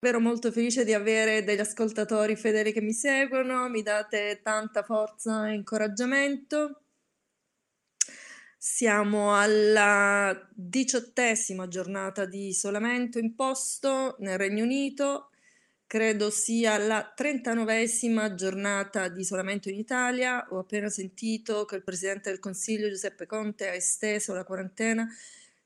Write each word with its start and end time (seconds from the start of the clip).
Davvero 0.00 0.22
molto 0.22 0.52
felice 0.52 0.84
di 0.84 0.94
avere 0.94 1.42
degli 1.42 1.58
ascoltatori 1.58 2.36
fedeli 2.36 2.72
che 2.72 2.80
mi 2.80 2.92
seguono, 2.92 3.68
mi 3.68 3.82
date 3.82 4.38
tanta 4.44 4.84
forza 4.84 5.48
e 5.48 5.54
incoraggiamento. 5.54 6.82
Siamo 8.56 9.36
alla 9.36 10.48
diciottesima 10.54 11.66
giornata 11.66 12.26
di 12.26 12.46
isolamento 12.46 13.18
imposto 13.18 14.14
nel 14.20 14.38
Regno 14.38 14.62
Unito, 14.62 15.30
credo 15.84 16.30
sia 16.30 16.78
la 16.78 17.12
39esima 17.16 18.34
giornata 18.34 19.08
di 19.08 19.22
isolamento 19.22 19.68
in 19.68 19.78
Italia. 19.78 20.46
Ho 20.50 20.60
appena 20.60 20.88
sentito 20.88 21.64
che 21.64 21.74
il 21.74 21.82
Presidente 21.82 22.30
del 22.30 22.38
Consiglio 22.38 22.88
Giuseppe 22.88 23.26
Conte 23.26 23.68
ha 23.68 23.74
esteso 23.74 24.32
la 24.32 24.44
quarantena 24.44 25.08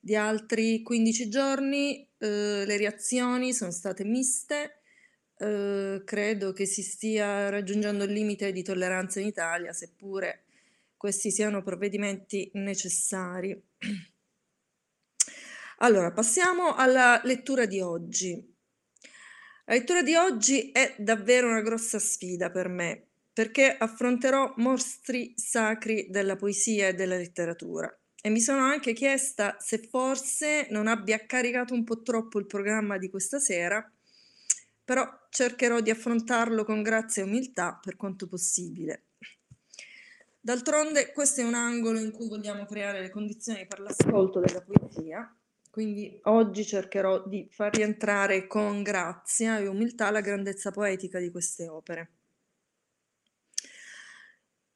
di 0.04 0.16
altri 0.16 0.82
15 0.82 1.28
giorni, 1.28 2.04
eh, 2.18 2.64
le 2.66 2.76
reazioni 2.76 3.52
sono 3.52 3.70
state 3.70 4.02
miste, 4.02 4.82
eh, 5.38 6.02
credo 6.04 6.52
che 6.52 6.66
si 6.66 6.82
stia 6.82 7.48
raggiungendo 7.50 8.02
il 8.02 8.10
limite 8.10 8.50
di 8.50 8.64
tolleranza 8.64 9.20
in 9.20 9.26
Italia, 9.26 9.72
seppure 9.72 10.46
questi 10.96 11.30
siano 11.30 11.62
provvedimenti 11.62 12.50
necessari. 12.54 13.60
Allora, 15.78 16.12
passiamo 16.12 16.76
alla 16.76 17.20
lettura 17.24 17.66
di 17.66 17.80
oggi. 17.80 18.54
La 19.64 19.74
lettura 19.74 20.02
di 20.02 20.14
oggi 20.14 20.70
è 20.70 20.94
davvero 20.96 21.48
una 21.48 21.60
grossa 21.60 21.98
sfida 21.98 22.52
per 22.52 22.68
me, 22.68 23.08
perché 23.32 23.76
affronterò 23.76 24.54
mostri 24.58 25.32
sacri 25.36 26.06
della 26.08 26.36
poesia 26.36 26.86
e 26.86 26.94
della 26.94 27.16
letteratura. 27.16 27.92
E 28.24 28.30
mi 28.30 28.40
sono 28.40 28.60
anche 28.60 28.92
chiesta 28.92 29.56
se 29.58 29.78
forse 29.78 30.68
non 30.70 30.86
abbia 30.86 31.26
caricato 31.26 31.74
un 31.74 31.82
po' 31.82 32.02
troppo 32.02 32.38
il 32.38 32.46
programma 32.46 32.96
di 32.96 33.10
questa 33.10 33.40
sera, 33.40 33.84
però 34.84 35.26
cercherò 35.28 35.80
di 35.80 35.90
affrontarlo 35.90 36.64
con 36.64 36.82
grazia 36.82 37.24
e 37.24 37.26
umiltà 37.26 37.80
per 37.82 37.96
quanto 37.96 38.28
possibile. 38.28 39.06
D'altronde 40.40 41.10
questo 41.10 41.40
è 41.40 41.44
un 41.44 41.54
angolo 41.54 41.98
in 41.98 42.12
cui 42.12 42.28
vogliamo 42.28 42.64
creare 42.64 43.00
le 43.00 43.10
condizioni 43.10 43.66
per 43.66 43.80
l'ascolto 43.80 44.38
della 44.38 44.62
poesia, 44.62 45.36
quindi 45.68 46.20
oggi 46.22 46.64
cercherò 46.64 47.26
di 47.26 47.48
far 47.50 47.74
rientrare 47.74 48.46
con 48.46 48.84
grazia 48.84 49.58
e 49.58 49.66
umiltà 49.66 50.12
la 50.12 50.20
grandezza 50.20 50.70
poetica 50.70 51.18
di 51.18 51.32
queste 51.32 51.66
opere. 51.66 52.10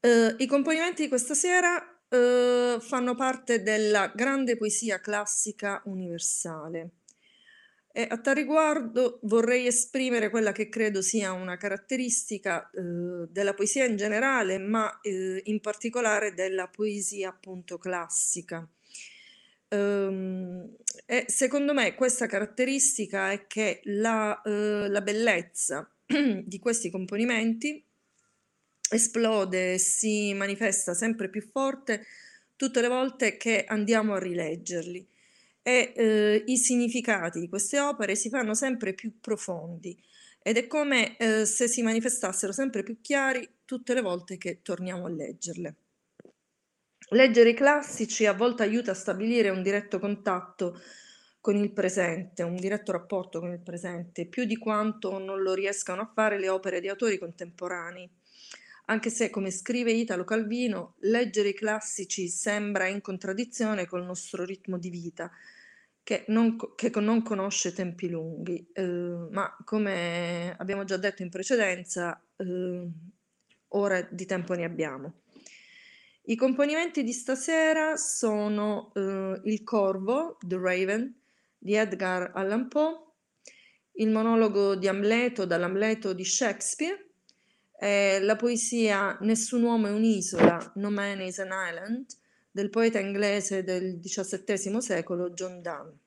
Uh, 0.00 0.34
I 0.36 0.46
componimenti 0.46 1.02
di 1.02 1.08
questa 1.08 1.34
sera 1.34 1.95
Uhm, 2.12 2.78
fanno 2.80 3.16
parte 3.16 3.62
della 3.62 4.12
grande 4.14 4.56
poesia 4.56 5.00
classica 5.00 5.82
universale. 5.86 6.90
E 7.92 8.06
a 8.10 8.18
tal 8.20 8.34
riguardo 8.34 9.20
vorrei 9.22 9.66
esprimere 9.66 10.28
quella 10.28 10.52
che 10.52 10.68
credo 10.68 11.00
sia 11.00 11.32
una 11.32 11.56
caratteristica, 11.56 12.68
uhm, 12.74 13.26
della 13.30 13.54
poesia 13.54 13.86
in 13.86 13.96
generale, 13.96 14.58
ma, 14.58 15.00
uhm, 15.02 15.40
in 15.44 15.60
particolare 15.60 16.34
della 16.34 16.68
poesia 16.68 17.30
appunto 17.30 17.78
classica. 17.78 18.68
Uhm, 19.72 20.76
e 21.06 21.24
secondo 21.28 21.74
me 21.74 21.94
questa 21.96 22.26
caratteristica 22.26 23.32
è 23.32 23.46
che 23.48 23.80
la, 23.84 24.40
uhm, 24.44 24.90
la 24.90 25.00
bellezza 25.00 25.90
di 26.06 26.58
questi 26.60 26.88
componimenti 26.90 27.85
esplode 28.90 29.78
si 29.78 30.32
manifesta 30.34 30.94
sempre 30.94 31.28
più 31.28 31.42
forte 31.42 32.06
tutte 32.56 32.80
le 32.80 32.88
volte 32.88 33.36
che 33.36 33.64
andiamo 33.66 34.14
a 34.14 34.18
rileggerli 34.18 35.06
e 35.62 35.92
eh, 35.96 36.44
i 36.46 36.56
significati 36.56 37.40
di 37.40 37.48
queste 37.48 37.80
opere 37.80 38.14
si 38.14 38.28
fanno 38.28 38.54
sempre 38.54 38.94
più 38.94 39.18
profondi 39.20 40.00
ed 40.40 40.56
è 40.56 40.66
come 40.68 41.16
eh, 41.16 41.44
se 41.44 41.66
si 41.66 41.82
manifestassero 41.82 42.52
sempre 42.52 42.84
più 42.84 43.00
chiari 43.00 43.48
tutte 43.64 43.94
le 43.94 44.00
volte 44.00 44.38
che 44.38 44.62
torniamo 44.62 45.06
a 45.06 45.10
leggerle. 45.10 45.74
Leggere 47.10 47.50
i 47.50 47.54
classici 47.54 48.26
a 48.26 48.32
volte 48.32 48.62
aiuta 48.62 48.92
a 48.92 48.94
stabilire 48.94 49.48
un 49.48 49.62
diretto 49.62 49.98
contatto 49.98 50.80
con 51.40 51.56
il 51.56 51.72
presente, 51.72 52.44
un 52.44 52.56
diretto 52.56 52.92
rapporto 52.92 53.40
con 53.40 53.50
il 53.50 53.60
presente, 53.60 54.26
più 54.26 54.44
di 54.44 54.56
quanto 54.56 55.18
non 55.18 55.42
lo 55.42 55.52
riescano 55.52 56.02
a 56.02 56.10
fare 56.12 56.38
le 56.38 56.48
opere 56.48 56.80
di 56.80 56.88
autori 56.88 57.18
contemporanei 57.18 58.08
anche 58.86 59.10
se, 59.10 59.30
come 59.30 59.50
scrive 59.50 59.92
Italo 59.92 60.24
Calvino, 60.24 60.94
leggere 61.00 61.50
i 61.50 61.54
classici 61.54 62.28
sembra 62.28 62.86
in 62.86 63.00
contraddizione 63.00 63.86
col 63.86 64.04
nostro 64.04 64.44
ritmo 64.44 64.78
di 64.78 64.90
vita, 64.90 65.30
che 66.02 66.24
non, 66.28 66.56
che 66.76 66.90
non 67.00 67.22
conosce 67.22 67.72
tempi 67.72 68.08
lunghi, 68.08 68.64
eh, 68.72 68.82
ma 69.30 69.56
come 69.64 70.54
abbiamo 70.56 70.84
già 70.84 70.96
detto 70.96 71.22
in 71.22 71.30
precedenza, 71.30 72.20
eh, 72.36 72.86
ore 73.68 74.08
di 74.12 74.24
tempo 74.24 74.54
ne 74.54 74.64
abbiamo. 74.64 75.14
I 76.28 76.36
componimenti 76.36 77.02
di 77.02 77.12
stasera 77.12 77.96
sono 77.96 78.92
eh, 78.94 79.40
Il 79.44 79.64
Corvo, 79.64 80.38
The 80.40 80.58
Raven, 80.58 81.14
di 81.58 81.74
Edgar 81.74 82.30
Allan 82.34 82.68
Poe, 82.68 83.04
il 83.94 84.10
monologo 84.10 84.76
di 84.76 84.86
Amleto 84.86 85.44
dall'Amleto 85.44 86.12
di 86.12 86.24
Shakespeare, 86.24 87.06
è 87.78 88.18
la 88.20 88.36
poesia 88.36 89.18
Nessun 89.20 89.62
uomo 89.62 89.86
è 89.86 89.90
un'isola, 89.90 90.72
No 90.76 90.90
Man 90.90 91.20
is 91.20 91.38
an 91.38 91.50
Island, 91.52 92.06
del 92.50 92.70
poeta 92.70 92.98
inglese 92.98 93.62
del 93.62 94.00
XVII 94.00 94.80
secolo 94.80 95.30
John 95.30 95.60
Donne. 95.60 95.98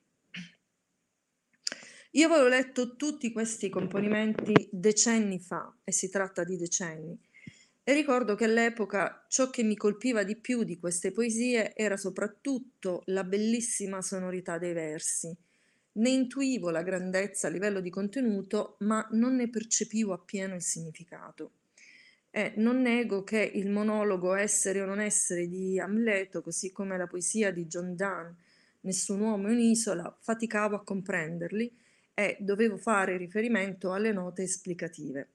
Io 2.14 2.26
avevo 2.26 2.48
letto 2.48 2.96
tutti 2.96 3.30
questi 3.30 3.68
componimenti 3.68 4.68
decenni 4.72 5.38
fa, 5.38 5.72
e 5.84 5.92
si 5.92 6.10
tratta 6.10 6.42
di 6.42 6.56
decenni, 6.56 7.16
e 7.84 7.92
ricordo 7.92 8.34
che 8.34 8.46
all'epoca 8.46 9.24
ciò 9.28 9.48
che 9.48 9.62
mi 9.62 9.76
colpiva 9.76 10.24
di 10.24 10.34
più 10.36 10.64
di 10.64 10.76
queste 10.76 11.12
poesie 11.12 11.72
era 11.74 11.96
soprattutto 11.96 13.02
la 13.06 13.22
bellissima 13.22 14.02
sonorità 14.02 14.58
dei 14.58 14.72
versi. 14.72 15.32
Ne 15.92 16.10
intuivo 16.10 16.70
la 16.70 16.82
grandezza 16.82 17.46
a 17.46 17.50
livello 17.50 17.80
di 17.80 17.90
contenuto, 17.90 18.76
ma 18.80 19.06
non 19.12 19.36
ne 19.36 19.48
percepivo 19.48 20.12
appieno 20.12 20.56
il 20.56 20.62
significato. 20.62 21.52
E 22.30 22.52
non 22.56 22.80
nego 22.80 23.24
che 23.24 23.40
il 23.40 23.70
monologo 23.70 24.34
Essere 24.34 24.80
o 24.80 24.86
non 24.86 25.00
essere 25.00 25.48
di 25.48 25.80
Amleto, 25.80 26.42
così 26.42 26.70
come 26.70 26.96
la 26.96 27.06
poesia 27.06 27.50
di 27.50 27.66
John 27.66 27.96
Donne, 27.96 28.36
Nessun 28.82 29.20
uomo 29.20 29.48
è 29.48 29.50
un'isola, 29.50 30.16
faticavo 30.20 30.74
a 30.74 30.82
comprenderli 30.82 31.70
e 32.14 32.38
dovevo 32.40 32.78
fare 32.78 33.18
riferimento 33.18 33.92
alle 33.92 34.12
note 34.12 34.42
esplicative. 34.42 35.28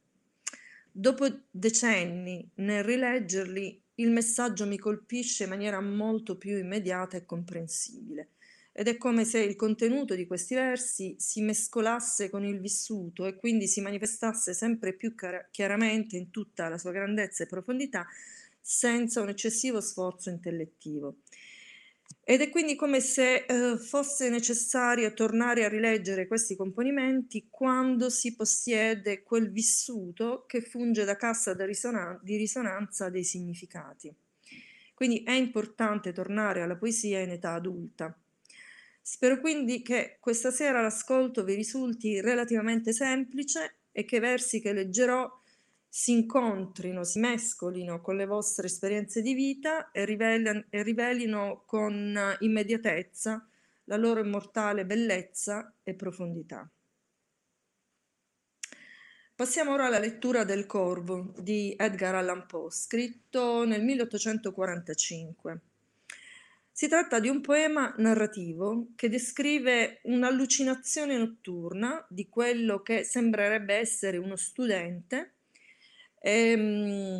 Dopo 0.91 1.27
decenni, 1.51 2.49
nel 2.55 2.83
rileggerli, 2.83 3.83
il 3.95 4.09
messaggio 4.09 4.65
mi 4.65 4.79
colpisce 4.79 5.43
in 5.43 5.49
maniera 5.49 5.79
molto 5.79 6.37
più 6.37 6.57
immediata 6.57 7.17
e 7.17 7.25
comprensibile 7.25 8.29
ed 8.77 8.89
è 8.89 8.97
come 8.97 9.23
se 9.23 9.39
il 9.39 9.55
contenuto 9.55 10.15
di 10.15 10.27
questi 10.27 10.53
versi 10.53 11.15
si 11.17 11.41
mescolasse 11.41 12.29
con 12.29 12.43
il 12.43 12.59
vissuto 12.59 13.25
e 13.25 13.37
quindi 13.37 13.69
si 13.69 13.79
manifestasse 13.79 14.53
sempre 14.53 14.91
più 14.91 15.15
chiaramente 15.49 16.17
in 16.17 16.29
tutta 16.29 16.67
la 16.67 16.77
sua 16.77 16.91
grandezza 16.91 17.43
e 17.43 17.47
profondità 17.47 18.05
senza 18.59 19.21
un 19.21 19.29
eccessivo 19.29 19.79
sforzo 19.79 20.29
intellettivo. 20.29 21.19
Ed 22.21 22.41
è 22.41 22.49
quindi 22.49 22.75
come 22.75 22.99
se 22.99 23.45
eh, 23.45 23.77
fosse 23.77 24.29
necessario 24.29 25.13
tornare 25.13 25.63
a 25.63 25.69
rileggere 25.69 26.27
questi 26.27 26.57
componimenti 26.57 27.47
quando 27.49 28.09
si 28.09 28.35
possiede 28.35 29.23
quel 29.23 29.51
vissuto 29.51 30.43
che 30.47 30.59
funge 30.59 31.05
da 31.05 31.15
cassa 31.15 31.53
di 31.53 32.35
risonanza 32.35 33.09
dei 33.09 33.23
significati. 33.23 34.13
Quindi 34.93 35.23
è 35.23 35.31
importante 35.31 36.11
tornare 36.11 36.61
alla 36.61 36.75
poesia 36.75 37.21
in 37.21 37.29
età 37.29 37.53
adulta. 37.53 38.13
Spero 39.07 39.39
quindi 39.39 39.83
che 39.83 40.17
questa 40.19 40.49
sera 40.49 40.81
l'ascolto 40.81 41.43
vi 41.43 41.53
risulti 41.53 42.19
relativamente 42.21 42.91
semplice 42.91 43.75
e 43.91 44.03
che 44.03 44.15
i 44.15 44.19
versi 44.19 44.59
che 44.59 44.73
leggerò 44.73 45.31
si 45.87 46.13
incontrino, 46.13 47.03
si 47.03 47.19
mescolino 47.19 48.01
con 48.01 48.15
le 48.15 48.25
vostre 48.25 48.65
esperienze 48.65 49.21
di 49.21 49.35
vita 49.35 49.91
e, 49.91 50.05
rivelino, 50.05 50.63
e 50.71 50.81
rivelino 50.81 51.61
con 51.67 52.19
immediatezza 52.39 53.47
la 53.83 53.95
loro 53.95 54.21
immortale 54.21 54.87
bellezza 54.87 55.71
e 55.83 55.93
profondità. 55.93 56.67
Passiamo 59.35 59.73
ora 59.73 59.85
alla 59.85 59.99
lettura 59.99 60.43
del 60.43 60.65
Corvo 60.65 61.31
di 61.37 61.75
Edgar 61.77 62.15
Allan 62.15 62.47
Poe, 62.47 62.71
scritto 62.71 63.65
nel 63.65 63.83
1845. 63.83 65.61
Si 66.77 66.89
tratta 66.89 67.21
di 67.21 67.29
un 67.29 67.39
poema 67.39 67.93
narrativo 67.99 68.87
che 68.97 69.07
descrive 69.07 70.01
un'allucinazione 70.03 71.17
notturna 71.17 72.05
di 72.09 72.27
quello 72.27 72.81
che 72.81 73.05
sembrerebbe 73.05 73.75
essere 73.75 74.17
uno 74.17 74.35
studente, 74.35 75.35
ehm, 76.19 77.17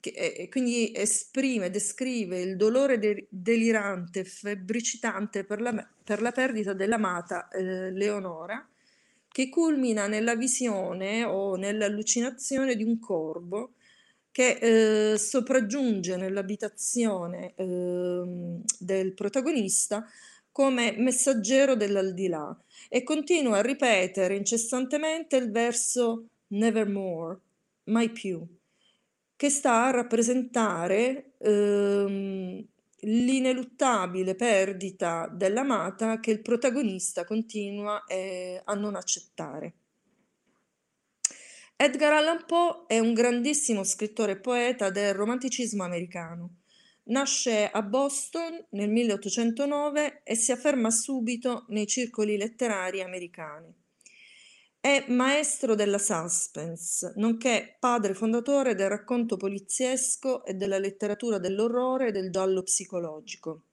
che, 0.00 0.48
quindi 0.50 0.90
esprime, 0.92 1.70
descrive 1.70 2.40
il 2.40 2.56
dolore 2.56 2.98
de- 2.98 3.28
delirante, 3.30 4.24
febbricitante 4.24 5.44
per 5.44 5.60
la, 5.60 5.88
per 6.02 6.20
la 6.20 6.32
perdita 6.32 6.72
dell'amata 6.72 7.46
eh, 7.50 7.92
Leonora, 7.92 8.68
che 9.28 9.48
culmina 9.48 10.08
nella 10.08 10.34
visione 10.34 11.22
o 11.22 11.54
nell'allucinazione 11.54 12.74
di 12.74 12.82
un 12.82 12.98
corvo 12.98 13.74
che 14.38 15.14
eh, 15.14 15.18
sopraggiunge 15.18 16.14
nell'abitazione 16.14 17.54
eh, 17.56 18.60
del 18.78 19.12
protagonista 19.12 20.06
come 20.52 20.94
messaggero 20.96 21.74
dell'aldilà 21.74 22.56
e 22.88 23.02
continua 23.02 23.58
a 23.58 23.62
ripetere 23.62 24.36
incessantemente 24.36 25.34
il 25.34 25.50
verso 25.50 26.28
Nevermore, 26.50 27.40
mai 27.86 28.10
più, 28.10 28.46
che 29.34 29.50
sta 29.50 29.86
a 29.86 29.90
rappresentare 29.90 31.32
ehm, 31.38 32.64
l'ineluttabile 33.00 34.36
perdita 34.36 35.28
dell'amata 35.34 36.20
che 36.20 36.30
il 36.30 36.42
protagonista 36.42 37.24
continua 37.24 38.04
eh, 38.04 38.62
a 38.64 38.74
non 38.74 38.94
accettare. 38.94 39.74
Edgar 41.80 42.12
Allan 42.12 42.44
Poe 42.44 42.86
è 42.88 42.98
un 42.98 43.14
grandissimo 43.14 43.84
scrittore 43.84 44.32
e 44.32 44.40
poeta 44.40 44.90
del 44.90 45.14
romanticismo 45.14 45.84
americano. 45.84 46.56
Nasce 47.04 47.70
a 47.70 47.82
Boston 47.82 48.66
nel 48.70 48.90
1809 48.90 50.22
e 50.24 50.34
si 50.34 50.50
afferma 50.50 50.90
subito 50.90 51.66
nei 51.68 51.86
circoli 51.86 52.36
letterari 52.36 53.00
americani. 53.00 53.72
È 54.80 55.04
maestro 55.10 55.76
della 55.76 55.98
suspense, 55.98 57.12
nonché 57.14 57.76
padre 57.78 58.12
fondatore 58.12 58.74
del 58.74 58.88
racconto 58.88 59.36
poliziesco 59.36 60.44
e 60.44 60.54
della 60.54 60.80
letteratura 60.80 61.38
dell'orrore 61.38 62.08
e 62.08 62.10
del 62.10 62.32
giallo 62.32 62.64
psicologico. 62.64 63.66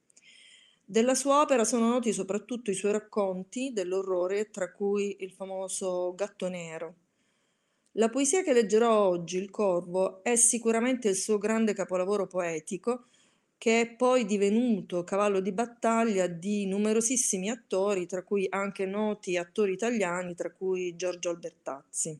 Della 0.85 1.15
sua 1.15 1.41
opera 1.41 1.63
sono 1.63 1.89
noti 1.89 2.13
soprattutto 2.13 2.69
i 2.69 2.75
suoi 2.75 2.91
racconti 2.91 3.73
dell'orrore, 3.73 4.51
tra 4.51 4.71
cui 4.71 5.17
il 5.21 5.31
famoso 5.31 6.13
Gatto 6.13 6.47
Nero. 6.49 6.97
La 7.97 8.09
poesia 8.09 8.44
che 8.44 8.51
leggerò 8.51 9.07
oggi, 9.07 9.38
Il 9.38 9.50
Corvo, 9.50 10.21
è 10.21 10.36
sicuramente 10.36 11.07
il 11.07 11.15
suo 11.15 11.38
grande 11.38 11.74
capolavoro 11.74 12.27
poetico, 12.27 13.06
che 13.57 13.80
è 13.80 13.95
poi 13.95 14.25
divenuto 14.25 15.06
cavallo 15.06 15.39
di 15.39 15.53
battaglia 15.53 16.27
di 16.27 16.65
numerosissimi 16.65 17.50
attori, 17.50 18.06
tra 18.06 18.21
cui 18.24 18.47
anche 18.50 18.86
noti 18.86 19.38
attori 19.38 19.71
italiani, 19.71 20.36
tra 20.36 20.51
cui 20.51 20.97
Giorgio 20.97 21.30
Albertazzi. 21.30 22.19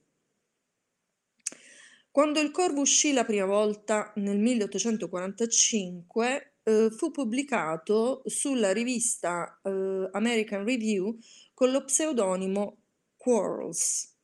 Quando 2.10 2.40
il 2.40 2.52
Corvo 2.52 2.80
uscì 2.80 3.12
la 3.12 3.26
prima 3.26 3.46
volta 3.46 4.14
nel 4.16 4.40
1845, 4.40 6.54
eh, 6.64 6.90
fu 6.90 7.12
pubblicato 7.12 8.22
sulla 8.28 8.72
rivista 8.72 9.60
eh, 9.62 10.08
American 10.14 10.64
Review 10.64 11.18
con 11.54 11.72
lo 11.72 11.84
pseudonimo 11.84 12.78
Quarles 13.18 14.15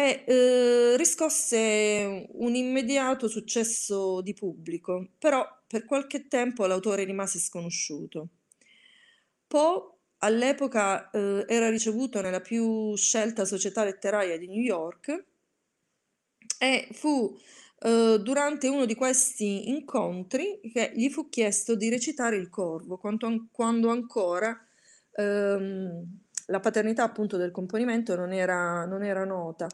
e 0.00 0.24
eh, 0.26 0.96
riscosse 0.96 2.26
un 2.32 2.54
immediato 2.54 3.28
successo 3.28 4.22
di 4.22 4.32
pubblico, 4.32 5.10
però 5.18 5.46
per 5.66 5.84
qualche 5.84 6.26
tempo 6.26 6.64
l'autore 6.64 7.04
rimase 7.04 7.38
sconosciuto. 7.38 8.28
Poe 9.46 9.98
all'epoca 10.18 11.10
eh, 11.10 11.44
era 11.46 11.68
ricevuto 11.68 12.22
nella 12.22 12.40
più 12.40 12.96
scelta 12.96 13.44
società 13.44 13.84
letteraria 13.84 14.38
di 14.38 14.46
New 14.46 14.62
York 14.62 15.24
e 16.58 16.88
fu 16.92 17.36
eh, 17.80 18.18
durante 18.22 18.68
uno 18.68 18.86
di 18.86 18.94
questi 18.94 19.68
incontri 19.68 20.60
che 20.72 20.92
gli 20.94 21.10
fu 21.10 21.28
chiesto 21.28 21.74
di 21.74 21.90
recitare 21.90 22.36
il 22.36 22.48
corvo, 22.48 22.96
quando, 22.96 23.48
quando 23.52 23.90
ancora 23.90 24.58
ehm, 25.12 26.20
la 26.46 26.60
paternità 26.60 27.02
appunto 27.02 27.36
del 27.36 27.50
componimento 27.50 28.16
non 28.16 28.32
era, 28.32 28.86
non 28.86 29.02
era 29.02 29.26
nota 29.26 29.68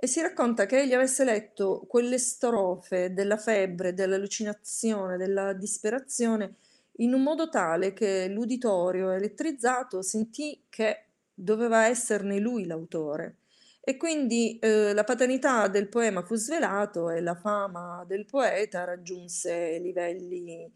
e 0.00 0.06
si 0.06 0.20
racconta 0.20 0.64
che 0.66 0.80
egli 0.80 0.92
avesse 0.92 1.24
letto 1.24 1.84
quelle 1.88 2.18
strofe 2.18 3.12
della 3.12 3.36
febbre, 3.36 3.94
dell'allucinazione, 3.94 5.16
della 5.16 5.52
disperazione 5.52 6.54
in 6.98 7.14
un 7.14 7.22
modo 7.22 7.48
tale 7.48 7.92
che 7.92 8.28
l'uditorio 8.28 9.10
elettrizzato 9.10 10.00
sentì 10.02 10.62
che 10.68 11.06
doveva 11.34 11.86
esserne 11.86 12.38
lui 12.38 12.64
l'autore. 12.66 13.38
E 13.80 13.96
quindi 13.96 14.58
eh, 14.60 14.92
la 14.92 15.04
paternità 15.04 15.66
del 15.66 15.88
poema 15.88 16.22
fu 16.22 16.34
svelato 16.36 17.10
e 17.10 17.20
la 17.20 17.34
fama 17.34 18.04
del 18.06 18.26
poeta 18.26 18.84
raggiunse 18.84 19.78
livelli 19.78 20.70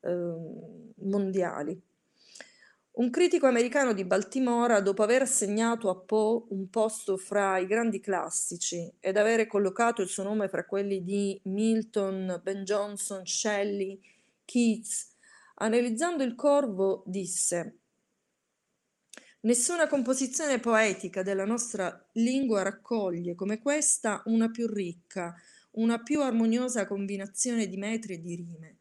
eh, 0.00 0.34
mondiali. 0.96 1.80
Un 2.96 3.10
critico 3.10 3.48
americano 3.48 3.92
di 3.92 4.04
Baltimora, 4.04 4.80
dopo 4.80 5.02
aver 5.02 5.22
assegnato 5.22 5.90
a 5.90 5.96
Poe 5.96 6.44
un 6.50 6.70
posto 6.70 7.16
fra 7.16 7.58
i 7.58 7.66
grandi 7.66 7.98
classici 7.98 8.88
ed 9.00 9.16
avere 9.16 9.48
collocato 9.48 10.00
il 10.00 10.08
suo 10.08 10.22
nome 10.22 10.48
fra 10.48 10.64
quelli 10.64 11.02
di 11.02 11.40
Milton, 11.46 12.40
Ben 12.40 12.62
Jonson, 12.62 13.26
Shelley, 13.26 14.00
Keats, 14.44 15.08
analizzando 15.56 16.22
il 16.22 16.36
corvo, 16.36 17.02
disse 17.04 17.78
Nessuna 19.40 19.88
composizione 19.88 20.60
poetica 20.60 21.24
della 21.24 21.44
nostra 21.44 22.08
lingua 22.12 22.62
raccoglie 22.62 23.34
come 23.34 23.58
questa 23.58 24.22
una 24.26 24.52
più 24.52 24.68
ricca, 24.68 25.34
una 25.72 26.00
più 26.00 26.22
armoniosa 26.22 26.86
combinazione 26.86 27.66
di 27.66 27.76
metri 27.76 28.14
e 28.14 28.20
di 28.20 28.36
rime. 28.36 28.76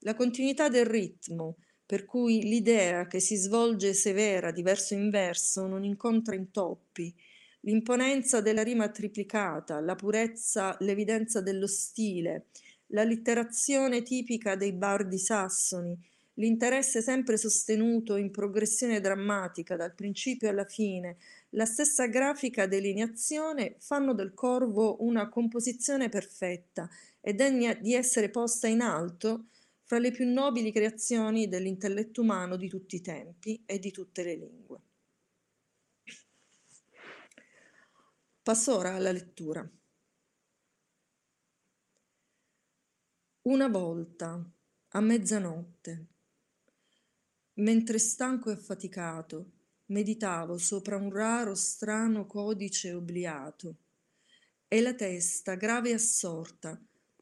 La 0.00 0.14
continuità 0.14 0.68
del 0.68 0.86
ritmo, 0.86 1.56
per 1.86 2.04
cui 2.04 2.42
l'idea 2.42 3.06
che 3.06 3.20
si 3.20 3.36
svolge 3.36 3.94
severa 3.94 4.50
di 4.50 4.62
verso 4.62 4.94
in 4.94 5.08
verso 5.08 5.68
non 5.68 5.84
incontra 5.84 6.34
intoppi, 6.34 7.14
l'imponenza 7.60 8.40
della 8.40 8.64
rima 8.64 8.88
triplicata, 8.88 9.80
la 9.80 9.94
purezza, 9.94 10.76
l'evidenza 10.80 11.40
dello 11.40 11.68
stile, 11.68 12.46
la 12.88 13.04
litterazione 13.04 14.02
tipica 14.02 14.56
dei 14.56 14.72
bardi 14.72 15.18
sassoni, 15.18 15.96
l'interesse 16.34 17.02
sempre 17.02 17.36
sostenuto 17.36 18.16
in 18.16 18.30
progressione 18.30 19.00
drammatica 19.00 19.76
dal 19.76 19.94
principio 19.94 20.48
alla 20.48 20.64
fine, 20.64 21.16
la 21.50 21.64
stessa 21.64 22.06
grafica 22.06 22.66
delineazione 22.66 23.76
fanno 23.78 24.12
del 24.12 24.34
corvo 24.34 25.02
una 25.04 25.28
composizione 25.28 26.08
perfetta 26.08 26.88
e 27.20 27.32
degna 27.32 27.74
di 27.74 27.94
essere 27.94 28.28
posta 28.28 28.66
in 28.66 28.80
alto 28.80 29.46
fra 29.86 30.00
le 30.00 30.10
più 30.10 30.26
nobili 30.28 30.72
creazioni 30.72 31.46
dell'intelletto 31.46 32.20
umano 32.20 32.56
di 32.56 32.68
tutti 32.68 32.96
i 32.96 33.00
tempi 33.00 33.62
e 33.64 33.78
di 33.78 33.92
tutte 33.92 34.24
le 34.24 34.34
lingue. 34.34 34.80
Passo 38.42 38.76
ora 38.76 38.94
alla 38.94 39.12
lettura. 39.12 39.68
Una 43.42 43.68
volta, 43.68 44.44
a 44.88 45.00
mezzanotte, 45.00 46.06
mentre 47.54 47.98
stanco 48.00 48.50
e 48.50 48.54
affaticato, 48.54 49.52
meditavo 49.86 50.58
sopra 50.58 50.96
un 50.96 51.12
raro, 51.12 51.54
strano 51.54 52.26
codice 52.26 52.92
obliato, 52.92 53.76
e 54.66 54.80
la 54.80 54.94
testa, 54.94 55.54
grave 55.54 55.90
e 55.90 55.94
assorta, 55.94 56.76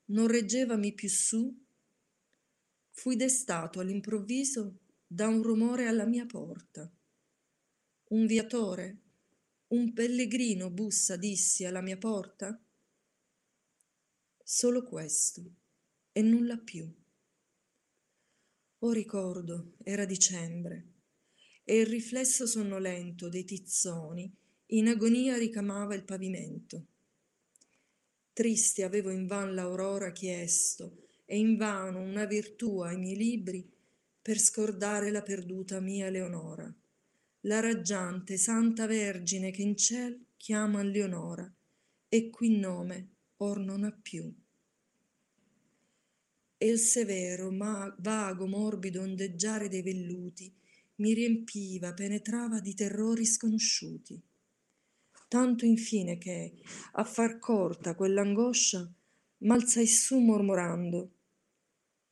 non 0.07 0.29
reggevami 0.29 0.95
più 0.95 1.11
su 1.11 1.64
fui 2.95 3.17
destato 3.17 3.81
all'improvviso 3.81 4.79
da 5.07 5.27
un 5.27 5.43
rumore 5.43 5.87
alla 5.87 6.07
mia 6.07 6.27
porta. 6.27 6.91
Un 8.09 8.27
viatore, 8.27 9.03
un 9.69 9.93
pellegrino 9.93 10.71
bussa, 10.71 11.17
dissi 11.17 11.65
alla 11.65 11.81
mia 11.81 11.99
porta? 11.99 12.59
Solo 14.43 14.85
questo 14.85 15.55
e 16.13 16.23
nulla 16.23 16.57
più. 16.57 16.89
Oh 18.79 18.93
ricordo, 18.93 19.75
era 19.83 20.05
dicembre, 20.05 20.93
e 21.65 21.81
il 21.81 21.87
riflesso 21.87 22.47
sonnolento 22.47 23.29
dei 23.29 23.45
tizzoni 23.45 24.33
in 24.67 24.89
agonia 24.89 25.37
ricamava 25.37 25.95
il 25.95 26.05
pavimento. 26.05 26.87
Triste 28.33 28.85
avevo 28.85 29.11
invan 29.11 29.55
l'aurora 29.55 30.13
chiesto 30.13 31.04
e 31.25 31.39
invano 31.39 32.01
una 32.01 32.25
virtù 32.25 32.81
ai 32.81 32.97
miei 32.97 33.17
libri 33.17 33.69
per 34.21 34.39
scordare 34.39 35.11
la 35.11 35.23
perduta 35.23 35.81
mia 35.81 36.09
Leonora, 36.09 36.73
la 37.41 37.61
raggiante 37.61 38.37
Santa 38.37 38.87
Vergine 38.87 39.51
che 39.51 39.63
in 39.63 39.77
ciel 39.77 40.25
chiaman 40.37 40.91
Leonora, 40.91 41.53
e 42.09 42.31
qui 42.31 42.59
nome 42.59 43.09
or 43.39 43.59
non 43.59 43.85
ha 43.85 43.93
più. 43.93 44.33
E 46.57 46.67
il 46.67 46.79
severo, 46.79 47.51
ma 47.51 47.95
vago, 47.99 48.47
morbido 48.47 49.03
ondeggiare 49.03 49.69
dei 49.69 49.83
velluti 49.83 50.55
mi 50.97 51.13
riempiva, 51.13 51.93
penetrava 51.93 52.61
di 52.61 52.75
terrori 52.75 53.25
sconosciuti. 53.25 54.23
Tanto 55.29 55.65
infine 55.65 56.19
che, 56.19 56.55
a 56.93 57.05
far 57.05 57.39
corta 57.39 57.95
quell'angoscia, 57.95 58.89
m'alzai 59.39 59.87
su 59.87 60.19
mormorando 60.19 61.14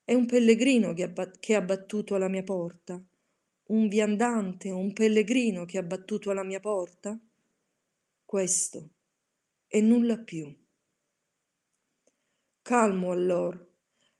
è 0.04 0.14
un 0.14 0.26
pellegrino 0.26 0.92
che, 0.92 1.54
ha 1.54 1.62
battuto 1.62 2.14
alla 2.14 2.28
mia 2.28 2.42
porta? 2.42 3.02
Un 3.64 3.88
viandante, 3.88 4.70
un 4.70 4.92
pellegrino 4.92 5.64
che 5.64 5.78
ha 5.78 5.82
battuto 5.82 6.30
alla 6.30 6.44
mia 6.44 6.60
porta? 6.60 7.18
questo 8.32 8.94
e 9.66 9.82
nulla 9.82 10.16
più. 10.16 10.50
Calmo 12.62 13.10
allor, 13.10 13.74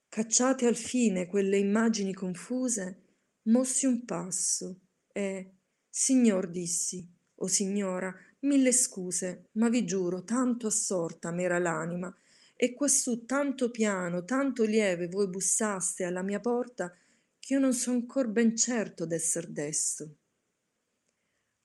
cacciate 0.07 0.67
al 0.67 0.75
fine 0.75 1.25
quelle 1.25 1.57
immagini 1.57 2.13
confuse, 2.13 3.15
mossi 3.45 3.87
un 3.87 4.05
passo 4.05 4.81
e, 5.11 5.55
signor 5.89 6.47
dissi, 6.51 7.11
o 7.37 7.47
signora, 7.47 8.13
mille 8.41 8.71
scuse, 8.71 9.49
ma 9.53 9.67
vi 9.69 9.83
giuro, 9.83 10.23
tanto 10.23 10.67
assorta 10.67 11.31
m'era 11.31 11.57
l'anima, 11.57 12.15
e 12.63 12.73
quassù 12.73 13.25
tanto 13.25 13.71
piano, 13.71 14.23
tanto 14.23 14.63
lieve 14.63 15.09
voi 15.09 15.27
bussaste 15.27 16.05
alla 16.05 16.21
mia 16.21 16.39
porta, 16.39 16.97
ch'io 17.37 17.59
non 17.59 17.73
so 17.73 17.91
ancor 17.91 18.29
ben 18.29 18.55
certo 18.55 19.05
d'esser 19.05 19.51
desto. 19.51 20.19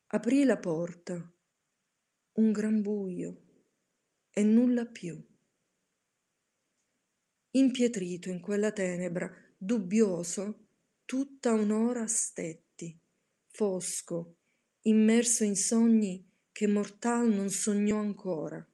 Aprì 0.08 0.42
la 0.42 0.58
porta, 0.58 1.14
un 2.32 2.50
gran 2.50 2.82
buio, 2.82 3.42
e 4.32 4.42
nulla 4.42 4.86
più. 4.86 5.24
Impietrito 7.50 8.28
in 8.28 8.40
quella 8.40 8.72
tenebra, 8.72 9.32
dubbioso, 9.56 10.66
tutta 11.04 11.52
un'ora 11.52 12.08
stetti, 12.08 13.00
fosco, 13.46 14.38
immerso 14.80 15.44
in 15.44 15.54
sogni 15.54 16.28
che 16.50 16.66
mortal 16.66 17.32
non 17.32 17.50
sognò 17.50 18.00
ancora. 18.00 18.68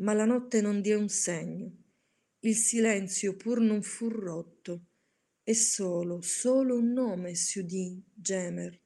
Ma 0.00 0.14
la 0.14 0.24
notte 0.24 0.60
non 0.62 0.80
diè 0.80 0.94
un 0.94 1.08
segno, 1.08 1.76
il 2.40 2.56
silenzio 2.56 3.36
pur 3.36 3.60
non 3.60 3.82
fu 3.82 4.08
rotto, 4.08 4.86
e 5.42 5.54
solo, 5.54 6.22
solo 6.22 6.76
un 6.76 6.92
nome 6.92 7.34
si 7.34 7.58
udì 7.58 8.02
gemer. 8.14 8.80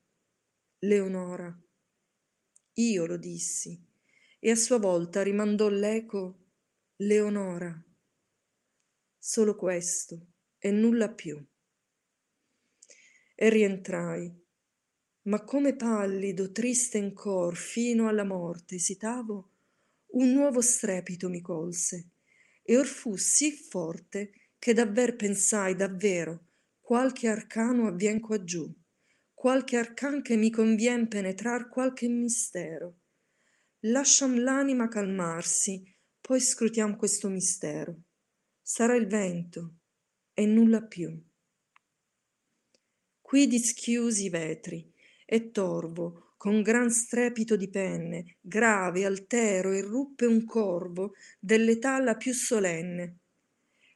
Leonora. 0.80 1.56
Io 2.75 3.06
lo 3.06 3.16
dissi, 3.16 3.80
e 4.40 4.50
a 4.50 4.56
sua 4.56 4.78
volta 4.78 5.23
rimandò 5.23 5.68
l'eco 5.68 6.47
Leonora. 6.97 7.80
Solo 9.16 9.54
questo, 9.54 10.33
e 10.59 10.71
nulla 10.73 11.12
più. 11.12 11.42
E 13.37 13.49
rientrai, 13.49 14.42
ma 15.23 15.44
come 15.44 15.76
pallido, 15.76 16.50
triste 16.50 16.99
in 16.99 17.12
cor, 17.14 17.56
fino 17.56 18.09
alla 18.09 18.25
morte 18.25 18.75
esitavo, 18.75 19.53
un 20.14 20.33
nuovo 20.33 20.61
strepito 20.61 21.28
mi 21.28 21.40
colse, 21.40 22.11
e 22.62 22.76
or 22.76 22.87
fu 22.87 23.16
sì 23.16 23.52
forte 23.52 24.50
che 24.59 24.73
davver 24.73 25.16
pensai 25.16 25.75
davvero 25.75 26.47
qualche 26.80 27.28
arcano 27.28 27.87
avvien 27.87 28.21
quaggiù, 28.21 28.73
qualche 29.33 29.76
arcan 29.76 30.23
che 30.23 30.37
mi 30.37 30.50
convien 30.50 31.09
penetrar 31.09 31.68
qualche 31.68 32.09
mistero. 32.09 33.00
Lasciam 33.80 34.38
l'anima 34.38 34.88
calmarsi, 34.88 35.85
poi 36.21 36.40
scrutiam 36.40 36.97
questo 36.97 37.28
mistero. 37.28 38.04
Sarà 38.62 38.94
il 38.94 39.06
vento 39.06 39.75
e 40.33 40.47
nulla 40.47 40.83
più. 40.83 41.23
Qui 43.21 43.47
dischiusi 43.47 44.26
i 44.26 44.30
vetri, 44.30 44.90
e 45.26 45.50
torvo, 45.50 46.24
con 46.45 46.61
gran 46.61 46.91
strepito 46.91 47.57
di 47.57 47.71
penne, 47.71 48.37
grave, 48.39 49.07
altero, 49.07 49.73
irruppe 49.73 50.27
un 50.27 50.45
corvo 50.45 51.15
dell'età 51.41 51.99
la 52.01 52.17
più 52.17 52.35
solenne. 52.35 53.17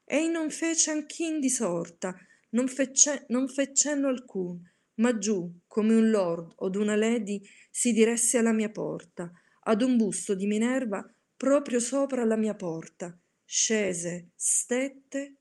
Ei 0.07 0.31
non 0.31 0.49
fece 0.49 0.91
anch'in 0.91 1.41
di 1.41 1.51
sorta, 1.51 2.17
non 2.53 2.67
fece, 2.67 3.27
non 3.29 3.49
fe 3.49 3.75
cenno 3.75 4.09
alcun, 4.09 4.67
ma 4.95 5.19
giù, 5.19 5.61
come 5.67 5.95
un 5.95 6.09
lord 6.09 6.55
od 6.57 6.77
una 6.77 6.97
lady, 6.97 7.39
si 7.71 7.93
diresse 7.93 8.39
alla 8.39 8.55
mia 8.55 8.71
porta, 8.71 9.31
ad 9.65 9.83
un 9.83 9.99
busto 9.99 10.35
di 10.35 10.47
Minerva 10.47 11.07
proprio 11.37 11.81
sopra 11.81 12.25
la 12.25 12.37
mia 12.37 12.55
porta, 12.55 13.15
scese, 13.45 14.31
stette 14.35 15.37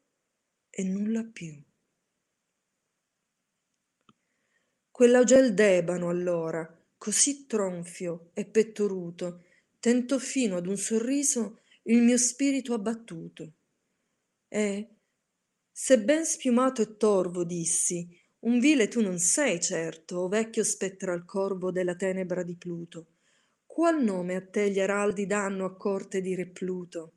e 0.69 0.83
nulla 0.83 1.23
più. 1.23 1.57
Quell'augel 4.91 5.53
d'ebano 5.53 6.09
allora, 6.09 6.76
così 6.97 7.45
tronfio 7.45 8.31
e 8.33 8.45
pettoruto, 8.45 9.45
tentò 9.79 10.17
fino 10.17 10.57
ad 10.57 10.67
un 10.67 10.77
sorriso 10.77 11.61
il 11.83 12.01
mio 12.01 12.17
spirito 12.17 12.73
abbattuto. 12.73 13.53
E, 14.47 14.89
se 15.71 16.03
ben 16.03 16.25
spiumato 16.25 16.81
e 16.81 16.97
torvo, 16.97 17.43
dissi, 17.43 18.09
un 18.39 18.59
vile 18.59 18.87
tu 18.87 19.01
non 19.01 19.19
sei 19.19 19.61
certo, 19.61 20.17
o 20.17 20.27
vecchio 20.27 20.63
spettral 20.63 21.25
corvo 21.25 21.71
della 21.71 21.95
tenebra 21.95 22.43
di 22.43 22.55
Pluto. 22.55 23.07
Qual 23.65 24.03
nome 24.03 24.35
a 24.35 24.45
te 24.45 24.71
gli 24.71 24.79
araldi 24.79 25.25
danno 25.25 25.65
a 25.65 25.75
corte 25.75 26.21
di 26.21 26.33
re 26.35 26.47
Pluto? 26.47 27.13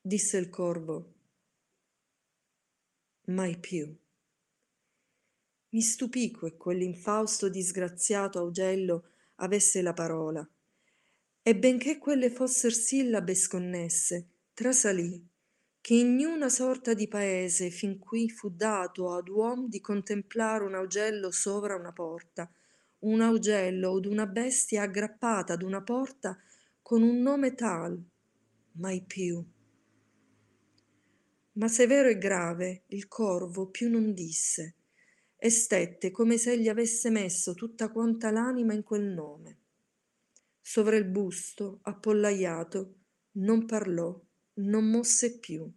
Disse 0.00 0.36
il 0.36 0.50
corvo, 0.50 1.14
mai 3.26 3.56
più. 3.58 4.01
Mi 5.74 5.80
stupì 5.80 6.30
che 6.30 6.56
quell'infausto 6.58 7.48
disgraziato 7.48 8.38
augello 8.38 9.08
avesse 9.36 9.80
la 9.80 9.94
parola, 9.94 10.46
e 11.42 11.56
benché 11.56 11.96
quelle 11.96 12.30
fosser 12.30 12.74
sillabe 12.74 13.34
sconnesse, 13.34 14.28
trasalì 14.52 15.26
che 15.80 15.94
in 15.94 16.14
niuna 16.14 16.50
sorta 16.50 16.92
di 16.92 17.08
paese 17.08 17.70
fin 17.70 17.98
qui 17.98 18.28
fu 18.28 18.50
dato 18.50 19.14
ad 19.14 19.28
uom 19.28 19.66
di 19.66 19.80
contemplare 19.80 20.62
un 20.64 20.74
augello 20.74 21.30
sovra 21.30 21.74
una 21.74 21.92
porta, 21.92 22.52
un 23.00 23.22
augello 23.22 23.92
od 23.92 24.04
una 24.04 24.26
bestia 24.26 24.82
aggrappata 24.82 25.54
ad 25.54 25.62
una 25.62 25.82
porta 25.82 26.38
con 26.82 27.02
un 27.02 27.22
nome 27.22 27.54
tal, 27.54 27.98
mai 28.72 29.02
più. 29.04 29.42
Ma 31.52 31.68
severo 31.68 32.10
e 32.10 32.18
grave 32.18 32.82
il 32.88 33.08
corvo 33.08 33.68
più 33.68 33.90
non 33.90 34.12
disse, 34.12 34.76
e 35.44 35.50
stette 35.50 36.12
come 36.12 36.38
se 36.38 36.52
egli 36.52 36.68
avesse 36.68 37.10
messo 37.10 37.54
tutta 37.54 37.90
quanta 37.90 38.30
l'anima 38.30 38.74
in 38.74 38.84
quel 38.84 39.02
nome. 39.02 39.58
Sovra 40.60 40.94
il 40.94 41.04
busto, 41.04 41.80
appollaiato, 41.82 43.00
non 43.38 43.66
parlò, 43.66 44.16
non 44.58 44.88
mosse 44.88 45.40
più. 45.40 45.68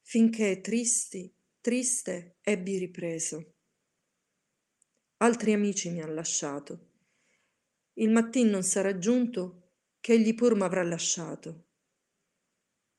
Finché 0.00 0.60
tristi, 0.60 1.32
triste, 1.60 2.38
ebbi 2.40 2.78
ripreso. 2.78 3.54
Altri 5.18 5.52
amici 5.52 5.88
mi 5.88 6.02
han 6.02 6.12
lasciato. 6.12 6.88
Il 7.92 8.10
mattin 8.10 8.48
non 8.48 8.64
sarà 8.64 8.98
giunto 8.98 9.74
che 10.00 10.14
egli 10.14 10.34
pur 10.34 10.56
m'avrà 10.56 10.82
lasciato. 10.82 11.66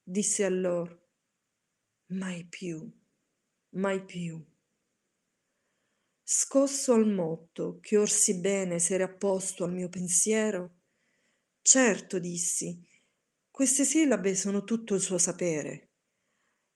Disse 0.01 0.45
allor, 0.45 0.97
mai 2.05 2.45
più, 2.45 2.89
mai 3.71 4.05
più 4.05 4.41
scosso 6.31 6.93
al 6.93 7.07
motto 7.07 7.79
che 7.81 7.97
or 7.97 8.07
sì 8.07 8.39
bene 8.39 8.77
s'era 8.77 9.05
apposto 9.05 9.63
al 9.63 9.73
mio 9.73 9.89
pensiero? 9.89 10.75
Certo 11.59 12.19
dissi 12.19 12.79
queste 13.49 13.83
sillabe 13.83 14.35
sono 14.35 14.63
tutto 14.63 14.93
il 14.93 15.01
suo 15.01 15.17
sapere. 15.17 15.89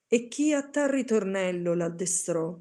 E 0.08 0.28
chi 0.28 0.54
a 0.54 0.68
tal 0.68 0.90
ritornello 0.90 1.76
l'addestrò? 1.76 2.60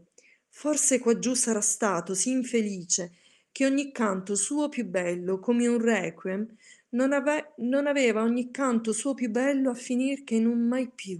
Forse 0.50 0.98
quaggiù 0.98 1.32
sarà 1.32 1.62
stato 1.62 2.12
sì 2.12 2.30
infelice 2.30 3.12
che 3.50 3.64
ogni 3.64 3.90
canto 3.90 4.34
suo 4.34 4.68
più 4.68 4.84
bello 4.84 5.38
come 5.40 5.66
un 5.66 5.80
requiem 5.80 6.46
non, 6.90 7.14
ave- 7.14 7.54
non 7.60 7.86
aveva 7.86 8.22
ogni 8.22 8.50
canto 8.50 8.92
suo 8.92 9.14
più 9.14 9.30
bello 9.30 9.70
a 9.70 9.74
finir 9.74 10.24
che 10.24 10.34
in 10.34 10.46
un 10.46 10.68
mai 10.68 10.90
più 10.90 11.18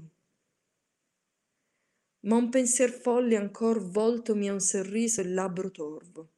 ma 2.23 2.37
un 2.37 2.49
pensier 2.49 2.91
folle 2.91 3.37
ancor 3.37 3.83
voltomi 3.83 4.49
a 4.49 4.53
un 4.53 4.61
sorriso 4.61 5.21
il 5.21 5.35
labbro 5.35 5.71
torvo. 5.71 6.31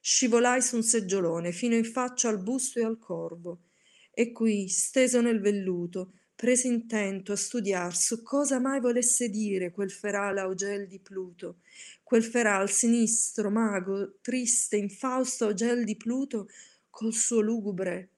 Scivolai 0.00 0.62
su 0.62 0.76
un 0.76 0.82
seggiolone 0.82 1.52
fino 1.52 1.74
in 1.74 1.84
faccia 1.84 2.28
al 2.28 2.42
busto 2.42 2.78
e 2.78 2.84
al 2.84 2.98
corvo, 2.98 3.64
e 4.12 4.32
qui, 4.32 4.68
steso 4.68 5.20
nel 5.20 5.40
velluto, 5.40 6.12
prese 6.34 6.68
intento 6.68 7.32
a 7.32 7.36
studiar 7.36 7.94
su 7.94 8.22
cosa 8.22 8.58
mai 8.58 8.80
volesse 8.80 9.28
dire 9.28 9.70
quel 9.70 9.90
feral 9.90 10.38
augel 10.38 10.86
di 10.86 10.98
Pluto, 10.98 11.58
quel 12.02 12.22
feral 12.22 12.70
sinistro, 12.70 13.50
mago, 13.50 14.18
triste, 14.22 14.76
infausto 14.76 15.44
augel 15.44 15.84
di 15.84 15.96
Pluto, 15.96 16.48
col 16.88 17.12
suo 17.12 17.40
lugubre 17.40 18.10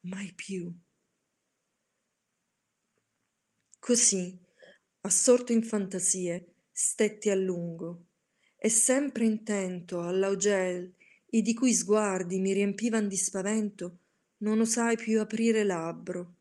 mai 0.00 0.32
più. 0.34 0.72
Così, 3.78 4.38
assorto 5.02 5.52
in 5.52 5.62
fantasie, 5.62 6.54
stetti 6.70 7.30
a 7.30 7.34
lungo, 7.34 8.06
e 8.56 8.68
sempre 8.68 9.24
intento 9.24 10.02
all'augel, 10.02 10.92
i 11.30 11.42
di 11.42 11.54
cui 11.54 11.72
sguardi 11.72 12.38
mi 12.40 12.52
riempivan 12.52 13.08
di 13.08 13.16
spavento, 13.16 13.98
non 14.38 14.60
osai 14.60 14.96
più 14.96 15.20
aprire 15.20 15.64
labbro, 15.64 16.34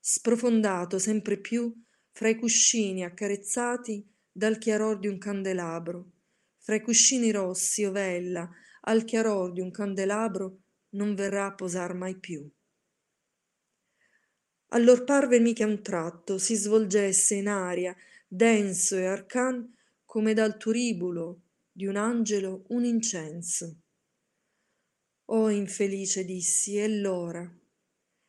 sprofondato 0.00 0.98
sempre 0.98 1.38
più 1.38 1.72
fra 2.10 2.28
i 2.28 2.36
cuscini 2.36 3.04
accarezzati 3.04 4.04
dal 4.30 4.58
chiaror 4.58 4.98
di 4.98 5.06
un 5.06 5.18
candelabro, 5.18 6.10
fra 6.58 6.74
i 6.74 6.80
cuscini 6.80 7.30
rossi 7.30 7.84
ovella 7.84 8.50
al 8.82 9.04
chiaror 9.04 9.52
di 9.52 9.60
un 9.60 9.70
candelabro 9.70 10.62
non 10.90 11.14
verrà 11.14 11.46
a 11.46 11.54
posar 11.54 11.94
mai 11.94 12.18
più. 12.18 12.50
Allor 14.74 15.04
parvemi 15.04 15.52
che 15.52 15.64
a 15.64 15.66
un 15.66 15.82
tratto 15.82 16.38
si 16.38 16.54
svolgesse 16.54 17.34
in 17.34 17.48
aria, 17.48 17.94
denso 18.26 18.96
e 18.96 19.04
arcan, 19.04 19.70
come 20.06 20.32
dal 20.32 20.56
turibulo 20.56 21.42
di 21.70 21.86
un 21.86 21.96
angelo 21.96 22.64
un 22.68 22.84
incenso. 22.84 23.82
Oh 25.26 25.50
infelice 25.50 26.24
dissi, 26.24 26.78
è 26.78 26.88
l'ora. 26.88 27.42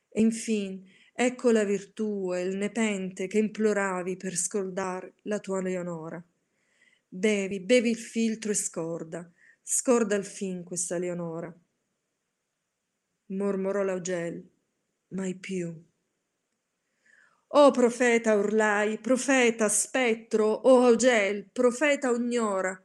E 0.09 0.21
infin, 0.21 0.85
ecco 1.13 1.51
la 1.51 1.63
virtù 1.63 2.33
e 2.33 2.41
il 2.41 2.57
nepente 2.57 3.27
che 3.27 3.37
imploravi 3.37 4.17
per 4.17 4.35
scordar 4.35 5.09
la 5.23 5.39
tua 5.39 5.61
Leonora. 5.61 6.21
Bevi, 7.07 7.61
bevi 7.61 7.89
il 7.89 7.97
filtro 7.97 8.51
e 8.51 8.55
scorda, 8.55 9.31
scorda 9.61 10.15
al 10.15 10.25
fin 10.25 10.63
questa 10.63 10.97
Leonora. 10.97 11.57
Mormorò 13.27 13.81
l'Augel, 13.81 14.45
mai 15.09 15.35
più. 15.35 15.91
Oh 17.55 17.69
profeta 17.69 18.33
urlai, 18.33 18.97
profeta, 18.97 19.69
spettro, 19.69 20.47
oh 20.47 20.85
Augel, 20.85 21.49
profeta 21.51 22.09
ognora, 22.09 22.81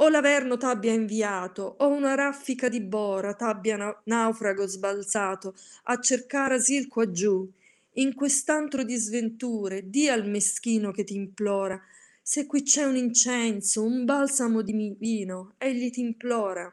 o 0.00 0.08
l'averno 0.08 0.56
t'abbia 0.56 0.92
inviato, 0.92 1.76
o 1.78 1.86
una 1.86 2.16
raffica 2.16 2.68
di 2.68 2.80
bora 2.80 3.34
t'abbia 3.34 4.02
naufrago 4.02 4.66
sbalzato 4.66 5.54
a 5.84 6.00
cercare 6.00 6.56
asil 6.56 6.88
quaggiù, 6.88 7.48
in 7.94 8.14
quest'antro 8.14 8.82
di 8.82 8.96
sventure, 8.96 9.88
di 9.88 10.08
al 10.08 10.28
meschino 10.28 10.90
che 10.90 11.04
ti 11.04 11.14
implora, 11.14 11.80
se 12.20 12.46
qui 12.46 12.62
c'è 12.62 12.82
un 12.82 12.96
incenso, 12.96 13.84
un 13.84 14.04
balsamo 14.04 14.62
di 14.62 14.96
vino, 14.98 15.54
egli 15.56 15.90
ti 15.90 16.00
implora. 16.00 16.68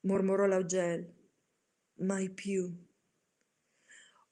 Mormorò 0.00 0.44
l'Augel, 0.46 1.08
mai 1.98 2.30
più. 2.30 2.90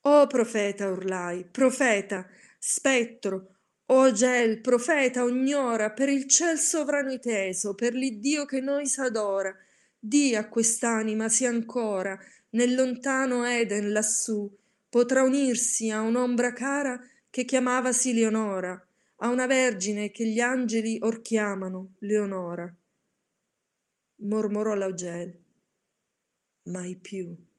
Oh 0.03 0.27
profeta, 0.27 0.89
urlai, 0.89 1.45
profeta, 1.45 2.27
spettro, 2.59 3.57
o 3.87 4.13
gel, 4.13 4.61
profeta, 4.61 5.25
ognora, 5.25 5.91
per 5.91 6.09
il 6.09 6.27
ciel 6.27 6.59
sovrano 6.59 7.19
teso, 7.19 7.75
per 7.75 7.93
l'Iddio 7.93 8.47
che 8.47 8.61
noi 8.61 8.87
s'adora, 8.87 9.55
di 9.99 10.35
a 10.35 10.49
quest'anima 10.49 11.29
si 11.29 11.45
ancora, 11.45 12.19
nel 12.51 12.75
lontano 12.75 13.45
Eden 13.45 13.93
lassù, 13.93 14.51
potrà 14.89 15.23
unirsi 15.23 15.91
a 15.91 16.01
un'ombra 16.01 16.53
cara 16.53 16.99
che 17.29 17.45
chiamavasi 17.45 18.15
Leonora, 18.15 18.87
a 19.17 19.29
una 19.29 19.47
vergine 19.47 20.11
che 20.11 20.27
gli 20.27 20.41
angeli 20.41 20.99
or 21.03 21.21
chiamano 21.21 21.95
Leonora. 21.99 22.75
Mormorò 24.23 24.75
l'Augel, 24.75 25.39
mai 26.65 26.97
più. 26.97 27.50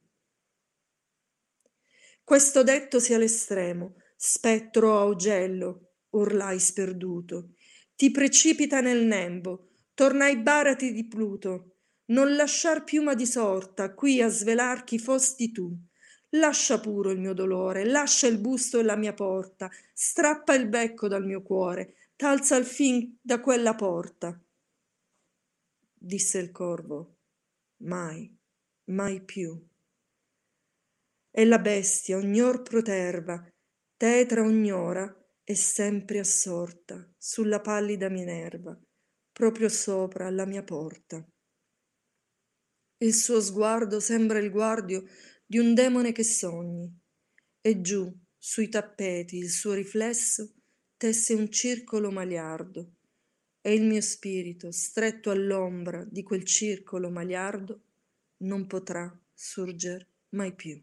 Questo 2.24 2.62
detto 2.62 3.00
sia 3.00 3.18
l'estremo, 3.18 3.96
spettro 4.16 4.96
augello, 4.96 5.94
urlai 6.10 6.60
sperduto. 6.60 7.54
Ti 7.96 8.10
precipita 8.12 8.80
nel 8.80 9.04
nembo, 9.04 9.70
torna 9.92 10.26
ai 10.26 10.38
barati 10.38 10.92
di 10.92 11.06
Pluto. 11.08 11.78
Non 12.06 12.34
lasciar 12.36 12.84
piuma 12.84 13.14
di 13.14 13.26
sorta, 13.26 13.92
qui 13.94 14.22
a 14.22 14.28
svelar 14.28 14.84
chi 14.84 14.98
fosti 14.98 15.50
tu. 15.50 15.76
Lascia 16.30 16.78
puro 16.78 17.10
il 17.10 17.18
mio 17.18 17.34
dolore, 17.34 17.84
lascia 17.84 18.28
il 18.28 18.38
busto 18.38 18.78
e 18.78 18.84
la 18.84 18.96
mia 18.96 19.12
porta, 19.12 19.68
strappa 19.92 20.54
il 20.54 20.68
becco 20.68 21.08
dal 21.08 21.24
mio 21.26 21.42
cuore, 21.42 21.94
t'alza 22.16 22.54
al 22.56 22.64
fin 22.64 23.18
da 23.20 23.40
quella 23.40 23.74
porta. 23.74 24.40
Disse 25.92 26.38
il 26.38 26.50
corvo, 26.50 27.16
mai, 27.78 28.34
mai 28.84 29.20
più 29.20 29.70
e 31.34 31.44
la 31.46 31.58
bestia 31.58 32.18
ognor 32.18 32.60
proterva, 32.62 33.42
tetra 33.96 34.42
ognora, 34.42 35.10
è 35.42 35.54
sempre 35.54 36.18
assorta 36.18 37.10
sulla 37.16 37.60
pallida 37.60 38.10
Minerva, 38.10 38.78
proprio 39.32 39.68
sopra 39.70 40.28
la 40.30 40.44
mia 40.44 40.62
porta. 40.62 41.26
Il 42.98 43.14
suo 43.14 43.40
sguardo 43.40 43.98
sembra 43.98 44.38
il 44.38 44.50
guardio 44.50 45.04
di 45.44 45.58
un 45.58 45.74
demone 45.74 46.12
che 46.12 46.22
sogni, 46.22 46.94
e 47.60 47.80
giù, 47.80 48.12
sui 48.36 48.68
tappeti, 48.68 49.38
il 49.38 49.50
suo 49.50 49.72
riflesso 49.72 50.52
tesse 50.96 51.32
un 51.34 51.50
circolo 51.50 52.10
maliardo, 52.10 52.96
e 53.60 53.72
il 53.74 53.84
mio 53.84 54.02
spirito, 54.02 54.70
stretto 54.70 55.30
all'ombra 55.30 56.04
di 56.04 56.22
quel 56.22 56.44
circolo 56.44 57.10
maliardo, 57.10 57.82
non 58.42 58.66
potrà 58.66 59.10
surger 59.32 60.06
mai 60.30 60.54
più. 60.54 60.80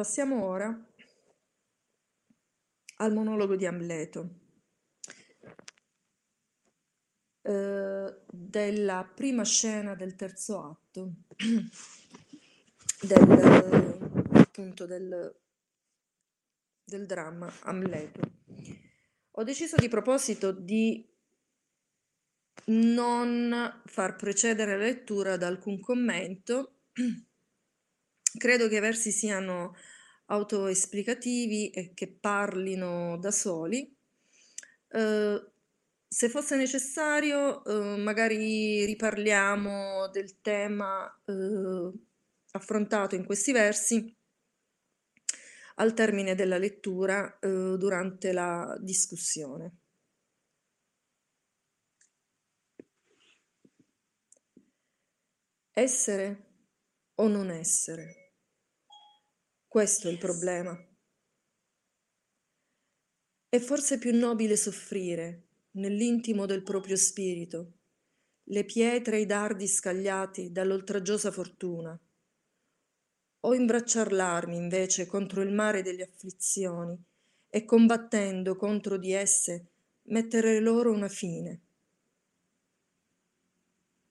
Passiamo 0.00 0.46
ora 0.46 0.74
al 2.96 3.12
monologo 3.12 3.54
di 3.54 3.66
Amleto, 3.66 4.30
eh, 7.42 8.22
della 8.26 9.12
prima 9.14 9.44
scena 9.44 9.94
del 9.94 10.16
terzo 10.16 10.62
atto, 10.62 11.16
del, 13.02 14.30
appunto 14.32 14.86
del, 14.86 15.38
del 16.82 17.04
dramma 17.04 17.52
Amleto. 17.64 18.20
Ho 19.32 19.42
deciso 19.42 19.76
di 19.76 19.88
proposito 19.88 20.50
di 20.50 21.06
non 22.68 23.82
far 23.84 24.16
precedere 24.16 24.78
la 24.78 24.84
lettura 24.84 25.36
da 25.36 25.46
alcun 25.46 25.78
commento 25.78 26.84
Credo 28.38 28.68
che 28.68 28.76
i 28.76 28.80
versi 28.80 29.10
siano 29.10 29.74
autoesplicativi 30.30 31.70
e 31.70 31.92
che 31.94 32.08
parlino 32.08 33.18
da 33.18 33.30
soli. 33.30 33.96
Eh, 34.88 35.50
se 36.08 36.28
fosse 36.28 36.56
necessario, 36.56 37.64
eh, 37.64 37.96
magari 37.98 38.84
riparliamo 38.84 40.08
del 40.08 40.40
tema 40.40 41.06
eh, 41.26 41.92
affrontato 42.52 43.14
in 43.14 43.24
questi 43.24 43.52
versi 43.52 44.16
al 45.76 45.94
termine 45.94 46.34
della 46.34 46.58
lettura 46.58 47.38
eh, 47.38 47.76
durante 47.78 48.32
la 48.32 48.76
discussione. 48.80 49.76
Essere 55.72 56.44
o 57.14 57.28
non 57.28 57.50
essere? 57.50 58.19
Questo 59.70 60.08
è 60.08 60.10
il 60.10 60.18
problema. 60.18 60.76
È 63.48 63.58
forse 63.60 63.98
più 63.98 64.12
nobile 64.12 64.56
soffrire, 64.56 65.44
nell'intimo 65.74 66.44
del 66.44 66.64
proprio 66.64 66.96
spirito, 66.96 67.74
le 68.48 68.64
pietre 68.64 69.18
e 69.18 69.20
i 69.20 69.26
dardi 69.26 69.68
scagliati 69.68 70.50
dall'oltraggiosa 70.50 71.30
fortuna, 71.30 71.96
o 73.42 73.54
imbracciar 73.54 74.10
l'armi 74.10 74.56
invece 74.56 75.06
contro 75.06 75.40
il 75.40 75.52
mare 75.52 75.82
delle 75.82 76.02
afflizioni 76.02 77.00
e 77.48 77.64
combattendo 77.64 78.56
contro 78.56 78.98
di 78.98 79.12
esse 79.12 79.66
mettere 80.06 80.58
loro 80.58 80.90
una 80.90 81.08
fine. 81.08 81.60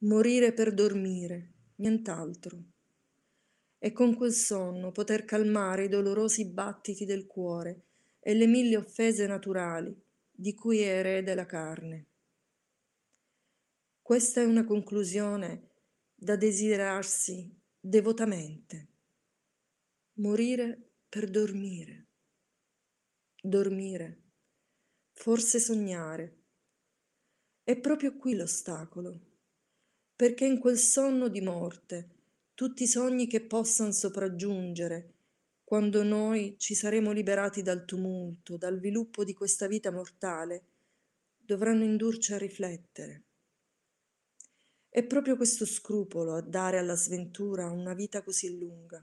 Morire 0.04 0.54
per 0.54 0.74
dormire, 0.74 1.52
nient'altro 1.76 2.64
e 3.80 3.94
con 3.94 4.14
quel 4.14 4.34
sonno 4.34 4.92
poter 4.92 5.24
calmare 5.24 5.86
i 5.86 5.88
dolorosi 5.88 6.46
battiti 6.46 7.06
del 7.06 7.26
cuore 7.26 7.86
e 8.20 8.34
le 8.34 8.46
mille 8.46 8.76
offese 8.76 9.26
naturali 9.26 9.96
di 10.30 10.54
cui 10.54 10.80
è 10.80 10.98
erede 10.98 11.34
la 11.34 11.46
carne. 11.46 12.06
Questa 14.02 14.42
è 14.42 14.46
una 14.46 14.66
conclusione 14.66 15.70
da 16.14 16.36
desiderarsi 16.36 17.58
devotamente. 17.80 18.88
Morire 20.16 20.92
per 21.08 21.30
dormire. 21.30 22.08
Dormire. 23.42 24.24
Forse 25.14 25.60
sognare. 25.60 26.38
È 27.64 27.78
proprio 27.78 28.18
qui 28.18 28.36
l'ostacolo, 28.36 29.20
perché 30.16 30.46
in 30.46 30.60
quel 30.60 30.78
sonno 30.78 31.30
di 31.30 31.40
morte 31.40 32.19
tutti 32.60 32.84
i 32.84 32.88
sogni 32.88 33.26
che 33.26 33.40
possano 33.40 33.94
sopraggiungere, 33.94 35.14
quando 35.64 36.04
noi 36.04 36.56
ci 36.58 36.76
saremo 36.76 37.14
liberati 37.14 37.62
dal 37.62 37.86
tumulto, 37.86 38.58
dal 38.58 38.82
viluppo 38.82 39.24
di 39.24 39.34
questa 39.34 39.66
vita 39.66 39.94
mortale, 39.94 40.64
dovranno 41.38 41.86
indurci 41.86 42.34
a 42.34 42.38
riflettere. 42.38 43.24
È 44.90 45.02
proprio 45.04 45.38
questo 45.38 45.66
scrupolo 45.66 46.34
a 46.34 46.42
dare 46.42 46.78
alla 46.80 46.98
sventura 46.98 47.72
una 47.72 47.94
vita 47.94 48.22
così 48.24 48.58
lunga, 48.58 49.02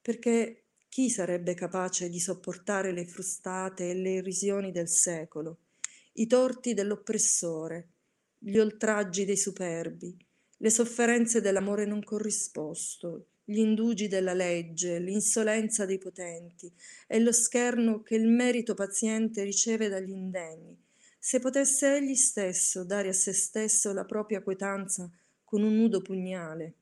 perché 0.00 0.66
chi 0.88 1.10
sarebbe 1.10 1.54
capace 1.54 2.08
di 2.08 2.20
sopportare 2.20 2.92
le 2.92 3.08
frustate 3.08 3.90
e 3.90 3.94
le 3.94 4.10
irrisioni 4.10 4.70
del 4.70 4.88
secolo, 4.88 5.58
i 6.12 6.28
torti 6.28 6.74
dell'oppressore, 6.74 7.88
gli 8.38 8.56
oltraggi 8.56 9.24
dei 9.24 9.36
superbi, 9.36 10.25
le 10.58 10.70
sofferenze 10.70 11.40
dell'amore 11.40 11.84
non 11.84 12.02
corrisposto, 12.02 13.26
gli 13.44 13.58
indugi 13.58 14.08
della 14.08 14.34
legge, 14.34 14.98
l'insolenza 14.98 15.86
dei 15.86 15.98
potenti 15.98 16.72
e 17.06 17.20
lo 17.20 17.30
scherno 17.30 18.02
che 18.02 18.16
il 18.16 18.26
merito 18.26 18.74
paziente 18.74 19.44
riceve 19.44 19.88
dagli 19.88 20.10
indegni, 20.10 20.76
se 21.18 21.38
potesse 21.38 21.96
egli 21.96 22.14
stesso 22.14 22.84
dare 22.84 23.10
a 23.10 23.12
se 23.12 23.32
stesso 23.32 23.92
la 23.92 24.04
propria 24.04 24.42
quietanza 24.42 25.08
con 25.44 25.62
un 25.62 25.76
nudo 25.76 26.00
pugnale. 26.02 26.74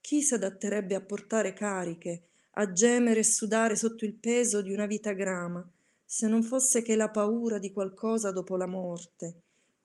Chi 0.00 0.20
s'adatterebbe 0.20 0.96
a 0.96 1.00
portare 1.00 1.52
cariche, 1.52 2.22
a 2.54 2.72
gemere 2.72 3.20
e 3.20 3.24
sudare 3.24 3.76
sotto 3.76 4.04
il 4.04 4.14
peso 4.14 4.62
di 4.62 4.72
una 4.72 4.86
vita 4.86 5.12
grama, 5.12 5.64
se 6.04 6.26
non 6.26 6.42
fosse 6.42 6.82
che 6.82 6.96
la 6.96 7.08
paura 7.08 7.58
di 7.58 7.72
qualcosa 7.72 8.32
dopo 8.32 8.56
la 8.56 8.66
morte, 8.66 9.42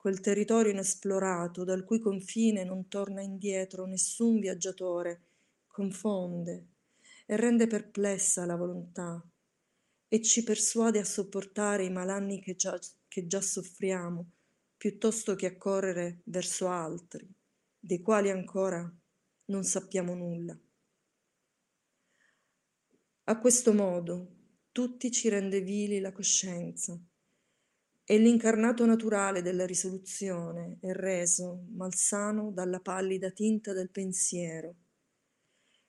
quel 0.08 0.20
territorio 0.20 0.72
inesplorato 0.72 1.64
dal 1.64 1.84
cui 1.84 2.00
confine 2.00 2.64
non 2.64 2.88
torna 2.88 3.20
indietro 3.20 3.84
nessun 3.84 4.40
viaggiatore, 4.40 5.26
confonde 5.66 6.68
e 7.26 7.36
rende 7.36 7.66
perplessa 7.66 8.46
la 8.46 8.56
volontà 8.56 9.22
e 10.08 10.22
ci 10.22 10.44
persuade 10.44 10.98
a 10.98 11.04
sopportare 11.04 11.84
i 11.84 11.90
malanni 11.90 12.40
che 12.40 12.56
già, 12.56 12.78
che 13.06 13.26
già 13.26 13.42
soffriamo, 13.42 14.30
piuttosto 14.78 15.34
che 15.34 15.44
a 15.44 15.58
correre 15.58 16.22
verso 16.24 16.68
altri, 16.68 17.30
dei 17.78 18.00
quali 18.00 18.30
ancora 18.30 18.90
non 19.46 19.62
sappiamo 19.62 20.14
nulla. 20.14 20.58
A 23.24 23.38
questo 23.38 23.74
modo 23.74 24.36
tutti 24.72 25.10
ci 25.10 25.28
rende 25.28 25.60
vili 25.60 26.00
la 26.00 26.12
coscienza 26.12 26.98
e 28.10 28.16
l'incarnato 28.16 28.86
naturale 28.86 29.42
della 29.42 29.66
risoluzione 29.66 30.78
è 30.80 30.92
reso 30.92 31.66
malsano 31.72 32.50
dalla 32.50 32.80
pallida 32.80 33.30
tinta 33.30 33.74
del 33.74 33.90
pensiero 33.90 34.76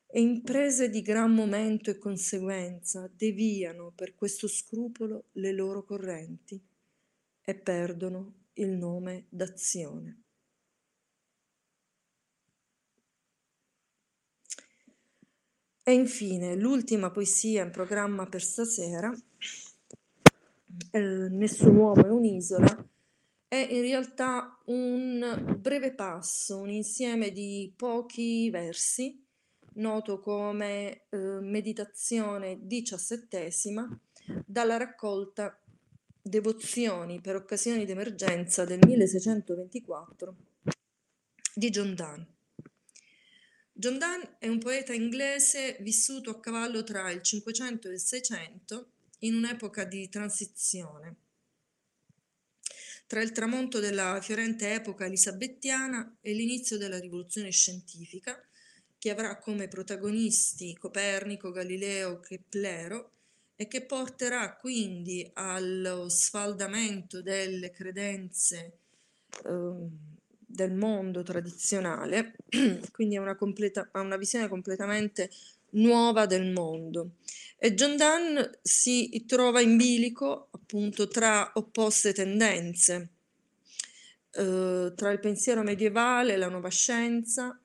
e 0.06 0.20
imprese 0.20 0.90
di 0.90 1.02
gran 1.02 1.34
momento 1.34 1.90
e 1.90 1.98
conseguenza 1.98 3.10
deviano 3.16 3.94
per 3.96 4.16
questo 4.16 4.50
scrupolo 4.50 5.28
le 5.34 5.54
loro 5.54 5.86
correnti 5.86 6.62
e 7.42 7.56
perdono 7.56 8.48
il 8.56 8.72
nome 8.72 9.28
d'azione. 9.30 10.24
E 15.84 15.94
infine 15.94 16.56
l'ultima 16.56 17.12
poesia 17.12 17.64
in 17.64 17.72
programma 17.72 18.28
per 18.28 18.44
stasera, 18.44 19.16
eh, 20.92 21.28
Nessun 21.30 21.76
uomo 21.76 22.06
è 22.06 22.10
un'isola, 22.10 22.88
è 23.48 23.56
in 23.56 23.82
realtà 23.82 24.60
un 24.66 25.58
breve 25.60 25.94
passo, 25.94 26.58
un 26.58 26.70
insieme 26.70 27.32
di 27.32 27.74
pochi 27.76 28.50
versi 28.50 29.26
noto 29.74 30.20
come 30.20 31.04
eh, 31.10 31.18
meditazione 31.18 32.60
diciassettesima, 32.62 34.00
dalla 34.46 34.78
raccolta 34.78 35.60
Devozioni 36.22 37.22
per 37.22 37.36
occasioni 37.36 37.86
d'emergenza 37.86 38.66
del 38.66 38.80
1624 38.86 40.36
di 41.56 41.70
John 41.70 41.96
Donne. 41.96 42.28
John 43.72 43.98
Donne 43.98 44.36
è 44.38 44.48
un 44.48 44.60
poeta 44.60 44.94
inglese 44.94 45.78
vissuto 45.80 46.30
a 46.30 46.40
cavallo 46.40 46.84
tra 46.84 47.10
il 47.10 47.22
500 47.22 47.88
e 47.88 47.94
il 47.94 48.00
600 48.00 48.92
in 49.20 49.36
un'epoca 49.36 49.84
di 49.86 50.08
transizione. 50.10 51.16
Tra 53.08 53.22
il 53.22 53.32
tramonto 53.32 53.80
della 53.80 54.20
fiorente 54.22 54.74
epoca 54.74 55.06
elisabettiana 55.06 56.18
e 56.22 56.34
l'inizio 56.34 56.78
della 56.78 57.00
rivoluzione 57.00 57.50
scientifica 57.50 58.40
che 59.00 59.10
avrà 59.10 59.40
come 59.40 59.68
protagonisti 59.68 60.76
Copernico, 60.78 61.52
Galileo, 61.52 62.20
Keplero 62.20 63.14
e 63.56 63.68
che 63.68 63.86
porterà 63.86 64.56
quindi 64.56 65.30
allo 65.34 66.08
sfaldamento 66.08 67.22
delle 67.22 67.72
credenze 67.72 68.78
eh, 69.46 69.88
del 70.46 70.74
mondo 70.74 71.24
tradizionale, 71.24 72.36
quindi 72.92 73.16
a 73.16 73.22
una, 73.22 73.36
completa, 73.36 73.90
a 73.92 74.02
una 74.02 74.18
visione 74.18 74.48
completamente 74.48 75.30
nuova 75.72 76.26
del 76.26 76.52
mondo. 76.52 77.16
E 77.58 77.74
John 77.74 77.98
Donne 77.98 78.60
si 78.62 79.26
trova 79.28 79.60
in 79.60 79.76
bilico 79.76 80.48
appunto 80.52 81.08
tra 81.08 81.52
opposte 81.56 82.14
tendenze, 82.14 83.10
eh, 84.32 84.94
tra 84.96 85.12
il 85.12 85.20
pensiero 85.20 85.62
medievale, 85.62 86.38
la 86.38 86.48
nuova 86.48 86.70
scienza, 86.70 87.60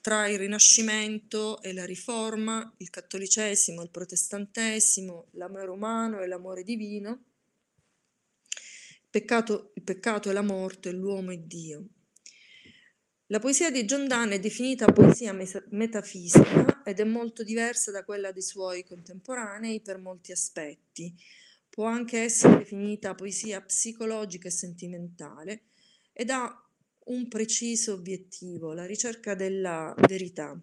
tra 0.00 0.28
il 0.28 0.38
Rinascimento 0.38 1.62
e 1.62 1.72
la 1.72 1.86
Riforma, 1.86 2.72
il 2.76 2.90
cattolicesimo, 2.90 3.82
il 3.82 3.90
protestantesimo, 3.90 5.28
l'amore 5.32 5.70
umano 5.70 6.20
e 6.20 6.26
l'amore 6.26 6.62
divino, 6.62 7.24
peccato, 9.08 9.72
il 9.74 9.82
peccato 9.82 10.28
e 10.28 10.32
la 10.32 10.42
morte, 10.42 10.90
l'uomo 10.90 11.30
e 11.30 11.46
Dio. 11.46 11.84
La 13.28 13.38
poesia 13.38 13.70
di 13.70 13.86
Donne 13.86 14.34
è 14.34 14.38
definita 14.38 14.84
poesia 14.84 15.34
metafisica 15.70 16.82
ed 16.84 17.00
è 17.00 17.04
molto 17.04 17.42
diversa 17.42 17.90
da 17.90 18.04
quella 18.04 18.32
dei 18.32 18.42
suoi 18.42 18.84
contemporanei 18.84 19.80
per 19.80 19.98
molti 19.98 20.30
aspetti. 20.30 21.14
Può 21.70 21.86
anche 21.86 22.20
essere 22.20 22.58
definita 22.58 23.14
poesia 23.14 23.62
psicologica 23.62 24.48
e 24.48 24.50
sentimentale 24.50 25.62
ed 26.12 26.28
ha 26.28 26.68
un 27.06 27.26
preciso 27.28 27.94
obiettivo, 27.94 28.74
la 28.74 28.84
ricerca 28.84 29.34
della 29.34 29.94
verità, 30.06 30.54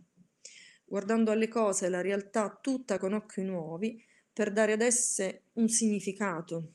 guardando 0.85 1.31
alle 1.31 1.47
cose 1.47 1.85
e 1.85 1.87
alla 1.87 2.01
realtà 2.01 2.59
tutta 2.61 2.99
con 2.99 3.13
occhi 3.13 3.41
nuovi 3.41 4.05
per 4.31 4.51
dare 4.51 4.73
ad 4.73 4.81
esse 4.81 5.45
un 5.53 5.67
significato. 5.67 6.73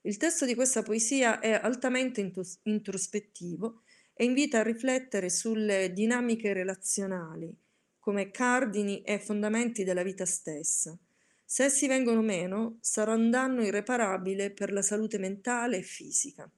Il 0.00 0.16
testo 0.16 0.46
di 0.46 0.54
questa 0.54 0.82
poesia 0.82 1.40
è 1.40 1.50
altamente 1.52 2.32
introspettivo 2.62 3.82
e 4.18 4.24
invita 4.24 4.60
a 4.60 4.62
riflettere 4.62 5.28
sulle 5.28 5.92
dinamiche 5.92 6.54
relazionali 6.54 7.54
come 7.98 8.30
cardini 8.30 9.02
e 9.02 9.18
fondamenti 9.18 9.84
della 9.84 10.02
vita 10.02 10.24
stessa. 10.24 10.96
Se 11.44 11.64
essi 11.64 11.86
vengono 11.86 12.22
meno, 12.22 12.78
sarà 12.80 13.12
un 13.12 13.30
danno 13.30 13.62
irreparabile 13.62 14.52
per 14.52 14.72
la 14.72 14.80
salute 14.80 15.18
mentale 15.18 15.78
e 15.78 15.82
fisica. 15.82 16.50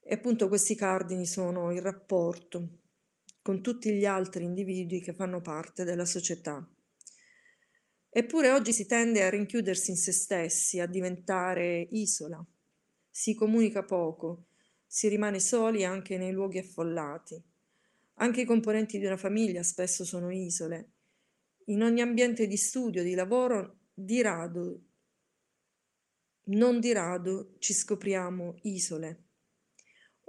E 0.00 0.14
appunto 0.14 0.48
questi 0.48 0.74
cardini 0.74 1.26
sono 1.26 1.72
il 1.72 1.82
rapporto 1.82 2.78
con 3.42 3.60
tutti 3.60 3.92
gli 3.92 4.06
altri 4.06 4.44
individui 4.44 5.00
che 5.00 5.14
fanno 5.14 5.42
parte 5.42 5.84
della 5.84 6.06
società. 6.06 6.66
Eppure 8.08 8.50
oggi 8.50 8.72
si 8.72 8.86
tende 8.86 9.24
a 9.24 9.30
rinchiudersi 9.30 9.90
in 9.90 9.96
se 9.96 10.12
stessi, 10.12 10.80
a 10.80 10.86
diventare 10.86 11.86
isola. 11.90 12.44
Si 13.10 13.34
comunica 13.34 13.84
poco, 13.84 14.46
si 14.92 15.06
rimane 15.06 15.38
soli 15.38 15.84
anche 15.84 16.18
nei 16.18 16.32
luoghi 16.32 16.58
affollati. 16.58 17.40
Anche 18.14 18.40
i 18.40 18.44
componenti 18.44 18.98
di 18.98 19.06
una 19.06 19.16
famiglia 19.16 19.62
spesso 19.62 20.04
sono 20.04 20.32
isole. 20.32 20.90
In 21.66 21.84
ogni 21.84 22.00
ambiente 22.00 22.48
di 22.48 22.56
studio, 22.56 23.04
di 23.04 23.14
lavoro, 23.14 23.82
di 23.94 24.20
rado, 24.20 24.80
non 26.46 26.80
di 26.80 26.92
rado 26.92 27.54
ci 27.60 27.72
scopriamo 27.72 28.58
isole. 28.62 29.26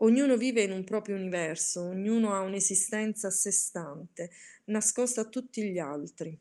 Ognuno 0.01 0.37
vive 0.37 0.61
in 0.61 0.71
un 0.71 0.83
proprio 0.83 1.15
universo, 1.15 1.81
ognuno 1.81 2.31
ha 2.35 2.41
un'esistenza 2.41 3.29
a 3.29 3.31
sé 3.31 3.49
stante, 3.49 4.29
nascosta 4.65 5.21
a 5.21 5.27
tutti 5.27 5.63
gli 5.71 5.79
altri. 5.79 6.39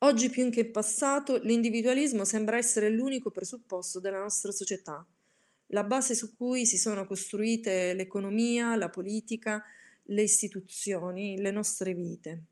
Oggi 0.00 0.28
più 0.28 0.50
che 0.50 0.60
in 0.60 0.70
passato 0.70 1.38
l'individualismo 1.38 2.26
sembra 2.26 2.58
essere 2.58 2.90
l'unico 2.90 3.30
presupposto 3.30 4.00
della 4.00 4.18
nostra 4.18 4.52
società, 4.52 5.06
la 5.72 5.84
base 5.84 6.14
su 6.14 6.34
cui 6.36 6.66
si 6.66 6.76
sono 6.76 7.06
costruite 7.06 7.94
l'economia, 7.94 8.76
la 8.76 8.90
politica, 8.90 9.62
le 10.04 10.22
istituzioni, 10.22 11.40
le 11.40 11.50
nostre 11.50 11.94
vite. 11.94 12.44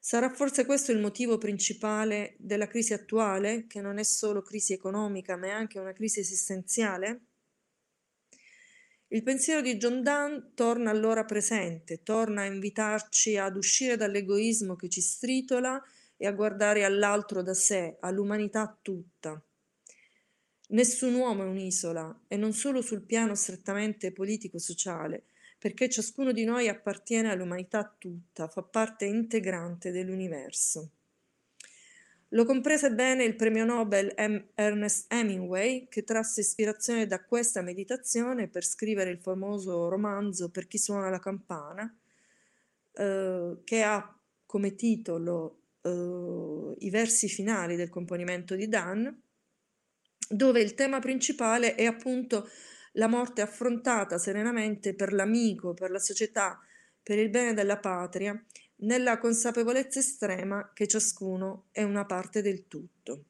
Sarà 0.00 0.30
forse 0.30 0.66
questo 0.66 0.92
il 0.92 1.00
motivo 1.00 1.38
principale 1.38 2.36
della 2.38 2.68
crisi 2.68 2.92
attuale, 2.92 3.66
che 3.66 3.80
non 3.80 3.98
è 3.98 4.04
solo 4.04 4.42
crisi 4.42 4.72
economica, 4.72 5.36
ma 5.36 5.46
è 5.46 5.50
anche 5.50 5.78
una 5.78 5.92
crisi 5.92 6.20
esistenziale? 6.20 7.20
Il 9.08 9.22
pensiero 9.22 9.62
di 9.62 9.76
John 9.76 10.02
Donne 10.02 10.50
torna 10.54 10.90
allora 10.90 11.24
presente, 11.24 12.02
torna 12.02 12.42
a 12.42 12.46
invitarci 12.46 13.36
ad 13.36 13.56
uscire 13.56 13.96
dall'egoismo 13.96 14.76
che 14.76 14.88
ci 14.88 15.00
stritola 15.00 15.82
e 16.16 16.26
a 16.26 16.32
guardare 16.32 16.84
all'altro 16.84 17.42
da 17.42 17.54
sé, 17.54 17.96
all'umanità 18.00 18.78
tutta. 18.82 19.40
Nessun 20.68 21.14
uomo 21.14 21.44
è 21.44 21.46
un'isola, 21.46 22.22
e 22.26 22.36
non 22.36 22.52
solo 22.52 22.82
sul 22.82 23.02
piano 23.02 23.34
strettamente 23.34 24.12
politico-sociale, 24.12 25.24
perché 25.58 25.88
ciascuno 25.88 26.32
di 26.32 26.44
noi 26.44 26.68
appartiene 26.68 27.30
all'umanità 27.30 27.94
tutta, 27.98 28.48
fa 28.48 28.62
parte 28.62 29.04
integrante 29.04 29.92
dell'universo. 29.92 30.90
Lo 32.30 32.44
comprese 32.44 32.92
bene 32.92 33.22
il 33.22 33.36
premio 33.36 33.64
Nobel 33.64 34.12
Ernest 34.54 35.12
Hemingway, 35.12 35.86
che 35.88 36.02
trasse 36.02 36.40
ispirazione 36.40 37.06
da 37.06 37.22
questa 37.22 37.62
meditazione 37.62 38.48
per 38.48 38.64
scrivere 38.64 39.10
il 39.10 39.20
famoso 39.20 39.88
romanzo 39.88 40.50
Per 40.50 40.66
chi 40.66 40.78
suona 40.78 41.08
la 41.08 41.20
campana, 41.20 41.96
eh, 42.92 43.58
che 43.62 43.82
ha 43.82 44.18
come 44.44 44.74
titolo 44.74 45.58
eh, 45.82 46.74
i 46.78 46.90
versi 46.90 47.28
finali 47.28 47.76
del 47.76 47.88
componimento 47.88 48.56
di 48.56 48.68
Dan, 48.68 49.22
dove 50.28 50.60
il 50.60 50.74
tema 50.74 50.98
principale 50.98 51.74
è 51.74 51.84
appunto 51.84 52.48
la 52.92 53.08
morte 53.08 53.42
affrontata 53.42 54.18
serenamente 54.18 54.94
per 54.94 55.12
l'amico, 55.12 55.74
per 55.74 55.90
la 55.90 55.98
società, 55.98 56.60
per 57.02 57.18
il 57.18 57.28
bene 57.28 57.54
della 57.54 57.78
patria 57.78 58.40
nella 58.78 59.18
consapevolezza 59.18 60.00
estrema 60.00 60.72
che 60.74 60.86
ciascuno 60.86 61.66
è 61.70 61.82
una 61.82 62.04
parte 62.04 62.42
del 62.42 62.66
tutto. 62.68 63.24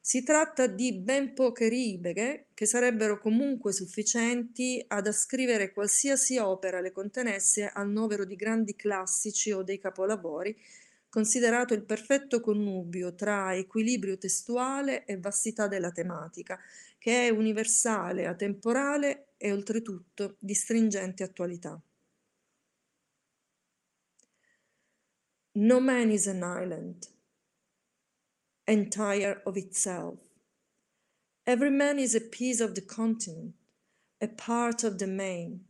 Si 0.00 0.22
tratta 0.22 0.66
di 0.66 0.92
ben 0.92 1.32
poche 1.32 1.68
righe 1.68 2.48
che 2.52 2.66
sarebbero 2.66 3.18
comunque 3.18 3.72
sufficienti 3.72 4.84
ad 4.86 5.06
ascrivere 5.06 5.72
qualsiasi 5.72 6.36
opera 6.36 6.80
le 6.80 6.92
contenesse 6.92 7.70
al 7.72 7.88
novero 7.88 8.26
di 8.26 8.36
grandi 8.36 8.76
classici 8.76 9.50
o 9.52 9.62
dei 9.62 9.78
capolavori, 9.78 10.54
considerato 11.14 11.74
il 11.74 11.84
perfetto 11.84 12.40
connubio 12.40 13.14
tra 13.14 13.54
equilibrio 13.54 14.18
testuale 14.18 15.04
e 15.04 15.16
vastità 15.16 15.68
della 15.68 15.92
tematica, 15.92 16.58
che 16.98 17.28
è 17.28 17.30
universale, 17.30 18.26
atemporale 18.26 19.28
e 19.36 19.52
oltretutto 19.52 20.34
di 20.40 20.54
stringente 20.54 21.22
attualità. 21.22 21.80
No 25.52 25.78
man 25.78 26.10
is 26.10 26.26
an 26.26 26.42
island, 26.42 27.06
entire 28.64 29.40
of 29.44 29.54
itself. 29.54 30.18
Every 31.44 31.70
man 31.70 32.00
is 32.00 32.16
a 32.16 32.28
piece 32.28 32.60
of 32.60 32.72
the 32.72 32.84
continent, 32.84 33.54
a 34.20 34.26
part 34.26 34.82
of 34.82 34.96
the 34.96 35.06
main. 35.06 35.64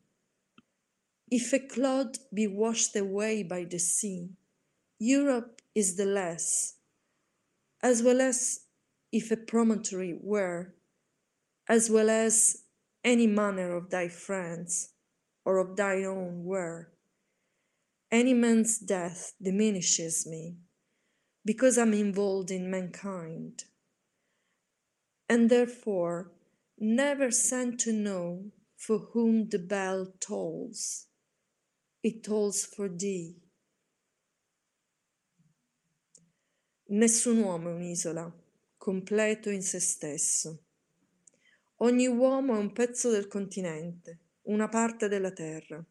If 1.28 1.52
a 1.52 1.66
cloud 1.66 2.16
be 2.33 2.46
washed 2.46 2.96
away 2.96 3.44
by 3.44 3.66
the 3.66 3.78
sea, 3.78 4.30
Europe 4.98 5.61
is 5.74 5.96
the 5.96 6.07
less, 6.07 6.76
as 7.83 8.02
well 8.02 8.20
as 8.20 8.61
if 9.12 9.30
a 9.30 9.37
promontory 9.37 10.16
were, 10.20 10.74
as 11.68 11.90
well 11.90 12.09
as 12.09 12.64
any 13.02 13.26
manner 13.26 13.76
of 13.76 13.90
thy 13.90 14.09
friends, 14.09 14.90
or 15.44 15.59
of 15.59 15.76
thine 15.76 16.04
own 16.04 16.44
were. 16.44 16.92
Any 18.11 18.35
man's 18.35 18.78
death 18.78 19.35
diminishes 19.42 20.26
me 20.26 20.57
because 21.44 21.76
I'm 21.76 21.92
involved 21.92 22.50
in 22.50 22.70
mankind, 22.70 23.64
and 25.28 25.50
therefore 25.50 26.30
never 26.78 27.30
sent 27.30 27.80
to 27.80 27.92
know 27.92 28.52
for 28.76 28.98
whom 28.98 29.48
the 29.48 29.59
bell 29.59 30.14
tolls. 30.20 31.07
It 32.02 32.22
tolls 32.22 32.64
for 32.64 32.88
thee. 32.88 33.43
Nessun 36.87 37.38
uomo 37.38 37.70
è 37.70 37.73
un'isola, 37.73 38.31
completo 38.77 39.49
in 39.49 39.62
se 39.62 39.81
stesso. 39.81 40.64
Ogni 41.77 42.07
uomo 42.07 42.57
è 42.57 42.59
un 42.59 42.73
pezzo 42.73 43.11
del 43.11 43.27
continente, 43.27 44.18
una 44.42 44.68
parte 44.68 45.09
della 45.09 45.31
terra. 45.31 45.83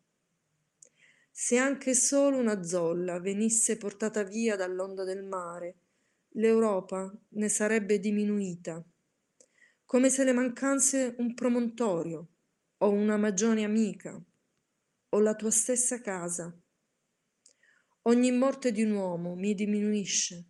Se 1.31 1.57
anche 1.57 1.95
solo 1.95 2.37
una 2.37 2.61
zolla 2.61 3.19
venisse 3.19 3.75
portata 3.77 4.21
via 4.21 4.55
dall'onda 4.55 5.03
del 5.03 5.23
mare, 5.23 5.77
l'Europa 6.33 7.11
ne 7.29 7.49
sarebbe 7.49 7.99
diminuita, 7.99 8.85
come 9.85 10.11
se 10.11 10.23
le 10.23 10.31
mancasse 10.31 11.15
un 11.17 11.33
promontorio 11.33 12.27
o 12.77 12.91
una 12.91 13.17
magione 13.17 13.63
amica 13.63 14.23
o 15.09 15.19
la 15.19 15.33
tua 15.33 15.49
stessa 15.49 15.99
casa. 16.01 16.55
Ogni 18.03 18.31
morte 18.31 18.71
di 18.71 18.83
un 18.83 18.91
uomo 18.91 19.33
mi 19.33 19.55
diminuisce, 19.55 20.49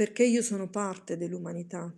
perché 0.00 0.24
io 0.24 0.40
sono 0.40 0.70
parte 0.70 1.18
dell'umanità. 1.18 1.94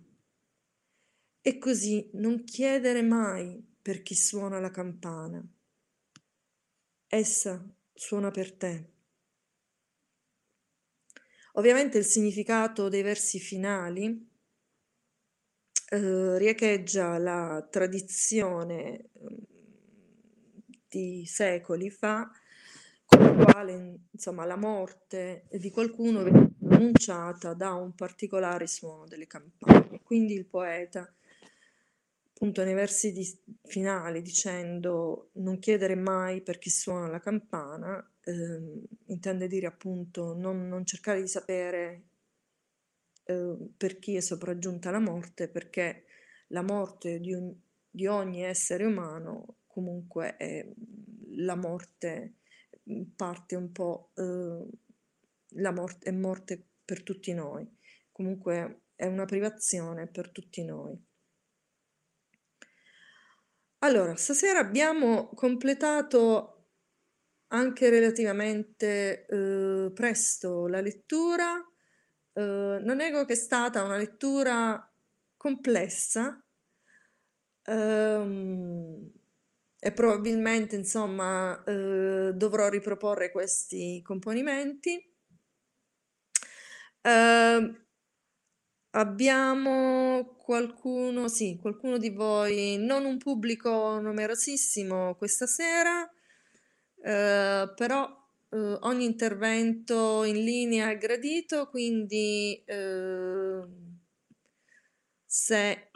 E 1.39 1.57
così 1.57 2.09
non 2.15 2.43
chiedere 2.43 3.01
mai 3.01 3.65
per 3.81 4.01
chi 4.01 4.13
suona 4.13 4.59
la 4.59 4.71
campana 4.71 5.41
essa 7.07 7.65
suona 7.93 8.29
per 8.29 8.57
te. 8.57 8.91
Ovviamente 11.53 11.97
il 11.97 12.03
significato 12.03 12.89
dei 12.89 13.03
versi 13.03 13.39
finali 13.39 14.29
eh, 15.91 16.37
riecheggia 16.37 17.17
la 17.17 17.65
tradizione 17.71 19.11
mm, 19.17 19.37
di 20.89 21.25
secoli 21.25 21.89
fa, 21.89 22.29
con 23.05 23.21
la 23.21 23.45
quale 23.45 23.99
insomma, 24.11 24.43
la 24.43 24.57
morte 24.57 25.47
di 25.51 25.71
qualcuno 25.71 26.51
annunciata 26.83 27.53
da 27.53 27.73
un 27.73 27.93
particolare 27.95 28.67
suono 28.67 29.05
delle 29.05 29.27
campane. 29.27 30.01
Quindi 30.03 30.33
il 30.33 30.45
poeta 30.45 31.11
appunto 32.33 32.63
nei 32.65 32.73
versi 32.73 33.13
di, 33.13 33.25
finali 33.63 34.21
dicendo 34.21 35.29
non 35.33 35.59
chiedere 35.59 35.95
mai 35.95 36.41
per 36.41 36.57
chi 36.57 36.69
suona 36.69 37.07
la 37.07 37.19
campana, 37.19 38.05
eh, 38.25 38.81
intende 39.05 39.47
dire 39.47 39.67
appunto 39.67 40.33
non, 40.33 40.67
non 40.67 40.85
cercare 40.85 41.21
di 41.21 41.27
sapere 41.27 42.03
eh, 43.23 43.55
per 43.77 43.97
chi 43.99 44.15
è 44.15 44.19
sopraggiunta 44.19 44.91
la 44.91 44.99
morte, 44.99 45.47
perché 45.47 46.03
la 46.47 46.61
morte 46.61 47.19
di, 47.19 47.33
un, 47.33 47.53
di 47.89 48.07
ogni 48.07 48.43
essere 48.43 48.83
umano 48.83 49.59
comunque 49.67 50.35
è 50.35 50.67
la 51.35 51.55
morte, 51.55 52.33
parte 53.15 53.55
un 53.55 53.71
po', 53.71 54.11
eh, 54.15 54.67
la 55.55 55.71
morte 55.71 56.09
è 56.09 56.11
morte 56.11 56.65
per 56.85 57.03
tutti 57.03 57.33
noi, 57.33 57.67
comunque 58.11 58.83
è 58.95 59.05
una 59.05 59.25
privazione 59.25 60.07
per 60.07 60.31
tutti 60.31 60.63
noi. 60.63 61.01
Allora, 63.79 64.15
stasera 64.15 64.59
abbiamo 64.59 65.29
completato 65.33 66.67
anche 67.47 67.89
relativamente 67.89 69.25
eh, 69.25 69.91
presto 69.93 70.67
la 70.67 70.79
lettura. 70.81 71.55
Eh, 72.33 72.41
non 72.81 72.95
nego 72.95 73.25
che 73.25 73.33
è 73.33 73.35
stata 73.35 73.83
una 73.83 73.97
lettura 73.97 74.89
complessa 75.35 76.41
ehm, 77.63 79.11
e 79.79 79.91
probabilmente, 79.91 80.75
insomma, 80.77 81.61
eh, 81.65 82.31
dovrò 82.33 82.69
riproporre 82.69 83.31
questi 83.31 84.01
componimenti. 84.01 85.12
Eh, 87.03 87.83
Abbiamo 88.95 90.35
qualcuno, 90.37 91.27
sì, 91.27 91.57
qualcuno 91.59 91.97
di 91.97 92.11
voi, 92.11 92.77
non 92.77 93.05
un 93.05 93.17
pubblico 93.17 93.99
numerosissimo 93.99 95.15
questa 95.15 95.47
sera, 95.47 96.07
eh, 97.01 97.73
però 97.75 98.07
eh, 98.51 98.77
ogni 98.81 99.05
intervento 99.05 100.23
in 100.25 100.43
linea 100.43 100.91
è 100.91 100.97
gradito, 100.99 101.69
quindi 101.69 102.63
eh, 102.67 103.63
se 105.25 105.89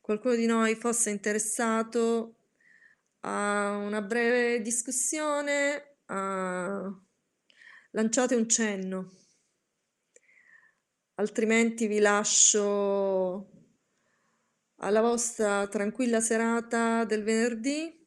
qualcuno 0.00 0.34
di 0.34 0.46
noi 0.46 0.74
fosse 0.74 1.10
interessato 1.10 2.38
a 3.20 3.76
una 3.76 4.02
breve 4.02 4.60
discussione, 4.62 5.98
uh, 6.06 7.00
lanciate 7.92 8.34
un 8.34 8.48
cenno 8.48 9.19
altrimenti 11.20 11.86
vi 11.86 11.98
lascio 11.98 13.50
alla 14.76 15.02
vostra 15.02 15.66
tranquilla 15.68 16.18
serata 16.20 17.04
del 17.04 17.22
venerdì. 17.22 17.98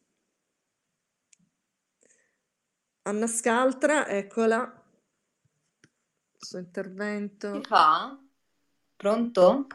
Anna 3.04 3.28
Scaltra, 3.28 4.08
eccola, 4.08 4.62
il 4.62 6.46
suo 6.46 6.58
intervento. 6.58 7.54
Si 7.54 7.62
fa? 7.68 8.18
Pronto? 8.96 9.68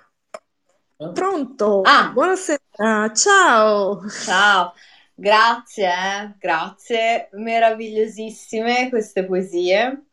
Pronto? 0.96 1.82
Ah. 1.82 2.10
Buonasera, 2.10 3.12
ciao. 3.14 4.08
Ciao, 4.08 4.72
grazie, 5.14 5.86
eh, 5.86 6.34
grazie, 6.38 7.28
meravigliosissime 7.34 8.88
queste 8.88 9.24
poesie. 9.24 10.06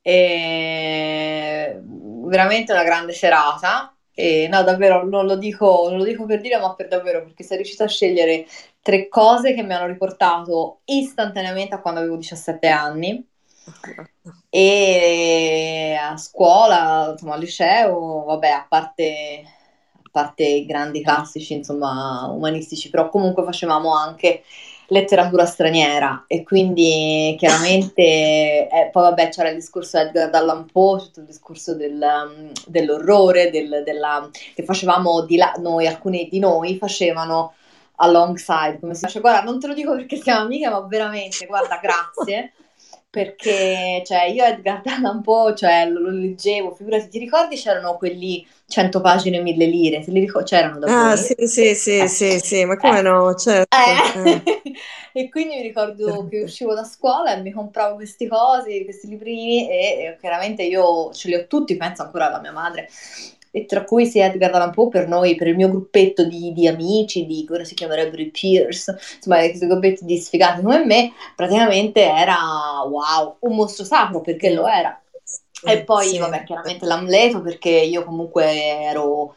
E 0.00 1.82
veramente 2.28 2.72
una 2.72 2.84
grande 2.84 3.12
serata. 3.12 3.92
E 4.14 4.48
no, 4.50 4.62
davvero 4.64 5.04
non 5.04 5.26
lo, 5.26 5.36
dico, 5.36 5.86
non 5.88 5.98
lo 5.98 6.04
dico 6.04 6.24
per 6.24 6.40
dire, 6.40 6.58
ma 6.58 6.74
per 6.74 6.88
davvero, 6.88 7.22
perché 7.22 7.44
sei 7.44 7.58
riuscita 7.58 7.84
a 7.84 7.88
scegliere 7.88 8.46
tre 8.82 9.08
cose 9.08 9.54
che 9.54 9.62
mi 9.62 9.72
hanno 9.74 9.86
riportato 9.86 10.80
istantaneamente 10.86 11.74
a 11.74 11.80
quando 11.80 12.00
avevo 12.00 12.16
17 12.16 12.66
anni. 12.68 13.24
E 14.50 15.96
a 16.00 16.16
scuola, 16.16 17.10
insomma, 17.12 17.34
al 17.34 17.40
liceo, 17.40 18.24
vabbè, 18.24 18.48
a 18.48 18.66
parte, 18.68 19.42
a 19.94 20.08
parte 20.10 20.44
i 20.44 20.66
grandi 20.66 21.02
classici, 21.02 21.52
insomma, 21.54 22.26
umanistici, 22.32 22.90
però 22.90 23.10
comunque 23.10 23.44
facevamo 23.44 23.94
anche 23.94 24.42
letteratura 24.90 25.44
straniera 25.44 26.24
e 26.26 26.42
quindi 26.42 27.34
chiaramente 27.38 28.02
eh, 28.02 28.88
poi 28.90 29.02
vabbè 29.02 29.28
c'era 29.28 29.50
il 29.50 29.56
discorso 29.56 29.98
di 29.98 30.08
Edgar 30.08 30.34
Allan 30.34 30.66
Poe, 30.70 31.00
tutto 31.00 31.20
il 31.20 31.26
discorso 31.26 31.74
del, 31.74 32.00
um, 32.00 32.50
dell'orrore, 32.66 33.50
del, 33.50 33.82
della, 33.84 34.28
che 34.54 34.64
facevamo 34.64 35.22
di 35.22 35.36
là, 35.36 35.52
noi, 35.58 35.86
alcuni 35.86 36.28
di 36.30 36.38
noi 36.38 36.76
facevano 36.76 37.54
alongside, 37.96 38.78
come 38.80 38.94
si 38.94 39.04
dice, 39.04 39.20
guarda 39.20 39.42
non 39.42 39.60
te 39.60 39.66
lo 39.66 39.74
dico 39.74 39.94
perché 39.94 40.16
siamo 40.16 40.42
amiche 40.42 40.68
ma 40.68 40.80
veramente, 40.80 41.46
guarda 41.46 41.80
grazie 41.82 42.52
perché 43.10 44.02
cioè, 44.04 44.24
io 44.24 44.44
Edgar 44.44 44.82
Allan 44.84 45.22
Poe 45.22 45.54
cioè, 45.54 45.88
lo, 45.88 46.00
lo, 46.00 46.10
leggevo, 46.10 46.74
figurati, 46.74 47.08
ti 47.08 47.18
ricordi 47.18 47.56
c'erano 47.56 47.96
quelli 47.96 48.46
100 48.66 49.00
pagine, 49.00 49.40
1000 49.40 49.64
lire, 49.64 50.04
te 50.04 50.10
li 50.10 50.20
ricordi? 50.20 50.48
C'erano 50.50 50.78
da 50.78 51.10
Ah, 51.10 51.16
sì, 51.16 51.34
sì, 51.46 51.74
sì, 51.74 51.98
eh. 51.98 52.08
sì, 52.08 52.38
sì, 52.38 52.64
ma 52.64 52.76
come 52.76 52.98
eh. 52.98 53.02
no, 53.02 53.34
certo. 53.34 53.76
Eh. 53.76 54.42
e 55.12 55.28
quindi 55.30 55.56
mi 55.56 55.62
ricordo 55.62 56.26
che 56.28 56.42
uscivo 56.42 56.74
da 56.74 56.84
scuola 56.84 57.34
e 57.34 57.40
mi 57.40 57.50
compravo 57.50 57.94
questi 57.94 58.28
cosi, 58.28 58.84
questi 58.84 59.08
librini 59.08 59.70
e, 59.70 59.76
e 59.76 60.16
chiaramente 60.20 60.62
io 60.62 61.10
ce 61.12 61.28
li 61.28 61.34
ho 61.34 61.46
tutti, 61.46 61.76
penso 61.76 62.02
ancora 62.02 62.26
alla 62.26 62.40
mia 62.40 62.52
madre 62.52 62.88
e 63.50 63.64
tra 63.66 63.84
cui 63.84 64.06
sia 64.06 64.26
Edgar 64.26 64.54
Allan 64.54 64.72
Poe 64.72 64.88
per 64.88 65.08
noi, 65.08 65.34
per 65.34 65.46
il 65.48 65.56
mio 65.56 65.68
gruppetto 65.68 66.24
di, 66.24 66.52
di 66.52 66.66
amici, 66.66 67.26
di 67.26 67.44
come 67.46 67.64
si 67.64 67.74
chiamerebbero 67.74 68.22
i 68.22 68.30
peers, 68.30 68.94
insomma, 69.16 69.38
questi 69.38 69.66
gruppetti 69.66 70.04
di 70.04 70.18
sfigati 70.18 70.62
come 70.62 70.84
me, 70.84 71.12
praticamente 71.34 72.02
era 72.02 72.36
wow, 72.88 73.36
un 73.40 73.54
mostro 73.54 73.84
sacro 73.84 74.20
perché 74.20 74.50
lo 74.50 74.66
era. 74.66 75.00
E 75.64 75.82
poi, 75.82 76.06
sì. 76.06 76.18
vabbè, 76.18 76.44
chiaramente 76.44 76.86
l'Amleto 76.86 77.42
perché 77.42 77.70
io 77.70 78.04
comunque 78.04 78.44
ero, 78.82 79.34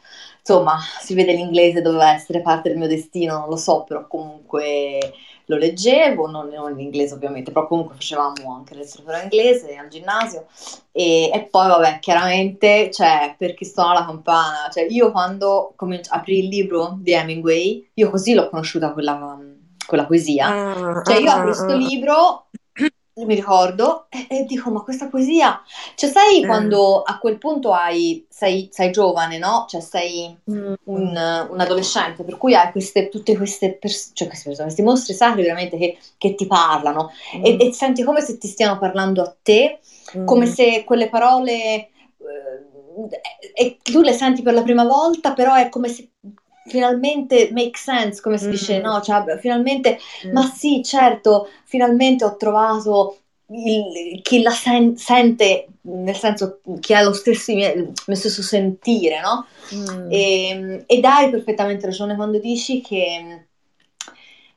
insomma, 0.52 0.78
si 1.00 1.14
vede 1.14 1.34
l'inglese 1.34 1.82
doveva 1.82 2.14
essere 2.14 2.42
parte 2.42 2.70
del 2.70 2.78
mio 2.78 2.88
destino, 2.88 3.40
non 3.40 3.50
lo 3.50 3.56
so, 3.56 3.84
però 3.84 4.06
comunque 4.08 5.14
lo 5.46 5.58
leggevo, 5.58 6.30
non, 6.30 6.48
non 6.50 6.72
in 6.72 6.80
inglese 6.80 7.14
ovviamente, 7.14 7.52
però 7.52 7.68
comunque 7.68 7.96
facevamo 7.96 8.54
anche 8.54 8.76
letteratura 8.76 9.22
inglese 9.22 9.76
al 9.76 9.88
ginnasio. 9.88 10.46
E, 10.92 11.30
e, 11.34 11.48
poi 11.50 11.68
vabbè, 11.68 12.00
chiaramente, 12.00 12.90
cioè, 12.92 13.36
per 13.38 13.54
chi 13.54 13.66
suona 13.66 13.94
la 13.94 14.06
campana, 14.06 14.70
cioè 14.72 14.86
io 14.90 15.12
quando 15.12 15.74
cominci- 15.76 16.10
aprì 16.12 16.40
il 16.40 16.48
libro 16.48 16.98
di 17.00 17.14
Hemingway, 17.14 17.90
io 17.94 18.10
così 18.10 18.34
l'ho 18.34 18.50
conosciuta 18.50 18.94
quella, 18.94 19.38
quella 19.86 20.06
poesia, 20.06 20.48
ah, 20.48 21.02
cioè 21.04 21.18
io 21.18 21.32
apro 21.32 21.44
questo 21.46 21.72
ah, 21.72 21.76
mi 23.14 23.36
ricordo 23.36 24.06
e, 24.10 24.26
e, 24.30 24.46
dico 24.46 24.72
ma 24.72 24.82
questa 24.82 25.08
poesia 25.08 25.62
cioè 25.96 26.10
sai 26.10 26.42
eh. 26.42 26.46
quando 26.46 27.02
a 27.02 27.18
quel 27.18 27.38
punto 27.38 27.74
hai 27.74 28.26
sei, 28.30 28.70
sei 28.72 28.92
giovane 28.92 29.38
no 29.38 29.66
cioè 29.68 29.82
sei 29.82 30.36
mm. 30.50 30.74
un, 30.86 31.48
un, 31.50 31.60
adolescente 31.60 32.24
per 32.24 32.38
cui 32.38 32.56
hai 32.56 32.72
queste 32.72 33.10
tutte 33.10 33.36
queste 33.36 33.74
pers- 33.74 34.12
cioè 34.14 34.28
queste 34.28 34.48
persone 34.48 34.68
questi 34.68 34.82
mostri 34.82 35.14
sacri 35.14 35.42
veramente 35.42 35.78
che, 35.78 35.98
che 36.18 36.36
ti 36.36 36.48
parlano 36.48 37.12
mm. 37.38 37.46
e, 37.46 37.58
e, 37.60 37.74
senti 37.74 38.04
come 38.04 38.22
se 38.22 38.38
ti 38.38 38.48
stiano 38.48 38.80
parlando 38.80 39.22
a 39.22 39.36
te 39.42 39.80
mm. 40.18 40.26
come 40.26 40.46
se 40.46 40.84
quelle 40.86 41.10
parole 41.10 41.54
eh, 41.54 41.90
e 43.54 43.78
tu 43.82 44.02
le 44.02 44.14
senti 44.14 44.42
per 44.42 44.54
la 44.54 44.64
prima 44.64 44.86
volta 44.86 45.34
però 45.34 45.56
è 45.56 45.68
come 45.68 45.90
se 45.90 46.10
finalmente 46.66 47.50
make 47.52 47.78
sense, 47.78 48.22
come 48.22 48.38
si 48.38 48.48
mm. 48.48 48.52
dice, 48.52 48.80
no? 48.80 49.02
Cioè, 49.02 49.38
finalmente, 49.40 50.00
mm. 50.28 50.32
ma 50.32 50.44
sì, 50.46 50.82
certo, 50.84 51.50
finalmente 51.66 52.26
ho 52.26 52.36
trovato 52.38 53.18
il, 53.48 54.22
chi 54.22 54.42
la 54.42 54.52
sen- 54.52 54.96
sente, 54.96 55.68
nel 55.82 56.16
senso 56.16 56.60
chi 56.80 56.94
ha 56.94 57.02
lo 57.02 57.14
stesso, 57.14 57.52
il 57.52 57.92
mio 58.06 58.16
stesso 58.16 58.42
sentire, 58.42 59.20
no? 59.22 59.46
Mm. 59.76 60.12
E, 60.12 60.84
ed 60.86 61.06
hai 61.06 61.30
perfettamente 61.30 61.86
ragione 61.86 62.16
quando 62.16 62.40
dici 62.40 62.82
che 62.82 63.46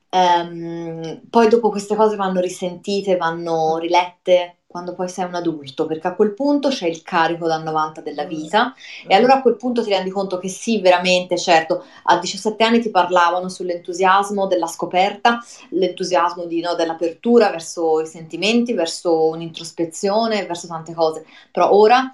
um, 0.09 1.21
poi 1.29 1.47
dopo 1.49 1.69
queste 1.69 1.95
cose 1.95 2.15
vanno 2.15 2.39
risentite, 2.39 3.17
vanno 3.17 3.77
rilette 3.77 4.57
quando 4.75 4.93
poi 4.93 5.07
sei 5.07 5.23
un 5.23 5.35
adulto, 5.35 5.85
perché 5.85 6.07
a 6.07 6.15
quel 6.15 6.33
punto 6.33 6.67
c'è 6.67 6.85
il 6.85 7.01
carico 7.01 7.47
da 7.47 7.55
90 7.59 8.01
della 8.01 8.25
mm. 8.25 8.27
vita 8.27 8.73
mm. 8.75 9.09
e 9.09 9.15
allora 9.15 9.35
a 9.35 9.41
quel 9.41 9.55
punto 9.55 9.81
ti 9.81 9.89
rendi 9.89 10.09
conto 10.09 10.37
che 10.37 10.49
sì, 10.49 10.81
veramente, 10.81 11.37
certo, 11.37 11.85
a 12.03 12.19
17 12.19 12.61
anni 12.61 12.81
ti 12.81 12.89
parlavano 12.89 13.47
sull'entusiasmo 13.47 14.47
della 14.47 14.67
scoperta, 14.67 15.41
l'entusiasmo 15.69 16.43
di, 16.43 16.59
no, 16.59 16.75
dell'apertura 16.75 17.49
verso 17.51 18.01
i 18.01 18.05
sentimenti, 18.05 18.73
verso 18.73 19.29
un'introspezione, 19.29 20.45
verso 20.45 20.67
tante 20.67 20.93
cose, 20.93 21.25
però 21.53 21.73
ora 21.73 22.13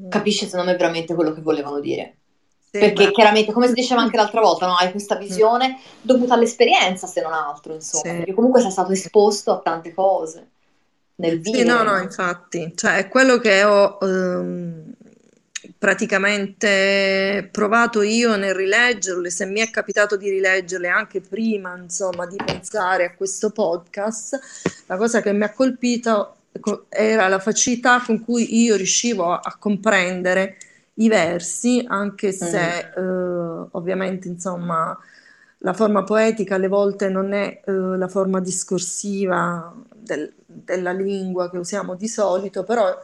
mm. 0.00 0.08
capisci 0.08 0.46
secondo 0.46 0.70
me 0.70 0.78
veramente 0.78 1.14
quello 1.14 1.34
che 1.34 1.42
volevano 1.42 1.78
dire. 1.78 2.14
Sì, 2.70 2.78
perché 2.78 3.04
ma... 3.04 3.10
chiaramente, 3.10 3.52
come 3.52 3.66
si 3.66 3.74
diceva 3.76 4.00
anche 4.00 4.16
l'altra 4.16 4.40
volta, 4.40 4.66
no? 4.66 4.76
hai 4.76 4.92
questa 4.92 5.16
visione 5.16 5.78
dovuta 6.00 6.32
all'esperienza, 6.32 7.06
se 7.06 7.20
non 7.20 7.34
altro, 7.34 7.74
insomma, 7.74 8.04
sì. 8.04 8.16
perché 8.16 8.32
comunque 8.32 8.62
sei 8.62 8.70
stato 8.70 8.92
esposto 8.92 9.52
a 9.52 9.58
tante 9.58 9.92
cose 9.92 10.52
nel 11.18 11.40
vivere. 11.40 11.62
Sì, 11.62 11.68
no, 11.68 11.82
no, 11.82 11.98
infatti, 12.00 12.72
cioè 12.74 12.96
è 12.96 13.08
quello 13.08 13.38
che 13.38 13.64
ho 13.64 13.98
ehm, 14.00 14.92
praticamente 15.76 17.48
provato 17.50 18.02
io 18.02 18.36
nel 18.36 18.54
rileggerle, 18.54 19.30
se 19.30 19.46
mi 19.46 19.60
è 19.60 19.70
capitato 19.70 20.16
di 20.16 20.30
rileggerle 20.30 20.88
anche 20.88 21.20
prima, 21.20 21.76
insomma, 21.76 22.26
di 22.26 22.36
pensare 22.36 23.04
a 23.04 23.14
questo 23.14 23.50
podcast, 23.50 24.38
la 24.86 24.96
cosa 24.96 25.20
che 25.20 25.32
mi 25.32 25.44
ha 25.44 25.52
colpito 25.52 26.34
era 26.88 27.28
la 27.28 27.38
facilità 27.38 28.02
con 28.04 28.24
cui 28.24 28.62
io 28.62 28.76
riuscivo 28.76 29.32
a, 29.32 29.40
a 29.42 29.56
comprendere 29.58 30.56
i 30.94 31.08
versi, 31.08 31.84
anche 31.86 32.32
se 32.32 32.90
mm. 32.98 33.02
eh, 33.02 33.68
ovviamente, 33.72 34.28
insomma, 34.28 34.96
la 35.58 35.72
forma 35.72 36.04
poetica 36.04 36.54
alle 36.54 36.68
volte 36.68 37.08
non 37.08 37.32
è 37.32 37.60
eh, 37.64 37.72
la 37.72 38.08
forma 38.08 38.40
discorsiva 38.40 39.74
del, 39.94 40.32
della 40.46 40.92
lingua 40.92 41.50
che 41.50 41.58
usiamo 41.58 41.94
di 41.94 42.08
solito, 42.08 42.64
però 42.64 42.96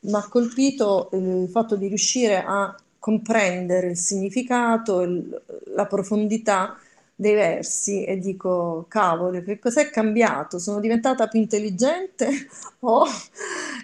mi 0.00 0.14
ha 0.14 0.26
colpito 0.28 1.10
il 1.12 1.48
fatto 1.50 1.76
di 1.76 1.88
riuscire 1.88 2.42
a 2.44 2.74
comprendere 2.98 3.90
il 3.90 3.96
significato, 3.96 5.02
il, 5.02 5.42
la 5.74 5.86
profondità 5.86 6.76
dei 7.20 7.34
versi 7.34 8.02
e 8.04 8.16
dico, 8.16 8.86
cavolo, 8.88 9.42
che 9.42 9.58
cos'è 9.58 9.90
cambiato? 9.90 10.58
Sono 10.58 10.80
diventata 10.80 11.28
più 11.28 11.38
intelligente 11.38 12.48
o 12.80 13.04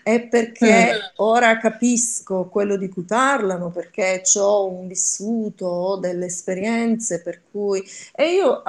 è 0.02 0.22
perché 0.22 0.94
mm. 0.94 0.98
ora 1.16 1.58
capisco 1.58 2.44
quello 2.44 2.76
di 2.78 2.88
cui 2.88 3.02
parlano, 3.02 3.68
perché 3.68 4.22
ho 4.38 4.66
un 4.66 4.88
vissuto 4.88 5.66
o 5.66 5.96
delle 5.96 6.26
esperienze 6.26 7.20
per 7.20 7.42
cui... 7.50 7.84
E 8.14 8.32
io, 8.32 8.62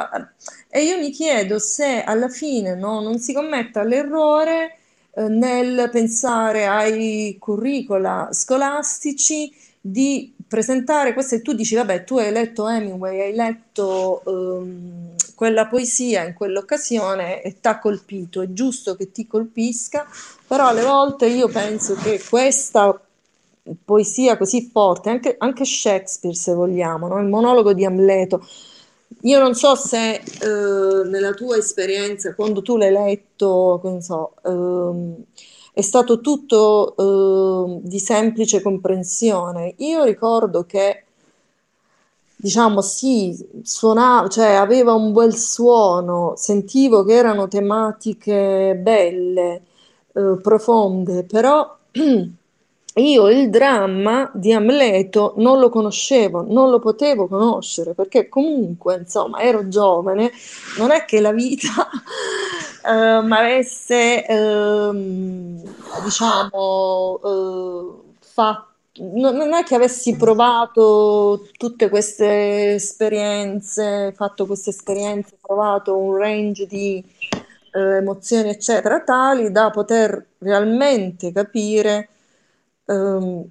e 0.68 0.84
io 0.84 1.00
mi 1.00 1.12
chiedo 1.12 1.60
se 1.60 2.04
alla 2.04 2.28
fine 2.28 2.76
no, 2.76 3.00
non 3.00 3.20
si 3.20 3.32
commetta 3.32 3.84
l'errore 3.84 4.80
eh, 5.14 5.30
nel 5.30 5.90
pensare 5.94 6.68
ai 6.68 7.38
curricula 7.40 8.28
scolastici 8.34 9.50
di 9.80 10.34
presentare 10.48 11.14
questo 11.14 11.36
e 11.36 11.42
tu 11.42 11.54
dici, 11.54 11.76
vabbè, 11.76 12.04
tu 12.04 12.18
hai 12.18 12.32
letto 12.32 12.68
Hemingway, 12.68 13.20
hai 13.20 13.34
letto 13.36 14.22
um, 14.26 15.14
quella 15.36 15.68
poesia 15.68 16.24
in 16.24 16.34
quell'occasione 16.34 17.42
e 17.42 17.60
ti 17.60 17.68
ha 17.68 17.80
colpito, 17.80 18.42
è 18.42 18.52
giusto 18.54 18.96
che 18.96 19.12
ti 19.12 19.28
colpisca, 19.28 20.08
però 20.48 20.68
alle 20.68 20.84
volte 20.84 21.28
io 21.28 21.48
penso 21.48 21.96
che 21.96 22.22
questa 22.28 23.00
poesia 23.84 24.38
così 24.38 24.70
forte, 24.72 25.10
anche, 25.10 25.36
anche 25.38 25.66
Shakespeare 25.66 26.36
se 26.36 26.54
vogliamo, 26.54 27.08
no? 27.08 27.20
il 27.20 27.28
monologo 27.28 27.74
di 27.74 27.86
Amleto, 27.86 28.48
io 29.22 29.40
non 29.40 29.56
so 29.56 29.76
se 29.76 30.16
eh, 30.16 31.08
nella 31.08 31.34
tua 31.34 31.58
esperienza, 31.58 32.34
quando 32.36 32.62
tu 32.62 32.78
l'hai 32.78 32.92
letto, 32.92 33.80
non 33.84 34.02
so, 34.02 34.34
eh, 34.44 35.24
è 35.78 35.84
stato 35.84 36.22
tutto 36.22 36.96
eh, 36.98 37.82
di 37.84 38.00
semplice 38.00 38.64
comprensione. 38.64 39.76
Io 39.78 40.06
ricordo 40.06 40.64
che, 40.64 41.04
diciamo, 42.36 42.82
sì, 42.82 43.38
suonava, 43.62 44.28
cioè 44.28 44.54
aveva 44.54 44.94
un 44.94 45.14
bel 45.14 45.36
suono, 45.36 46.34
sentivo 46.36 47.04
che 47.04 47.14
erano 47.14 47.48
tematiche 47.48 48.76
belle, 48.82 49.62
eh, 50.14 50.40
profonde, 50.42 51.26
però 51.26 51.78
io 52.98 53.30
il 53.30 53.50
dramma 53.50 54.30
di 54.34 54.54
Amleto 54.54 55.34
non 55.38 55.60
lo 55.60 55.70
conoscevo, 55.70 56.46
non 56.48 56.70
lo 56.70 56.80
potevo 56.80 57.28
conoscere 57.28 57.94
perché 57.94 58.28
comunque, 58.30 58.98
insomma, 58.98 59.40
ero 59.40 59.68
giovane, 59.68 60.32
non 60.78 60.92
è 60.92 61.06
che 61.06 61.20
la 61.20 61.32
vita 61.32 61.68
eh, 62.86 63.22
mi 63.22 63.34
avesse, 63.34 64.26
eh, 64.26 64.92
diciamo, 66.04 67.20
eh, 67.24 68.16
fatto 68.20 68.66
non 69.00 69.54
è 69.54 69.64
che 69.64 69.76
avessi 69.76 70.16
provato 70.16 71.48
tutte 71.58 71.88
queste 71.88 72.74
esperienze, 72.74 74.12
fatto 74.16 74.48
queste 74.48 74.72
esperienze, 74.72 75.38
provato 75.40 75.96
un 75.96 76.18
range 76.18 76.66
di 76.66 77.04
eh, 77.74 77.98
emozioni, 77.98 78.50
eccetera, 78.50 79.02
tali 79.02 79.52
da 79.52 79.70
poter 79.70 80.26
realmente 80.40 81.32
capire 81.32 82.10
ehm, 82.88 83.50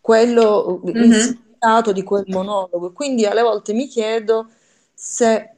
quello, 0.00 0.80
il 0.84 0.94
Mhm. 0.94 1.18
significato 1.18 1.92
di 1.92 2.02
quel 2.02 2.24
monologo. 2.28 2.92
Quindi 2.92 3.24
alle 3.26 3.42
volte 3.42 3.72
mi 3.72 3.86
chiedo 3.86 4.48
se 4.94 5.56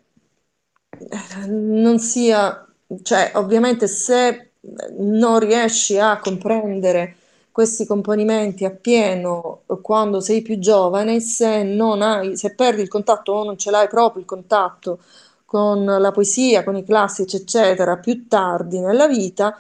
eh, 0.99 1.47
non 1.47 1.99
sia, 1.99 2.67
cioè 3.03 3.33
ovviamente 3.35 3.87
se 3.89 4.53
non 4.99 5.39
riesci 5.39 5.99
a 5.99 6.19
comprendere 6.19 7.17
questi 7.53 7.87
componimenti 7.87 8.65
appieno 8.65 9.63
quando 9.81 10.21
sei 10.21 10.43
più 10.43 10.59
giovane, 10.59 11.21
se 11.21 11.63
non 11.63 12.03
hai, 12.03 12.37
se 12.37 12.55
perdi 12.55 12.83
il 12.83 12.89
contatto 12.89 13.33
o 13.33 13.45
non 13.45 13.57
ce 13.57 13.71
l'hai 13.71 13.89
proprio 13.89 14.21
il 14.21 14.29
contatto 14.29 14.99
con 15.47 15.85
la 15.85 16.11
poesia, 16.11 16.65
con 16.65 16.77
i 16.77 16.85
classici, 16.85 17.37
eccetera, 17.37 17.97
più 17.99 18.27
tardi 18.29 18.79
nella 18.81 19.07
vita, 19.07 19.59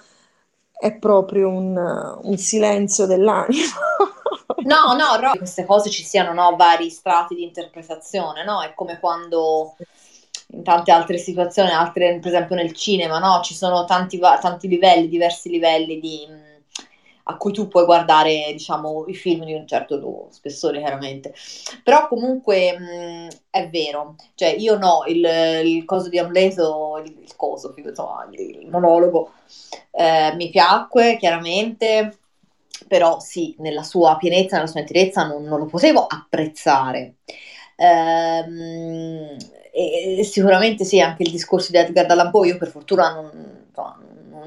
è 0.78 0.94
proprio 0.94 1.48
un, 1.48 1.76
un 2.22 2.36
silenzio 2.36 3.06
dell'anima. 3.06 3.64
No, 4.66 4.94
no, 4.94 5.16
no, 5.20 5.32
queste 5.36 5.64
cose 5.64 5.90
ci 5.90 6.02
siano, 6.02 6.32
no, 6.32 6.56
vari 6.56 6.90
strati 6.90 7.36
di 7.36 7.44
interpretazione, 7.44 8.42
no? 8.42 8.62
È 8.62 8.74
come 8.74 8.98
quando 8.98 9.76
in 10.48 10.62
tante 10.64 10.90
altre 10.90 11.18
situazioni, 11.18 11.70
altre, 11.70 12.18
per 12.18 12.32
esempio 12.32 12.56
nel 12.56 12.72
cinema, 12.72 13.18
no? 13.18 13.40
Ci 13.42 13.54
sono 13.54 13.84
tanti, 13.84 14.18
tanti 14.18 14.66
livelli, 14.66 15.08
diversi 15.08 15.50
livelli 15.50 16.00
di, 16.00 16.26
a 17.28 17.36
cui 17.36 17.52
tu 17.52 17.68
puoi 17.68 17.84
guardare, 17.84 18.52
diciamo, 18.52 19.04
i 19.08 19.14
film 19.14 19.44
di 19.44 19.54
un 19.54 19.66
certo 19.66 20.28
spessore, 20.30 20.78
chiaramente. 20.78 21.34
Però 21.82 22.06
comunque 22.08 22.78
mh, 22.78 23.28
è 23.50 23.68
vero, 23.68 24.14
cioè 24.34 24.50
io 24.50 24.76
no, 24.78 25.02
il, 25.06 25.24
il 25.64 25.84
coso 25.84 26.08
di 26.08 26.18
Amleto, 26.18 27.02
il, 27.04 27.16
il 27.22 27.36
coso, 27.36 27.74
insomma, 27.76 28.28
il 28.30 28.68
monologo, 28.70 29.32
eh, 29.90 30.34
mi 30.34 30.50
piacque, 30.50 31.16
chiaramente 31.16 32.18
però 32.88 33.18
sì, 33.18 33.54
nella 33.58 33.82
sua 33.82 34.16
pienezza, 34.16 34.56
nella 34.56 34.68
sua 34.68 34.80
interezza 34.80 35.26
non, 35.26 35.44
non 35.44 35.58
lo 35.58 35.66
potevo 35.66 36.06
apprezzare. 36.06 37.16
Ehm, 37.76 39.36
e, 39.72 40.22
sicuramente 40.24 40.84
sì, 40.84 41.00
anche 41.00 41.22
il 41.22 41.30
discorso 41.30 41.70
di 41.70 41.78
Edgar 41.78 42.10
Allan 42.10 42.30
Poe, 42.30 42.48
io 42.48 42.58
per 42.58 42.68
fortuna 42.68 43.12
non, 43.12 43.66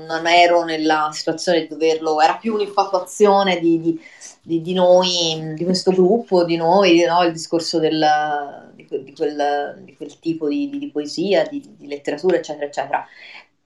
non 0.06 0.28
ero 0.28 0.64
nella 0.64 1.10
situazione 1.12 1.62
di 1.62 1.68
doverlo, 1.68 2.22
era 2.22 2.36
più 2.36 2.54
un'infatuazione 2.54 3.60
di, 3.60 3.80
di, 3.80 4.00
di, 4.42 4.62
di 4.62 4.74
noi, 4.74 5.54
di 5.56 5.64
questo 5.64 5.92
gruppo, 5.92 6.44
di 6.44 6.56
noi, 6.56 7.04
no? 7.06 7.24
il 7.24 7.32
discorso 7.32 7.80
del, 7.80 8.72
di, 8.76 8.86
quel, 8.86 9.82
di, 9.84 9.96
quel, 9.96 10.20
tipo 10.20 10.48
di, 10.48 10.90
poesia, 10.92 11.46
di, 11.48 11.64
letteratura, 11.82 12.38
eccetera, 12.38 12.66
eccetera. 12.66 13.08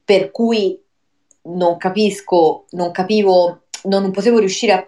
Per 0.03 0.31
cui 0.31 0.79
non 1.43 1.77
capisco, 1.77 2.65
non 2.71 2.91
capivo 2.91 3.63
non 3.83 4.11
potevo 4.11 4.39
riuscire 4.39 4.73
a, 4.73 4.85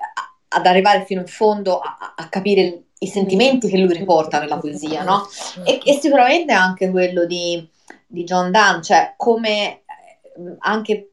ad 0.47 0.65
arrivare 0.65 1.05
fino 1.05 1.21
in 1.21 1.27
fondo 1.27 1.79
a, 1.79 2.13
a, 2.15 2.29
capire 2.29 2.83
i 2.99 3.07
sentimenti 3.07 3.67
che 3.67 3.77
lui 3.77 3.93
riporta 3.93 4.39
nella 4.39 4.57
poesia, 4.57 5.03
no? 5.03 5.27
E, 5.63 5.81
e 5.83 5.99
sicuramente 5.99 6.53
anche 6.53 6.89
quello 6.89 7.25
di, 7.25 7.67
di 8.07 8.23
John 8.23 8.51
Donne, 8.51 8.81
cioè 8.81 9.13
come 9.17 9.79
eh, 9.79 10.55
anche 10.59 11.09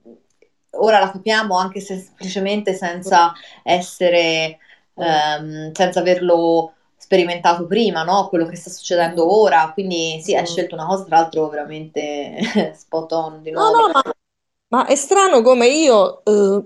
ora 0.72 0.98
la 0.98 1.10
capiamo 1.10 1.56
anche 1.58 1.80
se 1.80 1.98
semplicemente 1.98 2.74
senza 2.74 3.32
essere, 3.62 4.58
um, 4.94 5.72
senza 5.72 6.00
averlo 6.00 6.74
sperimentato 6.96 7.66
prima, 7.66 8.02
no? 8.04 8.28
Quello 8.28 8.46
che 8.46 8.56
sta 8.56 8.70
succedendo 8.70 9.40
ora. 9.40 9.70
Quindi 9.72 10.20
sì, 10.22 10.34
hai 10.36 10.46
scelto 10.46 10.74
una 10.74 10.86
cosa, 10.86 11.04
tra 11.04 11.18
l'altro, 11.18 11.48
veramente 11.48 12.36
spot 12.74 13.12
on 13.12 13.42
di 13.42 13.50
nuovo. 13.50 13.80
No, 13.80 13.86
no, 13.86 13.92
ma, 13.92 14.02
ma 14.68 14.86
è 14.86 14.94
strano 14.94 15.42
come 15.42 15.66
io 15.68 16.22
eh, 16.24 16.64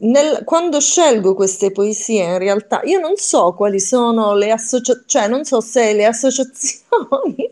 nel- 0.00 0.42
quando 0.44 0.80
scelgo 0.80 1.34
queste 1.34 1.70
poesie, 1.72 2.24
in 2.24 2.38
realtà 2.38 2.80
io 2.84 2.98
non 2.98 3.16
so 3.16 3.52
quali 3.54 3.78
sono 3.80 4.34
le 4.34 4.50
associazioni, 4.50 5.04
cioè 5.06 5.28
non 5.28 5.44
so 5.44 5.60
se 5.60 5.92
le 5.92 6.06
associazioni 6.06 7.50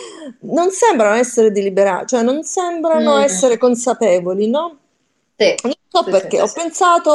non 0.42 0.70
sembrano 0.70 1.14
essere 1.16 1.50
deliberate, 1.52 2.06
cioè 2.06 2.22
non 2.22 2.42
sembrano 2.44 3.16
Mm. 3.16 3.18
essere 3.18 3.58
consapevoli, 3.58 4.48
no? 4.48 4.78
Sì, 5.38 5.54
Non 5.62 5.72
so 5.88 6.06
sì, 6.06 6.10
perché, 6.10 6.40
sì, 6.40 6.40
ho 6.40 6.50
pensato, 6.52 7.10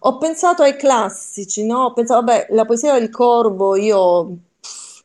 ho 0.00 0.18
pensato 0.18 0.62
ai 0.62 0.76
classici, 0.76 1.64
no? 1.66 1.84
Ho 1.86 1.92
pensato, 1.92 2.24
vabbè, 2.24 2.48
la 2.50 2.64
poesia 2.64 2.98
del 2.98 3.10
Corvo, 3.10 3.76
io 3.76 4.36
pff, 4.60 5.02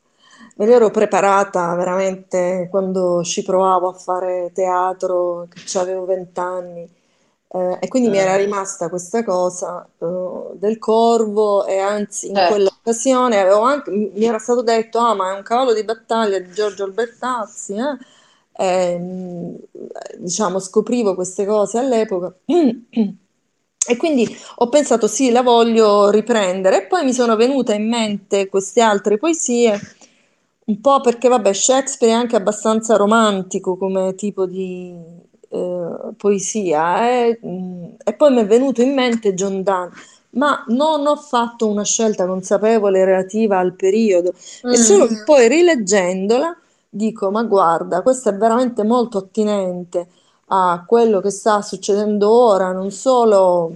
me 0.58 0.66
l'ero 0.66 0.89
preparata 0.91 1.74
veramente 1.76 2.68
quando 2.70 3.24
ci 3.24 3.43
provavo 3.43 3.89
a 3.89 3.93
fare 3.93 4.51
teatro, 4.53 5.47
che 5.49 5.78
avevo 5.80 6.06
vent'anni. 6.06 6.88
Eh, 7.47 7.78
e 7.82 7.88
quindi 7.88 8.10
mi 8.10 8.18
era 8.18 8.36
Mm. 8.36 8.38
rimasta 8.38 8.89
questa 8.89 9.24
cosa 9.24 9.88
eh, 9.99 10.06
del 10.56 10.78
corvo 10.80 11.66
e 11.66 11.78
anzi 11.80 12.30
in 12.30 12.36
Certo. 12.36 12.43
quell'occasione 12.43 13.39
avevo 13.39 13.62
anche, 13.62 13.91
mi 13.91 14.12
mi 14.14 14.26
era 14.26 14.39
stato 14.39 14.62
detto, 14.64 14.99
ah 14.99 15.14
ma 15.14 15.32
è 15.34 15.38
un 15.38 15.43
cavallo 15.43 15.74
di 15.74 15.84
battaglia 15.84 16.39
di 16.39 16.51
Giorgio 16.51 16.84
Albertazzi, 16.84 17.74
eh? 17.76 17.97
E, 18.58 18.97
mh, 18.97 19.56
diciamo 20.18 20.60
scoprivo 20.60 21.16
queste 21.16 21.45
cose 21.45 21.78
all'epoca. 21.80 22.34
E 23.88 23.97
quindi 23.97 24.28
ho 24.58 24.70
pensato 24.70 25.08
sì, 25.08 25.30
la 25.30 25.43
voglio 25.43 26.10
riprendere. 26.10 26.84
E 26.84 26.88
poi 26.88 27.03
mi 27.06 27.14
sono 27.14 27.36
venute 27.36 27.76
in 27.76 27.88
mente 27.88 28.47
queste 28.49 28.82
altre 28.82 29.18
poesie, 29.18 29.80
un 30.66 30.82
po' 30.82 31.01
perché 31.01 31.28
vabbè 31.28 31.53
Shakespeare 31.53 32.14
è 32.14 32.16
anche 32.16 32.36
abbastanza 32.36 32.95
romantico 32.95 33.78
come 33.78 34.16
tipo 34.16 34.47
di 34.47 34.91
eh, 35.49 35.89
poesia 36.18 37.08
eh, 37.12 37.39
e 38.03 38.14
poi 38.14 38.34
mi 38.34 38.41
è 38.41 38.45
venuto 38.47 38.82
in 38.82 38.93
mente 38.95 39.36
John 39.36 39.62
Donne, 39.62 39.91
ma 40.32 40.64
non 40.70 41.06
ho 41.06 41.16
fatto 41.16 41.68
una 41.68 41.84
scelta 41.84 42.26
consapevole 42.26 43.06
relativa 43.06 43.60
al 43.60 43.76
periodo, 43.76 44.34
solo 44.36 45.06
Mm. 45.06 45.08
che 45.08 45.24
poi 45.24 45.47
rileggendola 45.47 46.58
dico, 46.96 47.32
ma 47.32 47.43
guarda, 47.43 48.02
questo 48.02 48.30
è 48.30 48.36
veramente 48.36 48.84
molto 48.84 49.18
attinente 49.20 50.08
a 50.48 50.84
quello 50.88 51.22
che 51.22 51.30
sta 51.32 51.62
succedendo 51.62 52.30
ora, 52.32 52.72
non 52.72 52.91
solo 52.91 53.74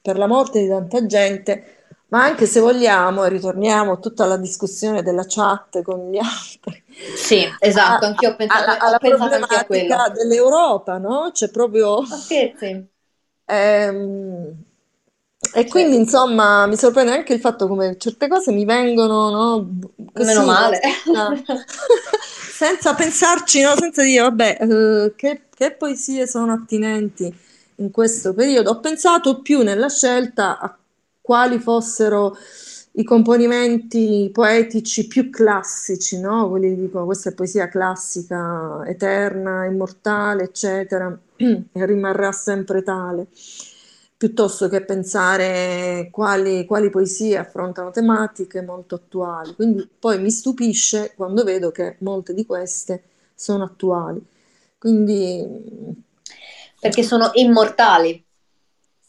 per 0.00 0.16
la 0.18 0.26
morte 0.26 0.60
di 0.60 0.68
tanta 0.68 1.04
gente, 1.06 1.76
ma 2.08 2.24
anche 2.24 2.46
se 2.46 2.60
vogliamo, 2.60 3.24
e 3.24 3.28
ritorniamo 3.28 3.98
tutta 4.00 4.24
la 4.26 4.36
discussione 4.36 5.02
della 5.02 5.24
chat 5.26 5.82
con 5.82 6.10
gli 6.10 6.18
altri, 6.22 6.82
Sì, 7.12 7.56
esatto, 7.58 8.04
a- 8.04 8.06
anch'io 8.06 8.30
ho 8.30 8.36
pensato, 8.36 8.70
alla, 8.70 8.78
ho 8.86 8.96
alla 8.96 8.98
pensato 8.98 9.34
anche 9.34 9.56
a 9.56 9.64
quello. 9.66 10.08
dell'Europa, 10.10 10.98
no? 10.98 11.30
C'è 11.32 11.50
proprio... 11.50 12.02
Scherzi? 12.02 12.90
Ehm, 13.48 14.64
e 15.52 15.66
Sì, 15.66 15.68
quindi, 15.68 15.96
insomma, 15.96 16.66
mi 16.66 16.76
sorprende 16.76 17.12
anche 17.12 17.34
il 17.34 17.40
fatto 17.40 17.66
come 17.68 17.96
certe 17.98 18.28
cose 18.28 18.52
mi 18.52 18.64
vengono, 18.64 19.30
no, 19.30 19.68
meno 20.12 20.12
così, 20.12 20.44
no, 20.44 20.44
male. 20.44 20.80
senza, 20.80 21.42
senza 22.52 22.94
pensarci, 22.94 23.60
no, 23.62 23.76
senza 23.76 24.02
dire, 24.02 24.22
vabbè, 24.22 24.58
eh, 24.60 25.12
che, 25.16 25.42
che 25.54 25.72
poesie 25.72 26.26
sono 26.26 26.52
attinenti 26.52 27.32
in 27.76 27.90
questo 27.90 28.34
periodo. 28.34 28.70
Ho 28.70 28.80
pensato 28.80 29.40
più 29.40 29.62
nella 29.62 29.88
scelta 29.88 30.58
a 30.58 30.76
quali 31.20 31.58
fossero 31.58 32.36
i 32.92 33.04
componimenti 33.04 34.30
poetici 34.32 35.06
più 35.06 35.30
classici, 35.30 36.18
no? 36.20 36.48
Quelli 36.48 36.70
che 36.74 36.80
dicono 36.82 37.04
questa 37.04 37.30
è 37.30 37.34
poesia 37.34 37.68
classica, 37.68 38.82
eterna, 38.86 39.64
immortale, 39.66 40.44
eccetera, 40.44 41.16
e 41.36 41.86
rimarrà 41.86 42.32
sempre 42.32 42.82
tale, 42.82 43.28
piuttosto 44.18 44.68
che 44.68 44.84
pensare 44.84 46.10
quali, 46.12 46.66
quali 46.66 46.90
poesie 46.90 47.38
affrontano 47.38 47.90
tematiche 47.92 48.62
molto 48.62 48.96
attuali. 48.96 49.54
Quindi 49.54 49.88
poi 49.98 50.20
mi 50.20 50.30
stupisce 50.30 51.14
quando 51.16 51.44
vedo 51.44 51.70
che 51.72 51.96
molte 52.00 52.34
di 52.34 52.44
queste 52.46 53.04
sono 53.34 53.64
attuali. 53.64 54.20
Quindi 54.78 56.04
Perché 56.80 57.02
sono 57.02 57.30
immortali. 57.34 58.24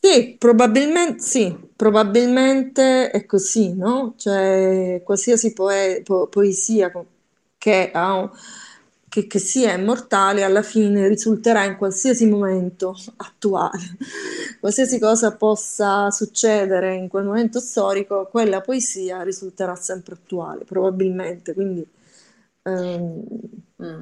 sì, 0.01 0.35
probabilmente 0.37 1.21
sì, 1.21 1.55
probabilmente 1.75 3.11
è 3.11 3.25
così, 3.25 3.73
no? 3.75 4.13
Cioè, 4.17 5.01
qualsiasi 5.03 5.51
poe- 5.53 6.01
po- 6.03 6.27
poesia 6.27 6.91
che, 7.57 7.91
ha 7.93 8.13
un- 8.15 8.29
che, 9.09 9.27
che 9.27 9.39
sia 9.39 9.73
immortale 9.73 10.43
alla 10.43 10.61
fine 10.63 11.07
risulterà 11.07 11.63
in 11.65 11.77
qualsiasi 11.77 12.25
momento 12.27 12.95
attuale. 13.17 13.79
Qualsiasi 14.59 14.99
cosa 14.99 15.35
possa 15.35 16.11
succedere 16.11 16.95
in 16.95 17.07
quel 17.07 17.23
momento 17.25 17.59
storico, 17.59 18.27
quella 18.29 18.61
poesia 18.61 19.21
risulterà 19.23 19.75
sempre 19.75 20.15
attuale, 20.15 20.65
probabilmente. 20.65 21.53
Quindi, 21.53 21.85
ehm, 22.63 23.23
Mm. 23.81 24.01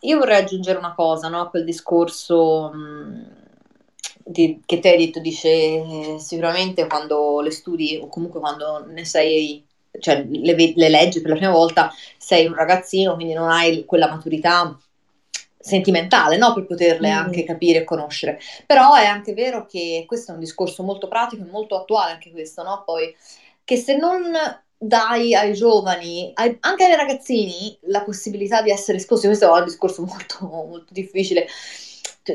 Io 0.00 0.18
vorrei 0.18 0.36
aggiungere 0.42 0.76
una 0.78 0.94
cosa, 0.94 1.28
no, 1.28 1.40
a 1.40 1.48
quel 1.48 1.64
discorso 1.64 2.70
mm, 2.74 3.22
di- 4.24 4.60
che 4.64 4.78
te 4.80 4.90
hai 4.90 4.98
detto, 4.98 5.20
dice 5.20 5.48
eh, 5.48 6.16
sicuramente 6.18 6.86
quando 6.86 7.40
le 7.40 7.50
studi 7.50 7.96
o 8.02 8.08
comunque 8.08 8.40
quando 8.40 8.84
ne 8.86 9.04
sei, 9.04 9.64
cioè 9.98 10.24
le, 10.24 10.72
le 10.74 10.88
leggi 10.88 11.20
per 11.20 11.30
la 11.30 11.36
prima 11.36 11.52
volta, 11.52 11.92
sei 12.18 12.46
un 12.46 12.54
ragazzino, 12.54 13.14
quindi 13.14 13.34
non 13.34 13.48
hai 13.50 13.84
quella 13.84 14.08
maturità 14.08 14.76
sentimentale, 15.58 16.36
no? 16.36 16.52
Per 16.52 16.66
poterle 16.66 17.10
mm. 17.10 17.16
anche 17.16 17.44
capire 17.44 17.80
e 17.80 17.84
conoscere. 17.84 18.38
Però 18.66 18.94
è 18.94 19.06
anche 19.06 19.32
vero 19.32 19.66
che 19.66 20.04
questo 20.06 20.30
è 20.30 20.34
un 20.34 20.40
discorso 20.40 20.82
molto 20.82 21.08
pratico 21.08 21.42
e 21.42 21.50
molto 21.50 21.76
attuale 21.76 22.12
anche 22.12 22.30
questo, 22.30 22.62
no? 22.62 22.82
Poi 22.84 23.14
che 23.64 23.76
se 23.76 23.96
non 23.96 24.32
dai 24.76 25.34
ai 25.34 25.54
giovani, 25.54 26.30
ai, 26.34 26.56
anche 26.60 26.84
ai 26.84 26.96
ragazzini, 26.96 27.78
la 27.84 28.02
possibilità 28.02 28.60
di 28.60 28.70
essere 28.70 28.98
esposti, 28.98 29.26
questo 29.26 29.46
è 29.46 29.58
un 29.58 29.64
discorso 29.64 30.02
molto, 30.04 30.46
molto 30.46 30.92
difficile, 30.92 31.46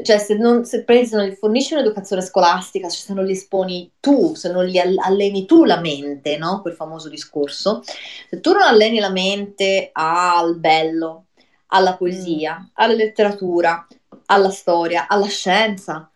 cioè 0.03 0.19
se 0.19 0.35
non, 0.35 0.65
se, 0.65 0.85
se 0.87 1.15
non 1.15 1.25
gli 1.25 1.33
fornisci 1.33 1.73
un'educazione 1.73 2.21
scolastica, 2.21 2.89
cioè 2.89 2.99
se 2.99 3.13
non 3.13 3.25
li 3.25 3.31
esponi 3.31 3.91
tu, 3.99 4.35
se 4.35 4.51
non 4.51 4.65
gli 4.65 4.77
alleni 4.77 5.45
tu 5.45 5.65
la 5.65 5.79
mente, 5.79 6.37
no? 6.37 6.61
Quel 6.61 6.75
famoso 6.75 7.09
discorso, 7.09 7.81
se 8.29 8.39
tu 8.39 8.51
non 8.51 8.61
alleni 8.61 8.99
la 8.99 9.09
mente 9.09 9.89
al 9.91 10.57
bello, 10.57 11.25
alla 11.67 11.95
poesia, 11.95 12.59
mm. 12.59 12.65
alla 12.73 12.93
letteratura, 12.93 13.87
alla 14.27 14.51
storia, 14.51 15.07
alla 15.07 15.27
scienza. 15.27 16.09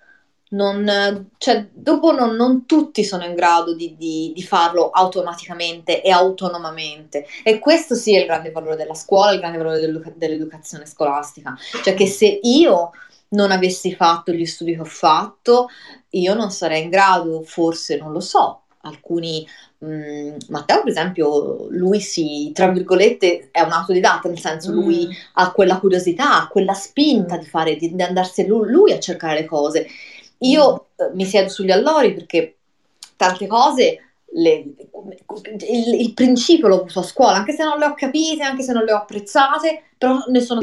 Non, 0.54 1.32
cioè, 1.40 1.68
dopo 1.74 2.12
non, 2.12 2.36
non, 2.36 2.68
tutti 2.68 3.04
sono 3.04 3.26
in 3.26 3.34
grado 3.34 3.74
di, 3.74 3.96
di, 3.98 4.32
di, 4.36 4.44
farlo 4.44 4.92
automaticamente 4.92 6.04
e 6.04 6.12
autonomamente. 6.12 7.26
E 7.42 7.58
questo 7.58 7.96
sì 7.96 8.16
è 8.16 8.20
il 8.20 8.28
grande 8.28 8.52
valore 8.52 8.76
della 8.76 8.94
scuola, 8.94 9.32
il 9.32 9.40
grande 9.40 9.58
valore 9.58 9.80
dell'educa- 9.80 10.14
dell'educazione 10.16 10.86
scolastica. 10.86 11.58
Cioè 11.84 11.96
che 11.96 12.06
se 12.06 12.40
io 12.44 12.92
non 13.34 13.52
avessi 13.52 13.94
fatto 13.94 14.32
gli 14.32 14.46
studi 14.46 14.74
che 14.74 14.82
ho 14.82 14.86
fatto, 14.86 15.68
io 16.10 16.34
non 16.34 16.52
sarei 16.52 16.84
in 16.84 16.90
grado, 16.90 17.44
forse 17.44 17.98
non 17.98 18.12
lo 18.12 18.20
so, 18.20 18.64
alcuni 18.82 19.46
Mm, 19.84 20.38
Matteo, 20.48 20.82
per 20.82 20.90
esempio, 20.90 21.68
lui 21.70 22.00
si, 22.00 22.52
tra 22.54 22.70
virgolette, 22.70 23.50
è 23.52 23.62
un 23.62 23.72
autodidatta, 23.72 24.30
nel 24.30 24.40
senso 24.40 24.72
mm. 24.72 24.76
lui 24.76 25.10
ha 25.34 25.52
quella 25.52 25.78
curiosità, 25.80 26.48
quella 26.50 26.74
spinta 26.74 27.36
di 27.38 27.46
fare, 27.46 27.76
di, 27.76 27.94
di 27.94 28.02
andarsi 28.02 28.48
lui, 28.48 28.70
lui, 28.70 28.94
a 28.94 29.00
cercare 29.00 29.42
le 29.42 29.46
cose. 29.46 29.88
Io 30.40 30.88
mm. 31.02 31.06
eh, 31.06 31.10
mi 31.16 31.26
siedo 31.26 31.50
sugli 31.50 31.72
allori 31.72 32.14
perché 32.14 32.56
tante 33.18 33.46
cose, 33.46 34.00
le, 34.36 34.66
il, 35.70 36.02
il, 36.02 36.14
principio 36.14 36.68
l'ho 36.68 36.82
avuto 36.82 37.00
a 37.00 37.04
scuola, 37.04 37.36
anche 37.36 37.54
se 37.54 37.64
non 37.64 37.78
le 37.78 37.86
ho 37.86 37.94
capite, 37.94 38.44
anche 38.44 38.64
se 38.64 38.72
non 38.72 38.84
le 38.86 38.94
ho 38.94 38.98
apprezzate, 38.98 39.84
però 39.98 40.24
ne 40.28 40.40
sono... 40.40 40.62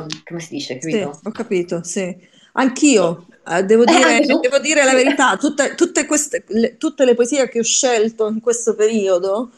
Um, 0.00 0.06
come 0.24 0.40
si 0.40 0.54
dice, 0.54 0.78
capito? 0.78 1.12
Sì, 1.12 1.28
ho 1.28 1.30
capito, 1.30 1.82
sì. 1.82 2.16
Anch'io, 2.52 3.26
eh, 3.48 3.64
devo, 3.64 3.84
dire, 3.88 4.22
eh, 4.22 4.26
devo, 4.26 4.58
dire, 4.58 4.84
la 4.84 4.94
verità, 4.94 5.36
tutte, 5.36 5.74
tutte, 5.74 6.06
queste, 6.06 6.44
le, 6.48 6.76
tutte, 6.76 7.04
le, 7.04 7.14
poesie 7.14 7.48
che 7.48 7.60
ho 7.60 7.64
scelto 7.64 8.28
in 8.28 8.40
questo 8.40 8.74
periodo 8.74 9.50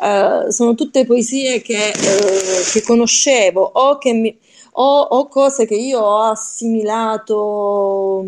eh, 0.00 0.46
sono 0.50 0.74
tutte 0.74 1.04
poesie 1.04 1.60
che, 1.60 1.90
eh, 1.90 2.62
che 2.72 2.82
conoscevo 2.82 3.60
o, 3.60 3.98
che 3.98 4.12
mi, 4.12 4.36
o, 4.72 5.00
o, 5.00 5.28
cose 5.28 5.66
che 5.66 5.74
io 5.74 6.00
ho 6.00 6.22
assimilato 6.22 8.24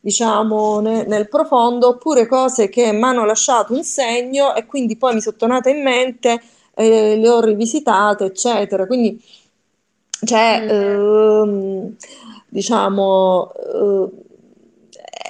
diciamo 0.00 0.80
ne, 0.80 1.04
nel 1.06 1.28
profondo 1.28 1.88
oppure 1.88 2.26
cose 2.26 2.68
che 2.68 2.92
mi 2.92 3.02
hanno 3.02 3.24
lasciato 3.24 3.72
un 3.72 3.82
segno 3.82 4.54
e 4.54 4.66
quindi 4.66 4.96
poi 4.96 5.14
mi 5.14 5.20
sono 5.20 5.36
tornate 5.36 5.70
in 5.70 5.82
mente 5.82 6.40
e 6.74 7.16
le 7.16 7.28
ho 7.28 7.40
rivisitate 7.40 8.26
eccetera 8.26 8.86
quindi 8.86 9.20
cioè 10.24 10.60
mm. 10.62 10.68
ehm, 10.68 11.96
diciamo, 12.48 13.52
eh, 13.54 14.24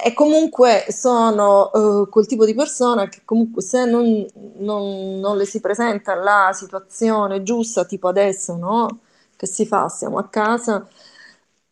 e 0.03 0.13
comunque 0.13 0.85
sono 0.89 1.71
eh, 1.73 2.09
quel 2.09 2.27
tipo 2.27 2.45
di 2.45 2.53
persona 2.53 3.09
che 3.09 3.21
comunque 3.25 3.63
se 3.63 3.85
non, 3.85 4.25
non, 4.57 5.19
non, 5.19 5.35
le 5.35 5.45
si 5.45 5.59
presenta 5.59 6.13
la 6.13 6.51
situazione 6.53 7.41
giusta, 7.41 7.85
tipo 7.85 8.07
adesso, 8.07 8.55
no? 8.55 8.99
Che 9.35 9.47
si 9.47 9.65
fa? 9.65 9.89
Siamo 9.89 10.19
a 10.19 10.27
casa, 10.27 10.87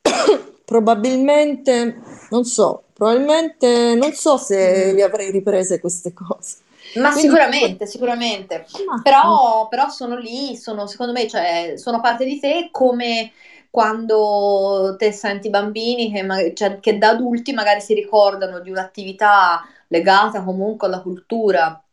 probabilmente, 0.66 2.02
non 2.32 2.44
so, 2.46 2.86
probabilmente 2.94 3.94
non 3.96 4.14
so 4.14 4.38
se 4.38 4.92
mm. 4.92 4.96
le 4.96 5.04
avrei 5.04 5.30
riprese 5.30 5.80
queste 5.80 6.14
cose. 6.18 6.56
Ma 6.96 7.12
Quindi, 7.12 7.20
sicuramente, 7.22 7.86
sicuramente. 7.86 8.66
Ma, 8.88 9.02
però, 9.02 9.68
però, 9.68 9.90
sono 9.90 10.18
lì, 10.18 10.56
sono, 10.56 10.88
secondo 10.88 11.12
me, 11.12 11.28
cioè, 11.28 11.74
sono 11.76 12.00
parte 12.00 12.26
di 12.26 12.40
te 12.40 12.70
come 12.72 13.32
quando 13.70 14.96
te 14.98 15.12
senti 15.12 15.50
bambini 15.50 16.12
che, 16.12 16.54
cioè, 16.54 16.80
che 16.80 16.98
da 16.98 17.10
adulti 17.10 17.54
magari 17.54 17.82
si 17.82 17.94
ricordano 17.94 18.60
di 18.60 18.70
un'attività 18.70 19.66
legata 19.88 20.44
comunque 20.44 20.88
alla 20.88 21.02
cultura 21.02 21.84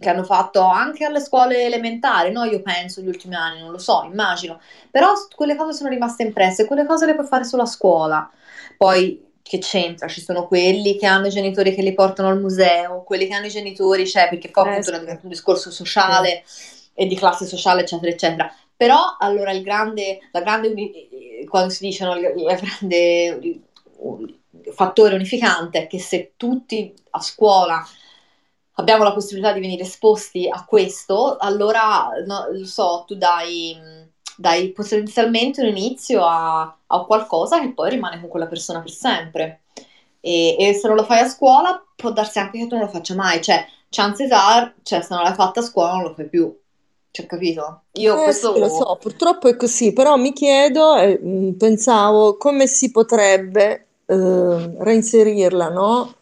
che 0.00 0.08
hanno 0.08 0.24
fatto 0.24 0.62
anche 0.62 1.04
alle 1.04 1.20
scuole 1.20 1.64
elementari, 1.64 2.32
no? 2.32 2.44
Io 2.44 2.62
penso, 2.62 3.00
negli 3.00 3.10
ultimi 3.10 3.34
anni, 3.34 3.60
non 3.60 3.70
lo 3.70 3.78
so, 3.78 4.02
immagino. 4.10 4.58
Però 4.90 5.12
quelle 5.34 5.56
cose 5.56 5.76
sono 5.76 5.90
rimaste 5.90 6.22
impresse, 6.22 6.64
quelle 6.64 6.86
cose 6.86 7.06
le 7.06 7.14
puoi 7.14 7.26
fare 7.26 7.44
solo 7.44 7.62
a 7.62 7.66
scuola. 7.66 8.30
Poi 8.78 9.29
che 9.42 9.58
c'entra? 9.58 10.08
Ci 10.08 10.20
sono 10.20 10.46
quelli 10.46 10.96
che 10.96 11.06
hanno 11.06 11.26
i 11.26 11.30
genitori 11.30 11.74
che 11.74 11.82
li 11.82 11.94
portano 11.94 12.28
al 12.28 12.40
museo, 12.40 13.02
quelli 13.02 13.26
che 13.26 13.34
hanno 13.34 13.46
i 13.46 13.50
genitori, 13.50 14.06
cioè, 14.06 14.28
perché 14.28 14.50
poi 14.50 14.68
eh, 14.68 14.70
appunto 14.70 14.92
è 14.92 15.18
un 15.22 15.28
discorso 15.28 15.70
sociale 15.70 16.42
sì. 16.44 16.88
e 16.94 17.06
di 17.06 17.16
classe 17.16 17.46
sociale, 17.46 17.82
eccetera, 17.82 18.10
eccetera. 18.10 18.54
Però 18.76 19.16
allora 19.18 19.52
il 19.52 19.62
grande, 19.62 20.20
la 20.32 20.40
grande, 20.40 20.72
quando 21.48 21.70
si 21.70 21.84
dice 21.84 22.04
no, 22.04 22.16
il, 22.16 22.32
il 22.36 22.44
grande 22.44 23.60
fattore 24.72 25.14
unificante 25.14 25.82
è 25.82 25.86
che 25.86 25.98
se 25.98 26.32
tutti 26.36 26.94
a 27.10 27.20
scuola 27.20 27.84
abbiamo 28.74 29.04
la 29.04 29.12
possibilità 29.12 29.52
di 29.52 29.60
venire 29.60 29.82
esposti 29.82 30.48
a 30.48 30.64
questo, 30.64 31.36
allora 31.36 32.08
no, 32.26 32.48
lo 32.50 32.64
so, 32.64 33.04
tu 33.06 33.14
dai, 33.14 33.76
dai 34.40 34.70
potenzialmente 34.70 35.60
un 35.60 35.68
inizio 35.68 36.24
a, 36.24 36.74
a, 36.86 37.04
qualcosa 37.04 37.60
che 37.60 37.72
poi 37.74 37.90
rimane 37.90 38.18
con 38.20 38.30
quella 38.30 38.46
persona 38.46 38.80
per 38.80 38.90
sempre. 38.90 39.60
E, 40.20 40.56
e, 40.58 40.72
se 40.72 40.88
non 40.88 40.96
lo 40.96 41.04
fai 41.04 41.20
a 41.20 41.28
scuola, 41.28 41.84
può 41.94 42.10
darsi 42.10 42.38
anche 42.38 42.58
che 42.58 42.66
tu 42.66 42.74
non 42.74 42.84
lo 42.84 42.90
faccia 42.90 43.14
mai, 43.14 43.42
cioè, 43.42 43.66
chances 43.90 44.30
are, 44.30 44.76
cioè, 44.82 45.02
se 45.02 45.14
non 45.14 45.24
l'hai 45.24 45.34
fatta 45.34 45.60
a 45.60 45.62
scuola 45.62 45.92
non 45.92 46.04
lo 46.04 46.14
fai 46.14 46.26
più. 46.26 46.58
Cioè, 47.10 47.26
capito? 47.26 47.82
Io 47.92 48.18
eh, 48.18 48.22
questo... 48.24 48.54
Sì, 48.54 48.60
lo 48.60 48.68
so, 48.68 48.96
purtroppo 48.98 49.48
è 49.48 49.56
così, 49.56 49.92
però 49.92 50.16
mi 50.16 50.32
chiedo, 50.32 50.96
eh, 50.96 51.18
pensavo, 51.58 52.38
come 52.38 52.66
si 52.66 52.90
potrebbe 52.90 53.86
eh, 54.06 54.74
reinserirla, 54.78 55.68
no? 55.68 56.14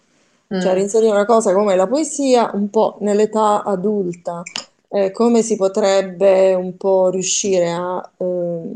Cioè, 0.49 0.57
mm. 0.57 0.61
Cioè, 0.61 0.73
reinserire 0.73 1.13
una 1.13 1.27
cosa 1.27 1.53
come 1.53 1.77
la 1.77 1.87
poesia 1.87 2.51
un 2.53 2.69
po' 2.69 2.97
nell'età 3.01 3.63
adulta, 3.63 4.43
eh, 4.89 5.11
come 5.11 5.43
si 5.43 5.57
potrebbe 5.57 6.55
un 6.55 6.77
po' 6.77 7.11
riuscire 7.11 7.71
a... 7.71 8.11
Ehm, 8.17 8.75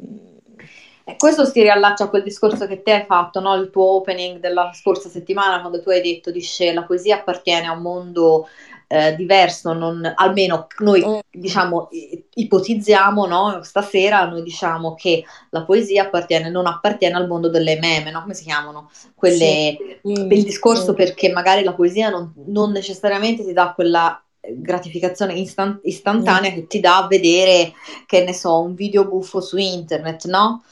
eh, 1.04 1.16
questo 1.16 1.44
si 1.44 1.62
riallaccia 1.62 2.04
a 2.04 2.08
quel 2.08 2.22
discorso 2.22 2.66
che 2.66 2.82
te 2.82 2.92
hai 2.92 3.04
fatto, 3.04 3.40
no? 3.40 3.54
il 3.56 3.70
tuo 3.70 3.96
opening 3.96 4.38
della 4.38 4.72
scorsa 4.72 5.08
settimana, 5.08 5.60
quando 5.60 5.82
tu 5.82 5.90
hai 5.90 6.00
detto 6.00 6.30
di 6.30 6.44
la 6.72 6.84
poesia 6.84 7.16
appartiene 7.16 7.66
a 7.66 7.72
un 7.72 7.82
mondo 7.82 8.46
eh, 8.92 9.16
diverso, 9.16 9.72
non, 9.72 10.12
almeno 10.14 10.66
noi 10.80 11.02
mm. 11.04 11.18
diciamo 11.30 11.88
ipotizziamo, 12.34 13.26
no? 13.26 13.62
stasera 13.62 14.26
noi 14.26 14.42
diciamo 14.42 14.94
che 14.94 15.24
la 15.48 15.64
poesia 15.64 16.02
appartiene, 16.04 16.50
non 16.50 16.66
appartiene 16.66 17.16
al 17.16 17.26
mondo 17.26 17.48
delle 17.48 17.78
meme, 17.80 18.10
no? 18.10 18.20
come 18.20 18.34
si 18.34 18.44
chiamano? 18.44 18.90
Quelle, 19.14 19.98
sì. 20.02 20.20
mm. 20.20 20.30
Il 20.30 20.44
discorso 20.44 20.92
mm. 20.92 20.94
perché 20.94 21.32
magari 21.32 21.64
la 21.64 21.72
poesia 21.72 22.10
non, 22.10 22.34
non, 22.46 22.70
necessariamente 22.70 23.44
ti 23.44 23.54
dà 23.54 23.72
quella 23.74 24.22
gratificazione 24.50 25.34
istant- 25.34 25.80
istantanea 25.84 26.50
mm. 26.50 26.54
che 26.54 26.66
ti 26.66 26.80
dà 26.80 26.98
a 26.98 27.06
vedere, 27.06 27.72
che 28.06 28.24
ne 28.24 28.32
so, 28.32 28.60
un 28.60 28.74
video 28.74 29.06
buffo 29.06 29.40
su 29.40 29.56
internet, 29.56 30.26
no? 30.26 30.62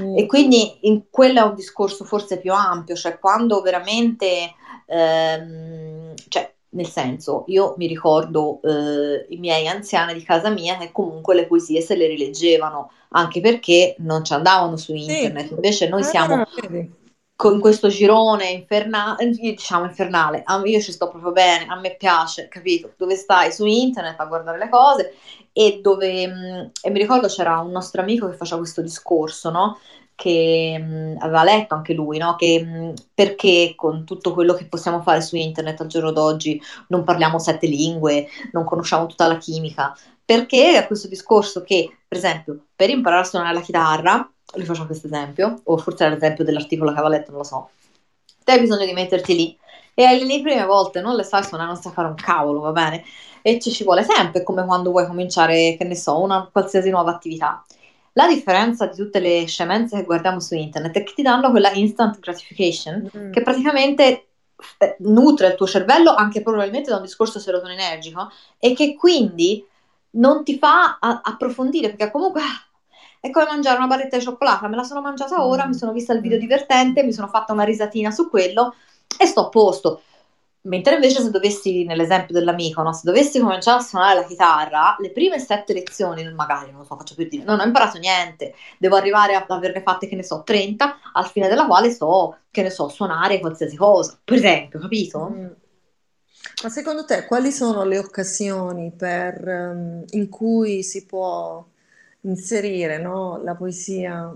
Mm. 0.00 0.18
E 0.18 0.26
quindi 0.26 0.78
in, 0.82 1.04
quello 1.10 1.40
è 1.40 1.42
un 1.42 1.54
discorso 1.54 2.04
forse 2.04 2.38
più 2.38 2.52
ampio, 2.52 2.94
cioè 2.94 3.18
quando 3.18 3.60
veramente, 3.60 4.54
ehm, 4.86 6.14
cioè 6.28 6.52
nel 6.70 6.88
senso, 6.88 7.44
io 7.46 7.74
mi 7.76 7.86
ricordo 7.86 8.60
eh, 8.62 9.26
i 9.28 9.36
miei 9.36 9.68
anziani 9.68 10.12
di 10.12 10.22
casa 10.22 10.50
mia 10.50 10.76
che 10.76 10.90
comunque 10.90 11.34
le 11.34 11.46
poesie 11.46 11.80
se 11.80 11.94
le 11.94 12.08
rileggevano, 12.08 12.90
anche 13.10 13.40
perché 13.40 13.94
non 13.98 14.24
ci 14.24 14.32
andavano 14.32 14.76
su 14.76 14.92
internet. 14.92 15.48
Sì. 15.48 15.54
Invece 15.54 15.88
noi 15.88 16.02
ah, 16.02 16.04
siamo 16.04 16.34
ah, 16.34 16.48
con 17.36 17.58
questo 17.58 17.88
girone 17.88 18.48
infernale, 18.50 19.28
diciamo 19.30 19.86
infernale, 19.86 20.44
io 20.64 20.80
ci 20.80 20.92
sto 20.92 21.08
proprio 21.08 21.32
bene, 21.32 21.66
a 21.68 21.78
me 21.78 21.96
piace, 21.96 22.48
capito? 22.48 22.92
Dove 22.96 23.16
stai 23.16 23.52
su 23.52 23.64
internet 23.64 24.18
a 24.20 24.26
guardare 24.26 24.58
le 24.58 24.68
cose 24.68 25.14
e 25.52 25.80
dove, 25.82 26.26
mm, 26.28 26.66
e 26.82 26.90
mi 26.90 26.98
ricordo 26.98 27.26
c'era 27.26 27.58
un 27.58 27.70
nostro 27.70 28.00
amico 28.02 28.28
che 28.28 28.36
faceva 28.36 28.60
questo 28.60 28.82
discorso, 28.82 29.50
no? 29.50 29.78
che 30.14 30.78
mh, 30.78 30.84
mm, 30.84 31.16
aveva 31.18 31.44
letto 31.44 31.74
anche 31.74 31.92
lui, 31.92 32.18
no? 32.18 32.36
che 32.36 32.62
mh, 32.62 32.84
mm, 32.84 32.92
perché 33.14 33.74
con 33.76 34.04
tutto 34.04 34.32
quello 34.32 34.54
che 34.54 34.66
possiamo 34.66 35.02
fare 35.02 35.20
su 35.20 35.36
internet 35.36 35.80
al 35.80 35.88
giorno 35.88 36.12
d'oggi 36.12 36.60
non 36.88 37.04
parliamo 37.04 37.38
sette 37.38 37.66
lingue, 37.66 38.28
non 38.52 38.64
conosciamo 38.64 39.06
tutta 39.06 39.26
la 39.26 39.38
chimica, 39.38 39.96
perché 40.24 40.84
questo 40.86 41.08
discorso 41.08 41.62
che, 41.62 41.98
per 42.06 42.18
esempio, 42.18 42.66
per 42.74 42.90
imparare 42.90 43.22
a 43.22 43.24
suonare 43.24 43.54
la 43.54 43.60
chitarra, 43.60 44.33
lui 44.56 44.64
faccio 44.64 44.86
questo 44.86 45.06
esempio, 45.06 45.60
o 45.64 45.76
forse 45.76 46.04
era 46.04 46.14
l'esempio 46.14 46.44
dell'articolo 46.44 46.92
che 46.92 46.98
aveva 46.98 47.14
letto, 47.14 47.30
non 47.30 47.40
lo 47.40 47.46
so, 47.46 47.70
te 48.44 48.52
hai 48.52 48.60
bisogno 48.60 48.84
di 48.84 48.92
metterti 48.92 49.34
lì 49.34 49.58
e 49.94 50.24
le 50.24 50.40
prime 50.42 50.64
volte 50.64 51.00
non 51.00 51.14
le 51.14 51.22
sai 51.22 51.44
suonare, 51.44 51.70
non 51.70 51.80
sai 51.80 51.92
fare 51.92 52.08
un 52.08 52.14
cavolo, 52.14 52.60
va 52.60 52.72
bene? 52.72 53.04
E 53.42 53.60
ci 53.60 53.70
ci 53.70 53.84
vuole 53.84 54.02
sempre, 54.02 54.42
come 54.42 54.64
quando 54.64 54.90
vuoi 54.90 55.06
cominciare, 55.06 55.76
che 55.76 55.84
ne 55.84 55.94
so, 55.94 56.20
una 56.20 56.48
qualsiasi 56.50 56.90
nuova 56.90 57.12
attività. 57.12 57.64
La 58.14 58.26
differenza 58.26 58.86
di 58.86 58.96
tutte 58.96 59.20
le 59.20 59.46
scemenze 59.46 59.96
che 59.96 60.04
guardiamo 60.04 60.40
su 60.40 60.54
internet 60.54 60.96
è 60.96 61.02
che 61.02 61.12
ti 61.14 61.22
danno 61.22 61.50
quella 61.50 61.70
instant 61.72 62.18
gratification 62.20 63.10
mm. 63.16 63.32
che 63.32 63.42
praticamente 63.42 64.26
eh, 64.78 64.96
nutre 65.00 65.48
il 65.48 65.54
tuo 65.54 65.66
cervello 65.66 66.14
anche 66.14 66.40
probabilmente 66.40 66.90
da 66.90 66.96
un 66.96 67.02
discorso 67.02 67.40
serotoninergico 67.40 68.30
e 68.58 68.72
che 68.72 68.94
quindi 68.94 69.66
non 70.10 70.44
ti 70.44 70.56
fa 70.58 70.98
a- 71.00 71.20
approfondire 71.24 71.88
perché 71.88 72.12
comunque 72.12 72.40
è 73.24 73.30
come 73.30 73.46
mangiare 73.46 73.78
una 73.78 73.86
barretta 73.86 74.18
di 74.18 74.22
cioccolata, 74.22 74.68
me 74.68 74.76
la 74.76 74.82
sono 74.82 75.00
mangiata 75.00 75.46
ora, 75.46 75.64
mm. 75.64 75.68
mi 75.68 75.74
sono 75.74 75.92
vista 75.92 76.12
il 76.12 76.20
video 76.20 76.36
divertente, 76.36 77.02
mi 77.02 77.12
sono 77.14 77.26
fatta 77.26 77.54
una 77.54 77.64
risatina 77.64 78.10
su 78.10 78.28
quello 78.28 78.74
e 79.18 79.24
sto 79.24 79.46
a 79.46 79.48
posto. 79.48 80.02
Mentre 80.64 80.96
invece 80.96 81.22
se 81.22 81.30
dovessi, 81.30 81.84
nell'esempio 81.84 82.34
dell'amico, 82.34 82.82
no? 82.82 82.92
se 82.92 83.00
dovessi 83.04 83.40
cominciare 83.40 83.78
a 83.78 83.82
suonare 83.82 84.16
la 84.16 84.26
chitarra, 84.26 84.96
le 84.98 85.10
prime 85.10 85.38
sette 85.38 85.72
lezioni, 85.72 86.30
magari 86.34 86.70
non 86.70 86.80
lo 86.80 86.84
so, 86.84 86.96
faccio 86.96 87.14
più 87.14 87.26
dire, 87.26 87.44
non 87.44 87.60
ho 87.60 87.64
imparato 87.64 87.96
niente, 87.96 88.54
devo 88.78 88.96
arrivare 88.96 89.34
ad 89.34 89.50
averne 89.50 89.80
fatte, 89.80 90.06
che 90.06 90.16
ne 90.16 90.22
so, 90.22 90.42
30, 90.42 90.98
al 91.14 91.26
fine 91.26 91.48
della 91.48 91.64
quale 91.64 91.90
so, 91.94 92.40
che 92.50 92.60
ne 92.60 92.68
so, 92.68 92.88
suonare 92.90 93.40
qualsiasi 93.40 93.76
cosa, 93.76 94.18
per 94.22 94.36
esempio, 94.36 94.78
capito? 94.80 95.30
Mm. 95.30 95.46
Ma 96.62 96.68
secondo 96.68 97.06
te 97.06 97.24
quali 97.24 97.50
sono 97.50 97.84
le 97.84 97.96
occasioni 97.96 98.92
per, 98.94 99.42
um, 99.46 100.04
in 100.10 100.28
cui 100.28 100.82
si 100.82 101.06
può 101.06 101.64
inserire 102.24 102.98
no, 102.98 103.40
la 103.42 103.54
poesia 103.54 104.34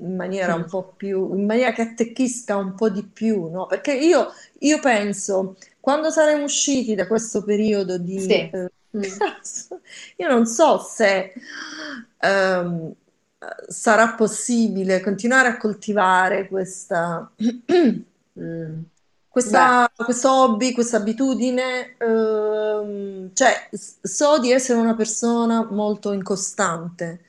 in 0.00 0.14
maniera 0.14 0.54
un 0.54 0.66
po' 0.66 0.94
più, 0.96 1.34
in 1.34 1.44
maniera 1.44 1.72
che 1.72 1.82
attecchisca 1.82 2.56
un 2.56 2.74
po' 2.74 2.88
di 2.88 3.02
più, 3.04 3.48
no? 3.50 3.66
Perché 3.66 3.94
io, 3.94 4.28
io 4.60 4.78
penso, 4.80 5.56
quando 5.80 6.10
saremo 6.10 6.44
usciti 6.44 6.94
da 6.94 7.06
questo 7.06 7.42
periodo 7.42 7.98
di... 7.98 8.20
Sì. 8.20 8.32
Eh, 8.32 8.70
mm. 8.96 9.02
io 10.16 10.28
non 10.28 10.46
so 10.46 10.78
se 10.78 11.32
um, 12.22 12.92
sarà 13.66 14.14
possibile 14.14 15.00
continuare 15.00 15.48
a 15.48 15.56
coltivare 15.56 16.46
questa... 16.46 17.28
mm. 17.36 18.80
Questa, 19.38 19.88
questo 19.94 20.32
hobby, 20.32 20.72
questa 20.72 20.96
abitudine, 20.96 21.94
ehm, 21.96 23.30
cioè 23.32 23.68
so 23.70 24.38
di 24.40 24.50
essere 24.50 24.80
una 24.80 24.96
persona 24.96 25.64
molto 25.70 26.12
incostante. 26.12 27.20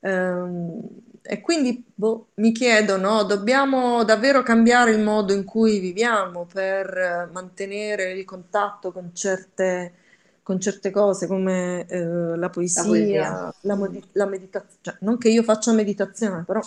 Ehm, 0.00 0.80
e 1.22 1.40
quindi 1.40 1.84
boh, 1.94 2.28
mi 2.34 2.50
chiedo, 2.52 2.96
no, 2.96 3.22
dobbiamo 3.22 4.02
davvero 4.04 4.42
cambiare 4.42 4.90
il 4.90 5.00
modo 5.00 5.32
in 5.32 5.44
cui 5.44 5.78
viviamo 5.78 6.46
per 6.52 7.30
mantenere 7.32 8.12
il 8.12 8.24
contatto 8.24 8.90
con 8.90 9.10
certe, 9.14 9.94
con 10.42 10.60
certe 10.60 10.90
cose 10.90 11.28
come 11.28 11.86
eh, 11.86 12.36
la 12.36 12.50
poesia, 12.50 13.54
la, 13.60 13.74
la, 13.74 13.90
la 14.12 14.26
meditazione. 14.26 14.78
Cioè, 14.80 14.96
non 15.00 15.16
che 15.18 15.28
io 15.28 15.42
faccia 15.44 15.72
meditazione, 15.72 16.42
però 16.44 16.60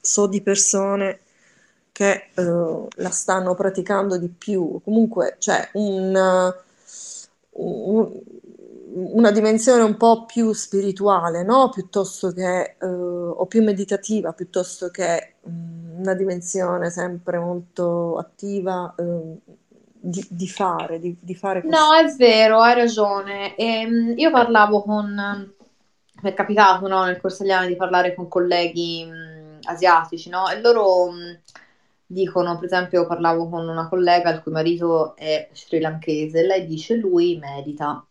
so 0.00 0.26
di 0.26 0.40
persone 0.40 1.20
che 1.96 2.28
eh, 2.34 2.86
la 2.96 3.08
stanno 3.08 3.54
praticando 3.54 4.18
di 4.18 4.28
più. 4.28 4.82
Comunque 4.84 5.36
c'è 5.38 5.70
un, 5.72 6.52
un 7.52 8.12
una 8.96 9.30
dimensione 9.30 9.82
un 9.82 9.96
po' 9.96 10.24
più 10.24 10.52
spirituale, 10.52 11.42
no? 11.42 11.70
Piuttosto 11.70 12.32
che, 12.32 12.76
eh, 12.78 12.86
o 12.86 13.46
più 13.46 13.62
meditativa, 13.62 14.32
piuttosto 14.32 14.88
che 14.88 15.36
mh, 15.40 15.50
mm, 15.50 15.98
una 16.00 16.14
dimensione 16.14 16.90
sempre 16.90 17.38
molto 17.38 18.16
attiva 18.16 18.94
eh, 18.98 19.36
di, 19.84 20.26
di, 20.30 20.48
fare, 20.48 20.98
di, 20.98 21.16
di 21.20 21.34
fare 21.34 21.62
No, 21.64 21.94
è 21.94 22.14
vero, 22.16 22.60
hai 22.60 22.74
ragione. 22.74 23.54
E, 23.56 23.80
ehm, 23.80 24.14
io 24.16 24.30
parlavo 24.30 24.82
con, 24.82 25.14
mi 26.22 26.30
è 26.30 26.34
capitato 26.34 26.88
no, 26.88 27.04
nel 27.04 27.20
corso 27.20 27.42
degli 27.42 27.52
anni 27.52 27.68
di 27.68 27.76
parlare 27.76 28.14
con 28.14 28.28
colleghi 28.28 29.06
mm, 29.06 29.58
asiatici, 29.64 30.28
no? 30.30 30.48
E 30.48 30.60
loro 30.60 31.10
mm, 31.10 31.34
dicono, 32.06 32.54
per 32.56 32.64
esempio, 32.66 33.06
parlavo 33.06 33.48
con 33.48 33.68
una 33.68 33.88
collega 33.88 34.30
il 34.30 34.42
cui 34.42 34.52
marito 34.52 35.16
è 35.16 35.48
sri 35.52 35.80
lankese, 35.80 36.40
e 36.40 36.46
lei 36.46 36.66
dice 36.66 36.94
lui 36.94 37.36
medita 37.38 38.06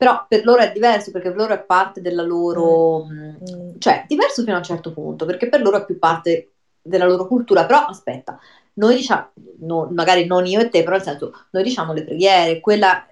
però 0.00 0.24
per 0.26 0.46
loro 0.46 0.62
è 0.62 0.72
diverso 0.72 1.10
perché 1.10 1.28
per 1.28 1.36
loro 1.36 1.52
è 1.52 1.62
parte 1.62 2.00
della 2.00 2.22
loro, 2.22 3.04
mm. 3.04 3.18
mm. 3.18 3.70
cioè 3.76 4.06
diverso 4.08 4.42
fino 4.42 4.54
a 4.54 4.58
un 4.58 4.64
certo 4.64 4.94
punto 4.94 5.26
perché 5.26 5.50
per 5.50 5.60
loro 5.60 5.76
è 5.76 5.84
più 5.84 5.98
parte 5.98 6.52
della 6.80 7.04
loro 7.04 7.26
cultura, 7.26 7.66
però 7.66 7.84
aspetta, 7.84 8.38
noi 8.74 8.96
diciamo, 8.96 9.32
no, 9.58 9.88
magari 9.92 10.24
non 10.24 10.46
io 10.46 10.60
e 10.60 10.70
te, 10.70 10.82
però 10.82 10.96
nel 10.96 11.04
senso, 11.04 11.32
noi 11.50 11.62
diciamo 11.62 11.92
le 11.92 12.04
preghiere, 12.04 12.60
quella 12.60 13.06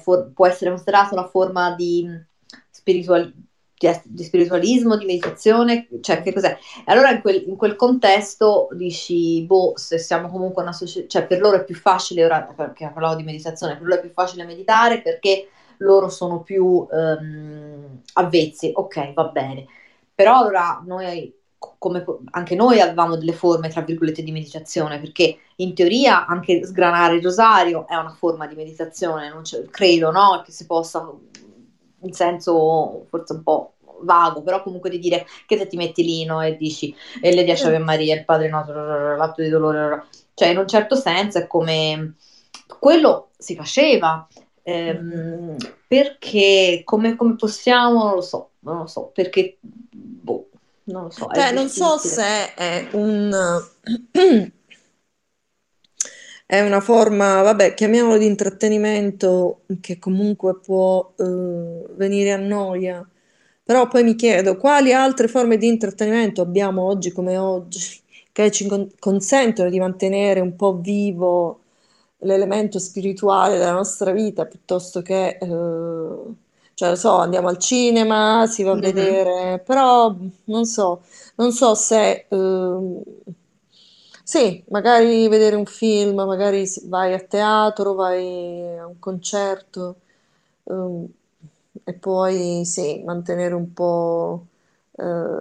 for- 0.00 0.32
può 0.32 0.46
essere 0.46 0.70
considerata 0.70 1.12
una 1.12 1.28
forma 1.28 1.74
di, 1.74 2.08
spiritual- 2.70 3.30
di, 4.04 4.22
spiritualismo, 4.24 4.96
di 4.96 5.06
meditazione, 5.06 5.88
cioè 6.02 6.20
che 6.20 6.34
cos'è? 6.34 6.58
Allora 6.84 7.10
in 7.12 7.22
quel, 7.22 7.44
in 7.46 7.56
quel, 7.56 7.76
contesto 7.76 8.68
dici, 8.72 9.42
boh, 9.42 9.72
se 9.76 9.96
siamo 9.96 10.28
comunque 10.28 10.62
una 10.62 10.72
società, 10.72 11.08
cioè 11.08 11.26
per 11.26 11.40
loro 11.40 11.56
è 11.56 11.64
più 11.64 11.74
facile, 11.74 12.24
ora 12.24 12.42
perché 12.42 12.90
parlavo 12.92 13.14
di 13.14 13.22
meditazione, 13.22 13.78
per 13.78 13.86
loro 13.86 13.98
è 13.98 14.02
più 14.02 14.12
facile 14.12 14.44
meditare 14.44 15.00
perché 15.00 15.48
loro 15.78 16.10
sono 16.10 16.40
più 16.42 16.86
um, 16.90 18.00
avvezzi, 18.14 18.70
ok, 18.74 19.14
va 19.14 19.24
bene. 19.28 19.66
Però 20.14 20.40
allora 20.40 20.82
noi, 20.84 21.34
come 21.56 22.04
anche 22.32 22.54
noi 22.54 22.80
avevamo 22.80 23.16
delle 23.16 23.32
forme, 23.32 23.70
tra 23.70 23.80
virgolette, 23.80 24.22
di 24.22 24.32
meditazione, 24.32 25.00
perché 25.00 25.38
in 25.56 25.74
teoria 25.74 26.26
anche 26.26 26.64
sgranare 26.66 27.16
il 27.16 27.22
rosario 27.22 27.86
è 27.88 27.94
una 27.94 28.14
forma 28.14 28.46
di 28.46 28.54
meditazione, 28.54 29.30
non 29.30 29.42
credo, 29.70 30.10
no? 30.10 30.42
Che 30.44 30.52
si 30.52 30.66
possa, 30.66 31.10
in 32.02 32.12
senso 32.12 33.06
forse 33.08 33.32
un 33.34 33.42
po' 33.42 33.74
vago, 34.02 34.42
però 34.42 34.62
comunque 34.62 34.90
di 34.90 34.98
dire 34.98 35.26
che 35.46 35.58
se 35.58 35.66
ti 35.66 35.76
metti 35.76 36.02
lì 36.02 36.24
no, 36.24 36.40
e 36.42 36.56
dici 36.56 36.94
e 37.20 37.34
le 37.34 37.44
10 37.44 37.66
Ave 37.66 37.78
Maria, 37.78 38.14
il 38.14 38.24
Padre 38.24 38.48
nostro, 38.48 39.16
l'atto 39.16 39.42
di 39.42 39.48
dolore, 39.48 40.06
cioè 40.34 40.48
in 40.48 40.58
un 40.58 40.66
certo 40.66 40.96
senso 40.96 41.38
è 41.38 41.46
come 41.46 42.14
quello 42.78 43.28
si 43.36 43.54
faceva, 43.56 44.26
Ehm, 44.62 45.56
perché 45.86 46.82
come, 46.84 47.16
come, 47.16 47.34
possiamo, 47.34 48.04
non 48.04 48.14
lo 48.14 48.20
so, 48.20 48.50
non 48.60 48.78
lo 48.78 48.86
so, 48.86 49.10
perché 49.12 49.58
boh, 49.60 50.48
non 50.84 51.04
lo 51.04 51.10
so. 51.10 51.28
Cioè, 51.32 51.52
non 51.52 51.68
so 51.68 51.96
se 51.98 52.54
è 52.54 52.88
un... 52.92 53.30
è 56.50 56.60
una 56.62 56.80
forma, 56.80 57.42
vabbè, 57.42 57.74
chiamiamolo 57.74 58.18
di 58.18 58.26
intrattenimento 58.26 59.60
che 59.80 60.00
comunque 60.00 60.58
può 60.58 61.12
eh, 61.16 61.84
venire 61.94 62.32
a 62.32 62.38
noia, 62.38 63.08
però 63.62 63.86
poi 63.86 64.02
mi 64.02 64.16
chiedo 64.16 64.56
quali 64.56 64.92
altre 64.92 65.28
forme 65.28 65.56
di 65.58 65.68
intrattenimento 65.68 66.42
abbiamo 66.42 66.82
oggi 66.82 67.12
come 67.12 67.36
oggi 67.36 67.78
che 68.32 68.50
ci 68.50 68.66
con- 68.66 68.90
consentono 68.98 69.70
di 69.70 69.78
mantenere 69.78 70.40
un 70.40 70.56
po' 70.56 70.76
vivo 70.80 71.60
l'elemento 72.18 72.80
spirituale 72.80 73.56
della 73.56 73.70
nostra 73.70 74.10
vita 74.10 74.44
piuttosto 74.44 75.02
che, 75.02 75.38
eh, 75.40 76.34
cioè, 76.74 76.96
so, 76.96 77.14
andiamo 77.18 77.46
al 77.46 77.58
cinema, 77.58 78.46
si 78.48 78.64
va 78.64 78.72
a 78.72 78.74
mm-hmm. 78.74 78.82
vedere, 78.82 79.62
però 79.64 80.12
non 80.46 80.64
so, 80.64 81.02
non 81.36 81.52
so 81.52 81.74
se, 81.76 82.26
eh, 82.28 83.02
sì, 84.30 84.62
magari 84.68 85.26
vedere 85.26 85.56
un 85.56 85.66
film, 85.66 86.20
magari 86.20 86.64
vai 86.84 87.14
a 87.14 87.18
teatro, 87.18 87.94
vai 87.94 88.78
a 88.78 88.86
un 88.86 89.00
concerto 89.00 89.96
eh, 90.62 91.04
e 91.82 91.92
poi 91.94 92.64
sì, 92.64 93.02
mantenere 93.04 93.54
un 93.54 93.72
po' 93.72 94.46
eh, 94.92 95.38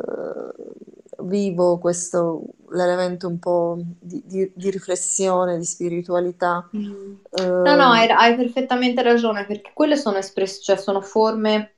vivo 1.19 1.77
questo 1.77 2.41
l'elemento 2.71 3.27
un 3.27 3.37
po' 3.37 3.77
di, 3.79 4.23
di, 4.25 4.51
di 4.55 4.71
riflessione, 4.71 5.59
di 5.59 5.65
spiritualità. 5.65 6.67
Mm. 6.75 7.13
No, 7.37 7.75
no, 7.75 7.91
hai, 7.91 8.09
hai, 8.09 8.35
perfettamente 8.35 9.03
ragione, 9.03 9.45
perché 9.45 9.69
quelle 9.71 9.97
sono 9.97 10.17
espresse, 10.17 10.61
cioè 10.63 10.77
sono 10.77 11.01
forme 11.01 11.73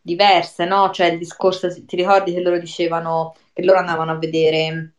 diverse, 0.00 0.64
no? 0.64 0.90
Cioè 0.92 1.08
il 1.08 1.18
discorso, 1.18 1.68
ti 1.74 1.96
ricordi 1.96 2.32
che 2.32 2.40
loro 2.40 2.60
dicevano 2.60 3.34
che 3.52 3.64
loro 3.64 3.80
andavano 3.80 4.12
a 4.12 4.18
vedere 4.18 4.92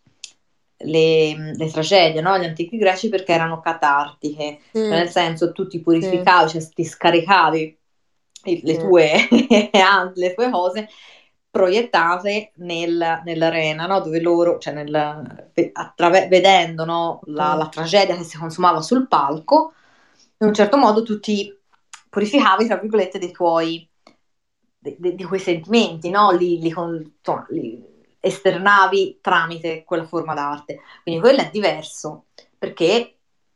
le, 0.79 1.53
le 1.55 1.71
tragedie, 1.71 2.21
no? 2.21 2.37
Gli 2.37 2.45
antichi 2.45 2.77
greci 2.77 3.09
perché 3.09 3.33
erano 3.33 3.59
catartiche, 3.59 4.59
mm. 4.77 4.89
nel 4.89 5.09
senso 5.09 5.51
tu 5.51 5.67
ti 5.67 5.81
purificavi, 5.81 6.49
cioè 6.49 6.69
ti 6.69 6.83
scaricavi 6.83 7.77
le 8.43 8.77
tue, 8.77 9.27
le 10.13 10.33
tue 10.33 10.49
cose 10.49 10.87
proiettate 11.49 12.51
nel, 12.57 13.21
nell'arena, 13.25 13.87
no? 13.87 13.99
dove 14.01 14.21
loro, 14.21 14.59
cioè 14.59 14.73
nel, 14.73 14.93
attraver- 15.73 16.27
vedendo 16.27 16.85
no? 16.85 17.21
la, 17.25 17.55
mm. 17.55 17.57
la, 17.57 17.67
tragedia 17.67 18.15
che 18.15 18.23
si 18.23 18.37
consumava 18.37 18.81
sul 18.81 19.07
palco, 19.07 19.73
in 20.39 20.47
un 20.47 20.53
certo 20.53 20.77
modo 20.77 21.01
tu 21.01 21.19
ti 21.19 21.51
purificavi, 22.09 22.67
tra 22.67 22.77
virgolette, 22.77 23.17
dei 23.17 23.31
tuoi, 23.31 23.89
de, 24.77 24.95
de, 24.99 25.15
di 25.15 25.23
quei 25.23 25.39
sentimenti, 25.39 26.11
no? 26.11 26.31
li, 26.31 26.59
li, 26.59 26.67
insomma, 26.67 27.45
li 27.49 27.95
esternavi 28.27 29.19
tramite 29.21 29.83
quella 29.83 30.05
forma 30.05 30.33
d'arte. 30.33 30.79
Quindi 31.03 31.21
quello 31.21 31.41
è 31.41 31.49
diverso, 31.51 32.25
perché 32.57 33.15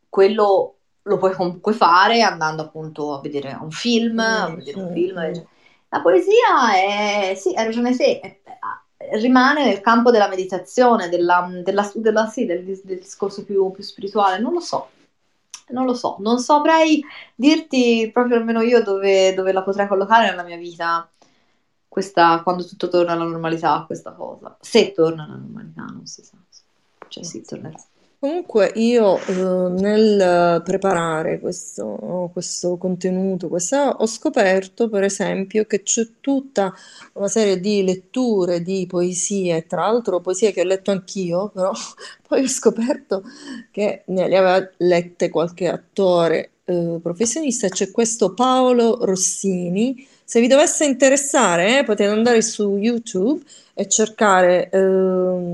quello 0.10 0.76
lo 1.04 1.18
puoi 1.18 1.34
comunque 1.34 1.74
fare 1.74 2.22
andando 2.22 2.64
appunto 2.64 3.14
a 3.14 3.22
vedere 3.22 3.58
un 3.60 3.72
film, 3.72 4.20
a 4.20 4.54
vedere 4.54 4.80
un 4.80 4.92
film. 4.92 5.46
La 5.90 6.02
poesia 6.02 6.74
è, 6.74 7.34
sì, 7.36 7.54
hai 7.54 7.66
ragione 7.66 7.96
te, 7.96 8.42
rimane 9.14 9.66
nel 9.66 9.82
campo 9.82 10.12
della 10.12 10.28
meditazione, 10.28 11.10
della, 11.10 11.50
della, 11.64 11.92
della, 11.96 12.28
sì, 12.28 12.46
del, 12.46 12.64
del, 12.64 13.00
discorso 13.00 13.44
più, 13.44 13.72
più 13.72 13.84
spirituale, 13.84 14.40
non 14.40 14.54
lo 14.54 14.60
so 14.62 14.90
non 15.72 15.86
lo 15.86 15.94
so, 15.94 16.18
non 16.20 16.40
saprei 16.40 17.04
dirti 17.36 18.10
proprio 18.12 18.38
almeno 18.38 18.62
io 18.62 18.84
dove, 18.84 19.34
dove, 19.34 19.52
la 19.52 19.64
potrei 19.64 19.88
collocare 19.88 20.30
nella 20.30 20.44
mia 20.44 20.58
vita, 20.58 21.10
questa, 21.92 22.40
quando 22.42 22.66
tutto 22.66 22.88
torna 22.88 23.12
alla 23.12 23.26
normalità, 23.26 23.84
questa 23.86 24.14
cosa. 24.14 24.56
Se 24.62 24.94
torna 24.94 25.26
alla 25.26 25.36
normalità, 25.36 25.82
non 25.82 26.06
si 26.06 26.24
sa. 26.24 26.38
Cioè 27.10 27.22
sì, 27.22 27.42
tornerà. 27.42 27.76
Comunque 28.18 28.72
io 28.76 29.18
eh, 29.18 29.34
nel 29.34 30.62
preparare 30.64 31.42
questo, 31.42 32.30
questo 32.32 32.78
contenuto, 32.78 33.50
questa, 33.50 33.98
ho 33.98 34.06
scoperto 34.06 34.88
per 34.88 35.04
esempio 35.04 35.66
che 35.66 35.82
c'è 35.82 36.08
tutta 36.22 36.74
una 37.14 37.28
serie 37.28 37.60
di 37.60 37.84
letture 37.84 38.62
di 38.62 38.86
poesie, 38.88 39.68
tra 39.68 39.82
l'altro 39.82 40.22
poesie 40.22 40.54
che 40.54 40.62
ho 40.62 40.66
letto 40.66 40.92
anch'io, 40.92 41.50
però 41.54 41.74
poi 42.26 42.44
ho 42.44 42.48
scoperto 42.48 43.22
che 43.70 44.04
ne 44.06 44.24
aveva 44.24 44.66
lette 44.78 45.28
qualche 45.28 45.68
attore 45.68 46.52
eh, 46.64 47.00
professionista, 47.02 47.68
c'è 47.68 47.92
questo 47.92 48.34
Paolo 48.34 49.04
Rossini. 49.04 50.08
Se 50.32 50.40
vi 50.40 50.48
dovesse 50.48 50.86
interessare, 50.86 51.80
eh, 51.80 51.84
potete 51.84 52.10
andare 52.10 52.42
su 52.42 52.78
YouTube 52.78 53.44
e 53.74 53.90
cercare 53.90 54.70
eh, 54.70 54.80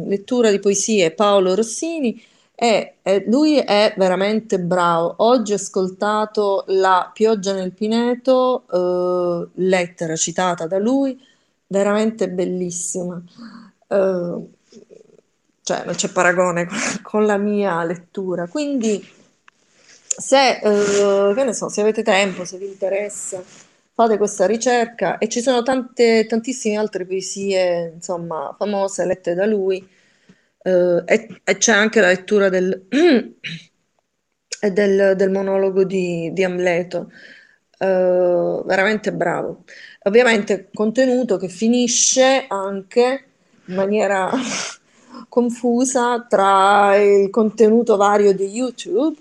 lettura 0.05 0.51
di 0.51 0.59
poesie 0.59 1.09
Paolo 1.09 1.55
Rossini 1.55 2.23
e, 2.53 2.97
e 3.01 3.23
lui 3.25 3.57
è 3.57 3.95
veramente 3.97 4.59
bravo. 4.59 5.15
Oggi 5.17 5.53
ho 5.53 5.55
ascoltato 5.55 6.63
La 6.67 7.09
pioggia 7.11 7.53
nel 7.53 7.71
pineto, 7.71 8.65
eh, 8.71 9.49
lettera 9.63 10.15
citata 10.15 10.67
da 10.67 10.78
lui, 10.78 11.19
veramente 11.65 12.30
bellissima. 12.30 13.19
Eh, 13.88 14.36
cioè 15.63 15.86
non 15.86 15.95
c'è 15.95 16.09
paragone 16.09 16.67
con, 16.67 16.78
con 17.01 17.25
la 17.25 17.38
mia 17.38 17.84
lettura. 17.84 18.45
Quindi 18.45 19.03
se, 20.19 20.59
eh, 20.59 21.34
che 21.34 21.43
ne 21.43 21.53
so, 21.53 21.67
se 21.67 21.82
avete 21.82 22.03
tempo, 22.03 22.45
se 22.45 22.59
vi 22.59 22.67
interessa, 22.67 23.41
fate 23.98 24.18
questa 24.18 24.45
ricerca 24.45 25.18
e 25.18 25.28
ci 25.28 25.41
sono 25.41 25.64
tante, 25.64 26.28
tantissime 26.28 26.78
altre 26.78 27.04
poesie, 27.04 27.93
insomma, 27.95 28.56
famose 28.56 29.04
lette 29.08 29.34
da 29.34 29.48
lui 29.48 29.78
eh, 30.62 31.02
e, 31.04 31.41
e 31.43 31.58
c'è 31.58 31.72
anche 31.72 32.00
la 32.00 32.10
lettura 32.10 32.50
del, 32.50 32.86
del, 34.72 35.16
del 35.16 35.32
monologo 35.32 35.84
di, 35.84 36.30
di 36.32 36.43
Amleto, 36.43 37.10
eh, 37.80 38.62
veramente 38.66 39.12
bravo. 39.12 39.64
Ovviamente 40.04 40.70
contenuto 40.72 41.38
che 41.38 41.48
finisce 41.48 42.45
anche 42.48 43.26
in 43.66 43.74
maniera 43.74 44.30
confusa 45.28 46.24
tra 46.30 46.95
il 46.98 47.32
contenuto 47.32 47.95
vario 47.95 48.32
di 48.36 48.45
YouTube. 48.45 49.18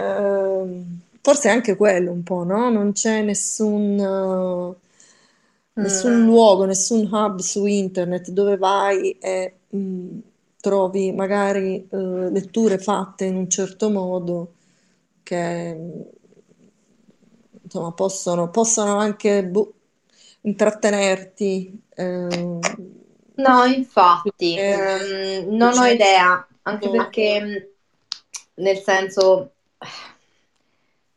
Eh, 0.00 1.08
forse 1.20 1.48
anche 1.48 1.76
quello 1.76 2.12
un 2.12 2.22
po', 2.22 2.44
no? 2.44 2.70
Non 2.70 2.92
c'è 2.92 3.22
nessun, 3.22 3.98
uh, 3.98 4.76
nessun 5.74 6.22
mm. 6.22 6.24
luogo, 6.24 6.64
nessun 6.64 7.08
hub 7.10 7.40
su 7.40 7.66
internet 7.66 8.30
dove 8.30 8.56
vai 8.56 9.12
e 9.18 9.54
mh, 9.68 9.78
mm, 9.78 10.18
trovi 10.60 11.12
magari 11.12 11.88
eh, 11.90 11.96
letture 12.30 12.78
fatte 12.78 13.24
in 13.24 13.36
un 13.36 13.48
certo 13.48 13.90
modo 13.90 14.54
che 15.22 15.76
insomma 17.62 17.92
possono, 17.92 18.50
possono 18.50 18.98
anche 18.98 19.44
bu- 19.44 19.72
intrattenerti. 20.42 21.82
Eh, 21.94 22.58
no, 23.34 23.64
infatti, 23.64 24.56
eh, 24.56 25.46
non 25.48 25.78
ho 25.78 25.86
idea, 25.86 26.46
anche 26.62 26.90
perché 26.90 27.40
mm, 27.40 28.62
nel 28.62 28.78
senso 28.78 29.52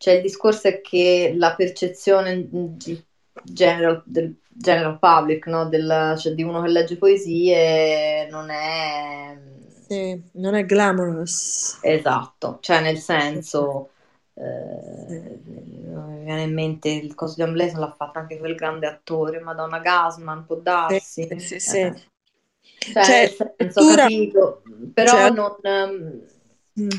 cioè 0.03 0.15
il 0.15 0.21
discorso 0.21 0.67
è 0.67 0.81
che 0.81 1.33
la 1.37 1.55
percezione 1.55 2.45
di 2.49 3.01
general, 3.41 4.03
del 4.05 4.35
general 4.49 4.99
public, 4.99 5.47
no? 5.47 5.69
Del, 5.69 6.15
cioè 6.17 6.33
di 6.33 6.43
uno 6.43 6.61
che 6.61 6.67
legge 6.67 6.97
poesie, 6.97 8.27
non 8.29 8.49
è... 8.49 9.37
Sì, 9.87 10.21
non 10.33 10.55
è 10.55 10.65
glamorous. 10.65 11.79
Esatto, 11.81 12.57
cioè 12.59 12.81
nel 12.81 12.97
senso... 12.97 13.91
Eh, 14.33 15.39
mi 15.45 16.23
viene 16.25 16.41
in 16.41 16.53
mente 16.53 16.89
il 16.89 17.15
coso 17.15 17.35
di 17.35 17.43
Amblese 17.43 17.77
l'ha 17.77 17.93
fatto 17.95 18.19
anche 18.19 18.39
quel 18.39 18.55
grande 18.55 18.87
attore 18.87 19.39
Madonna 19.39 19.77
Gasman 19.77 20.43
può 20.47 20.55
darsi 20.55 21.27
sì, 21.29 21.39
sì, 21.39 21.59
sì. 21.59 21.77
Eh. 21.77 21.93
Cioè, 22.79 23.03
cioè, 23.03 23.53
senso, 23.57 23.81
lettura... 23.81 24.01
capito 24.01 24.63
però 24.91 25.11
cioè... 25.11 25.29
non, 25.29 26.25
mm. 26.81 26.89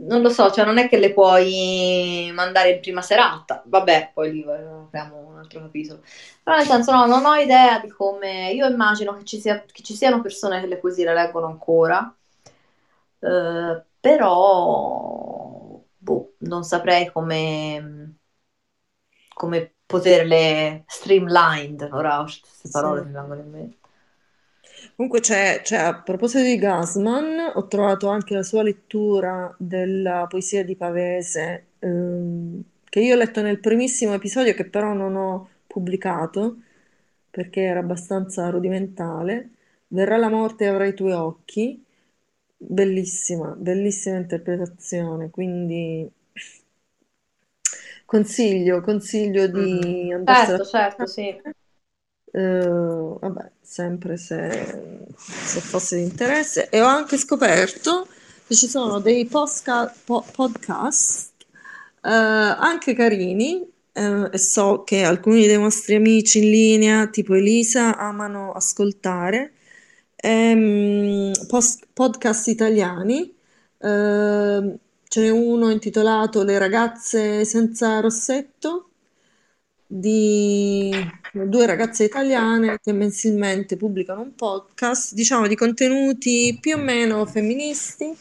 Non 0.00 0.22
lo 0.22 0.28
so, 0.30 0.50
cioè 0.50 0.64
non 0.64 0.78
è 0.78 0.88
che 0.88 0.98
le 0.98 1.12
puoi 1.12 2.30
mandare 2.32 2.70
in 2.72 2.80
prima 2.80 3.02
serata, 3.02 3.62
vabbè, 3.66 4.12
poi 4.14 4.32
lì 4.32 4.42
apriamo 4.42 5.16
un 5.16 5.38
altro 5.38 5.60
capitolo. 5.60 6.02
Però 6.42 6.56
nel 6.56 6.66
senso, 6.66 6.92
no, 6.92 7.06
non 7.06 7.24
ho 7.24 7.34
idea 7.34 7.78
di 7.80 7.88
come... 7.88 8.50
Io 8.52 8.66
immagino 8.66 9.14
che 9.16 9.24
ci, 9.24 9.40
sia, 9.40 9.62
che 9.64 9.82
ci 9.82 9.94
siano 9.94 10.20
persone 10.20 10.60
che 10.60 10.66
le 10.66 10.78
poesie 10.78 11.04
le 11.04 11.14
leggono 11.14 11.46
ancora, 11.46 12.14
eh, 13.20 13.82
però 14.00 15.80
boh, 15.98 16.34
non 16.38 16.62
saprei 16.64 17.10
come, 17.12 18.16
come 19.34 19.74
poterle 19.86 20.84
streamlined, 20.86 21.88
ora 21.92 22.22
queste 22.22 22.68
parole 22.70 23.00
sì. 23.00 23.06
mi 23.06 23.12
vengono 23.12 23.40
in 23.40 23.50
mente. 23.50 23.77
Comunque 24.98 25.20
c'è, 25.20 25.60
c'è- 25.62 25.76
a 25.76 25.94
proposito 26.02 26.42
di 26.42 26.56
Gassman, 26.58 27.52
ho 27.54 27.66
trovato 27.68 28.08
anche 28.08 28.34
la 28.34 28.42
sua 28.42 28.62
lettura 28.64 29.54
della 29.58 30.26
poesia 30.28 30.64
di 30.64 30.74
Pavese, 30.76 31.66
ehm, 31.78 32.60
che 32.84 33.00
io 33.00 33.14
ho 33.14 33.16
letto 33.18 33.40
nel 33.40 33.60
primissimo 33.60 34.14
episodio, 34.14 34.54
che 34.54 34.64
però 34.68 34.92
non 34.94 35.14
ho 35.14 35.48
pubblicato, 35.68 36.58
perché 37.30 37.62
era 37.62 37.78
abbastanza 37.80 38.50
rudimentale. 38.50 39.50
Verrà 39.88 40.16
la 40.16 40.28
morte 40.28 40.64
e 40.64 40.66
avrai 40.68 40.88
i 40.90 40.94
tuoi 40.94 41.12
occhi. 41.12 41.80
Bellissima, 42.56 43.54
bellissima 43.56 44.16
interpretazione, 44.16 45.30
quindi 45.30 46.10
consiglio, 48.06 48.80
consiglio 48.80 49.46
di 49.46 50.10
Mm. 50.12 50.12
andarsela 50.12 50.58
Certo, 50.58 50.64
certo, 50.64 51.06
sì. 51.06 51.38
Eh, 52.30 52.68
vabbè, 53.20 53.50
sempre 53.60 54.16
se, 54.16 55.06
se 55.16 55.60
fosse 55.60 55.96
di 55.96 56.02
interesse. 56.02 56.68
E 56.68 56.80
ho 56.82 56.86
anche 56.86 57.16
scoperto 57.16 58.06
che 58.46 58.54
ci 58.54 58.66
sono 58.68 59.00
dei 59.00 59.26
posca- 59.26 59.92
po- 60.04 60.24
podcast 60.32 61.32
eh, 62.02 62.10
anche 62.10 62.94
carini. 62.94 63.66
eh, 63.92 64.28
e 64.32 64.38
so 64.38 64.84
che 64.84 65.02
alcuni 65.02 65.46
dei 65.46 65.58
nostri 65.58 65.94
amici 65.96 66.38
in 66.38 66.50
linea, 66.50 67.06
tipo 67.08 67.34
Elisa, 67.34 67.96
amano 67.96 68.52
ascoltare. 68.52 69.52
ehm, 70.16 71.32
post- 71.46 71.86
podcast 71.92 72.48
italiani. 72.48 73.34
Ce 73.80 75.20
n'è 75.22 75.30
uno 75.30 75.70
intitolato 75.70 76.42
Le 76.42 76.58
ragazze 76.58 77.44
senza 77.44 78.00
rossetto 78.00 78.87
di 79.90 80.90
due 81.32 81.66
ragazze 81.66 82.04
italiane 82.04 82.78
che 82.80 82.92
mensilmente 82.92 83.76
pubblicano 83.78 84.20
un 84.20 84.34
podcast, 84.34 85.14
diciamo, 85.14 85.46
di 85.46 85.56
contenuti 85.56 86.58
più 86.60 86.76
o 86.76 86.78
meno 86.78 87.24
femministi, 87.26 88.04
eh, 88.06 88.16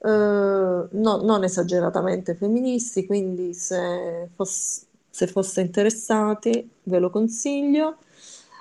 no- 0.00 1.22
non 1.22 1.44
esageratamente 1.44 2.34
femministi, 2.34 3.06
quindi 3.06 3.54
se, 3.54 4.28
foss- 4.34 4.84
se 5.08 5.26
foste 5.28 5.60
interessati 5.60 6.68
ve 6.84 6.98
lo 6.98 7.10
consiglio. 7.10 7.98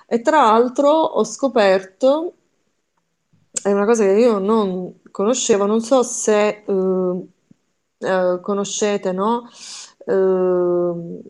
E 0.07 0.21
tra 0.21 0.41
l'altro 0.43 0.89
ho 0.91 1.23
scoperto, 1.23 2.33
è 3.63 3.71
una 3.71 3.85
cosa 3.85 4.03
che 4.03 4.11
io 4.11 4.37
non 4.39 5.01
conoscevo, 5.11 5.65
non 5.65 5.81
so 5.81 6.03
se 6.03 6.63
eh, 6.65 7.27
eh, 7.99 8.39
conoscete, 8.41 9.11
no? 9.11 9.49
Eh, 10.05 11.21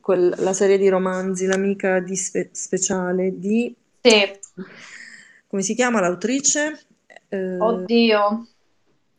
quel- 0.00 0.34
la 0.38 0.52
serie 0.52 0.78
di 0.78 0.88
romanzi, 0.88 1.46
L'amica 1.46 2.00
di 2.00 2.16
Spe- 2.16 2.50
speciale 2.52 3.38
di... 3.38 3.74
Sì. 4.00 4.38
Come 5.46 5.62
si 5.62 5.74
chiama 5.74 6.00
l'autrice? 6.00 6.86
Eh, 7.28 7.58
Oddio. 7.58 8.46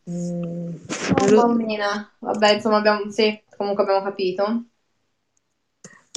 Mm, 0.09 0.75
oh, 1.21 1.35
bambina. 1.35 2.11
Vabbè, 2.19 2.53
insomma, 2.53 2.77
abbiamo, 2.77 3.09
sì, 3.09 3.41
comunque 3.55 3.83
abbiamo 3.83 4.03
capito. 4.03 4.63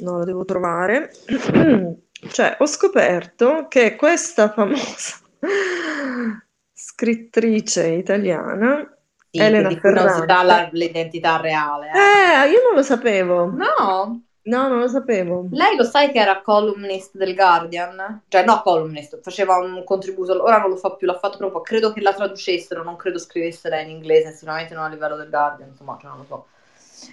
No, 0.03 0.19
lo 0.19 0.25
devo 0.25 0.45
trovare. 0.45 1.13
Cioè, 2.29 2.57
ho 2.59 2.67
scoperto 2.67 3.67
che 3.69 3.95
questa 3.95 4.51
famosa 4.51 5.21
scrittrice 6.73 7.89
italiana, 7.89 8.96
Elena 9.39 9.71
Ferrante, 9.71 10.01
non 10.03 10.21
si 10.21 10.27
dà 10.27 10.43
la, 10.43 10.69
l'identità 10.73 11.37
reale. 11.39 11.91
Eh. 11.95 12.47
eh, 12.47 12.51
io 12.51 12.63
non 12.63 12.75
lo 12.75 12.83
sapevo. 12.83 13.47
No. 13.47 14.21
No, 14.47 14.69
non 14.69 14.79
lo 14.79 14.87
sapevo. 14.87 15.49
Lei 15.51 15.77
lo 15.77 15.83
sai 15.83 16.13
che 16.13 16.21
era 16.21 16.41
columnist 16.41 17.17
del 17.17 17.35
Guardian? 17.35 18.23
Cioè, 18.29 18.45
no, 18.45 18.63
columnist, 18.63 19.21
faceva 19.21 19.57
un 19.57 19.83
contributo, 19.83 20.41
ora 20.41 20.59
non 20.59 20.71
lo 20.71 20.77
fa 20.77 20.93
più, 20.93 21.07
l'ha 21.07 21.19
fatto 21.19 21.37
proprio, 21.37 21.63
credo 21.63 21.93
che 21.93 22.01
la 22.01 22.15
traducessero, 22.15 22.85
non 22.85 22.95
credo 22.95 23.19
scrivesse 23.19 23.69
lei 23.69 23.85
in 23.85 23.91
inglese, 23.91 24.31
sicuramente 24.31 24.75
non 24.75 24.85
a 24.85 24.89
livello 24.89 25.17
del 25.17 25.31
Guardian, 25.31 25.71
insomma, 25.71 25.99
cioè 26.01 26.11
non 26.11 26.19
lo 26.19 26.25
so. 26.25 26.47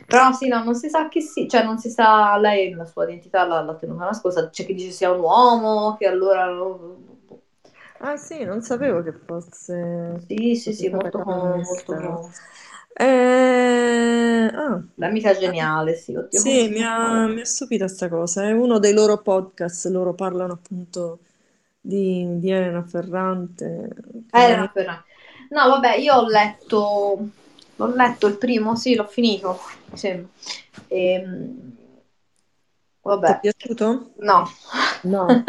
Però 0.05 0.31
sì, 0.31 0.47
no, 0.47 0.63
non 0.63 0.75
si 0.75 0.89
sa 0.89 1.07
chi 1.07 1.21
sì, 1.21 1.49
cioè 1.49 1.63
non 1.63 1.79
si 1.79 1.89
sa, 1.89 2.37
lei 2.37 2.71
la 2.71 2.85
sua 2.85 3.05
identità 3.05 3.45
l'ha, 3.45 3.61
l'ha 3.61 3.75
tenuta 3.75 4.05
nascosta, 4.05 4.49
c'è 4.49 4.63
chi 4.63 4.75
dice 4.75 4.91
sia 4.91 5.11
un 5.11 5.19
uomo, 5.19 5.95
che 5.97 6.05
allora... 6.05 6.45
Ah 8.05 8.17
sì, 8.17 8.43
non 8.43 8.61
sapevo 8.61 9.01
che 9.01 9.13
fosse... 9.13 10.25
Sì, 10.27 10.55
sì, 10.57 10.73
sì, 10.73 10.89
molto, 10.89 11.23
molto... 11.23 12.29
Eh... 12.95 14.51
Ah. 14.53 14.83
L'amica 14.95 15.37
geniale, 15.37 15.95
sì. 15.95 16.13
Oddio, 16.13 16.37
sì, 16.37 16.67
mi 16.67 16.83
ha, 16.83 17.27
mi 17.27 17.39
ha 17.39 17.45
stupita 17.45 17.87
sta 17.87 18.09
cosa. 18.09 18.43
È 18.43 18.51
uno 18.51 18.77
dei 18.77 18.91
loro 18.91 19.21
podcast, 19.21 19.85
loro 19.85 20.13
parlano 20.13 20.51
appunto 20.51 21.19
di, 21.79 22.39
di 22.39 22.51
Elena 22.51 22.83
Ferrante. 22.83 23.89
Elena 24.31 24.67
Ferrante. 24.67 25.05
No, 25.51 25.69
vabbè, 25.69 25.95
io 25.95 26.15
ho 26.15 26.27
letto, 26.27 27.27
l'ho 27.73 27.95
letto 27.95 28.27
il 28.27 28.37
primo, 28.37 28.75
sì, 28.75 28.95
l'ho 28.95 29.07
finito. 29.07 29.59
Sì. 29.93 30.07
E, 30.07 30.27
ehm, 30.89 31.72
Vabbè. 33.03 33.39
Ti 33.41 33.47
è 33.47 33.53
piaciuto? 33.55 34.13
No. 34.19 34.49
No. 35.03 35.25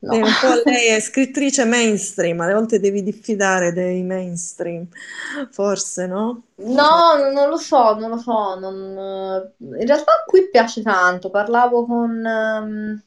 no. 0.00 0.14
un 0.14 0.22
po' 0.22 0.62
lei 0.64 0.88
è 0.88 1.00
scrittrice 1.00 1.64
mainstream, 1.64 2.40
alle 2.40 2.54
volte 2.54 2.80
devi 2.80 3.04
diffidare 3.04 3.72
dei 3.72 4.02
mainstream, 4.02 4.88
forse, 5.50 6.06
no? 6.06 6.42
No, 6.56 7.30
non 7.32 7.48
lo 7.48 7.56
so, 7.56 7.94
non 7.94 8.10
lo 8.10 8.18
so. 8.18 8.58
Non... 8.58 9.52
In 9.58 9.86
realtà 9.86 10.24
qui 10.26 10.48
piace 10.50 10.82
tanto. 10.82 11.30
Parlavo 11.30 11.86
con... 11.86 12.24
Um 12.24 13.05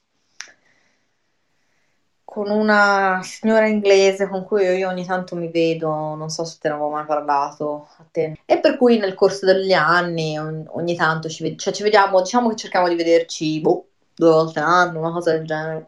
con 2.29 2.51
una 2.51 3.21
signora 3.23 3.65
inglese 3.65 4.27
con 4.27 4.45
cui 4.45 4.63
io 4.63 4.87
ogni 4.87 5.03
tanto 5.03 5.35
mi 5.35 5.49
vedo, 5.49 6.13
non 6.13 6.29
so 6.29 6.43
se 6.43 6.57
te 6.61 6.67
ne 6.67 6.75
avevo 6.75 6.91
mai 6.91 7.03
parlato 7.03 7.87
a 7.97 8.05
te. 8.11 8.37
E 8.45 8.59
per 8.59 8.77
cui 8.77 8.99
nel 8.99 9.15
corso 9.15 9.47
degli 9.47 9.73
anni 9.73 10.37
ogni, 10.37 10.95
tanto 10.95 11.27
ci, 11.27 11.41
ved- 11.41 11.57
cioè 11.57 11.73
ci, 11.73 11.81
vediamo, 11.81 12.21
diciamo 12.21 12.49
che 12.49 12.55
cerchiamo 12.55 12.87
di 12.87 12.93
vederci 12.93 13.59
boh, 13.61 13.87
due 14.13 14.29
volte 14.29 14.59
l'anno, 14.59 14.99
una 14.99 15.11
cosa 15.11 15.31
del 15.31 15.47
genere. 15.47 15.87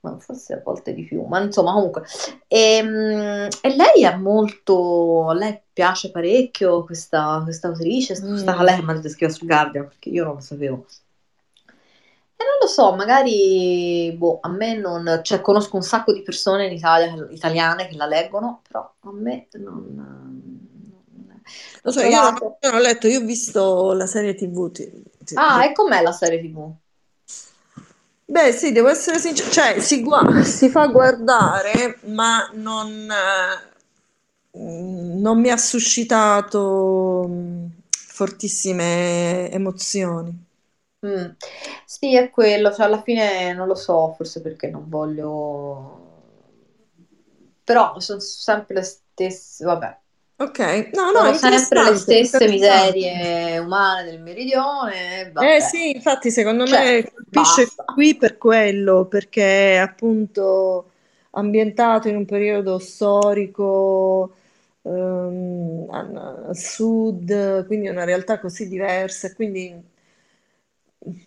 Ma 0.00 0.16
forse 0.18 0.54
a 0.54 0.62
volte 0.64 0.94
di 0.94 1.04
più, 1.04 1.24
ma 1.24 1.40
insomma 1.40 1.72
comunque. 1.72 2.04
E, 2.48 2.76
ehm, 2.76 3.48
e 3.60 3.76
lei 3.76 4.04
è 4.04 4.16
molto, 4.16 5.28
a 5.28 5.34
lei 5.34 5.60
piace 5.70 6.10
parecchio 6.10 6.84
questa, 6.84 7.42
questa 7.44 7.68
autrice, 7.68 8.18
mm. 8.18 8.28
questa, 8.28 8.62
lei 8.62 8.82
mi 8.82 8.92
ha 8.92 9.08
scrive 9.10 9.30
sul 9.30 9.46
Guardian, 9.46 9.88
perché 9.88 10.08
io 10.08 10.24
non 10.24 10.34
lo 10.36 10.40
sapevo. 10.40 10.86
E 12.38 12.44
non 12.44 12.58
lo 12.60 12.66
so, 12.66 12.94
magari, 12.94 14.14
boh, 14.16 14.38
a 14.42 14.48
me 14.50 14.74
non... 14.76 15.20
Cioè, 15.22 15.40
conosco 15.40 15.76
un 15.76 15.82
sacco 15.82 16.12
di 16.12 16.22
persone 16.22 16.66
in 16.66 16.72
Italia, 16.74 17.26
italiane 17.30 17.88
che 17.88 17.96
la 17.96 18.06
leggono, 18.06 18.60
però 18.68 18.80
a 19.00 19.10
me 19.12 19.48
non... 19.52 19.94
non 19.94 21.42
lo 21.82 21.92
so, 21.92 22.00
io 22.02 22.20
non, 22.20 22.34
ho 22.34 22.78
letto, 22.78 23.06
io 23.06 23.20
ho 23.20 23.24
visto 23.24 23.92
la 23.92 24.06
serie 24.06 24.34
TV. 24.34 24.70
Ah, 25.34 25.64
e 25.64 25.72
com'è 25.72 26.02
la 26.02 26.12
serie 26.12 26.40
TV? 26.40 26.76
Beh, 28.28 28.52
sì, 28.52 28.72
devo 28.72 28.88
essere 28.88 29.18
sincero, 29.18 29.50
cioè 29.50 29.80
si, 29.80 30.02
gua- 30.02 30.42
si 30.42 30.68
fa 30.68 30.86
guardare, 30.88 31.98
ma 32.06 32.50
non, 32.54 33.06
non 34.52 35.40
mi 35.40 35.50
ha 35.50 35.56
suscitato 35.56 37.28
fortissime 37.90 39.50
emozioni. 39.50 40.45
Mm. 41.04 41.30
Sì, 41.84 42.16
è 42.16 42.30
quello, 42.30 42.72
cioè 42.72 42.86
alla 42.86 43.02
fine 43.02 43.52
non 43.52 43.66
lo 43.66 43.74
so, 43.74 44.12
forse 44.14 44.40
perché 44.40 44.68
non 44.68 44.88
voglio... 44.88 46.04
Però 47.64 47.98
sono 48.00 48.20
sempre 48.20 48.74
le 48.76 48.82
stesse, 48.82 49.64
vabbè, 49.64 49.98
Ok, 50.38 50.90
no, 50.92 51.12
no, 51.12 51.32
sono 51.32 51.56
sempre 51.56 51.82
le 51.90 51.96
stesse 51.96 52.46
miserie 52.46 53.58
umane 53.58 54.04
del 54.04 54.20
meridione, 54.20 55.30
vabbè. 55.32 55.56
Eh 55.56 55.60
sì, 55.62 55.90
infatti 55.94 56.30
secondo 56.30 56.66
Cioè, 56.66 56.84
me 56.84 57.10
colpisce 57.10 57.62
basta. 57.62 57.84
qui 57.94 58.16
per 58.16 58.36
quello, 58.36 59.06
perché 59.06 59.72
è 59.74 59.76
appunto 59.76 60.90
ambientato 61.30 62.08
in 62.08 62.16
un 62.16 62.26
periodo 62.26 62.78
storico 62.78 64.34
ehm, 64.82 65.86
al 65.90 66.50
sud, 66.54 67.66
quindi 67.66 67.88
una 67.88 68.04
realtà 68.04 68.38
così 68.38 68.68
diversa, 68.68 69.28
e 69.28 69.34
quindi 69.34 69.74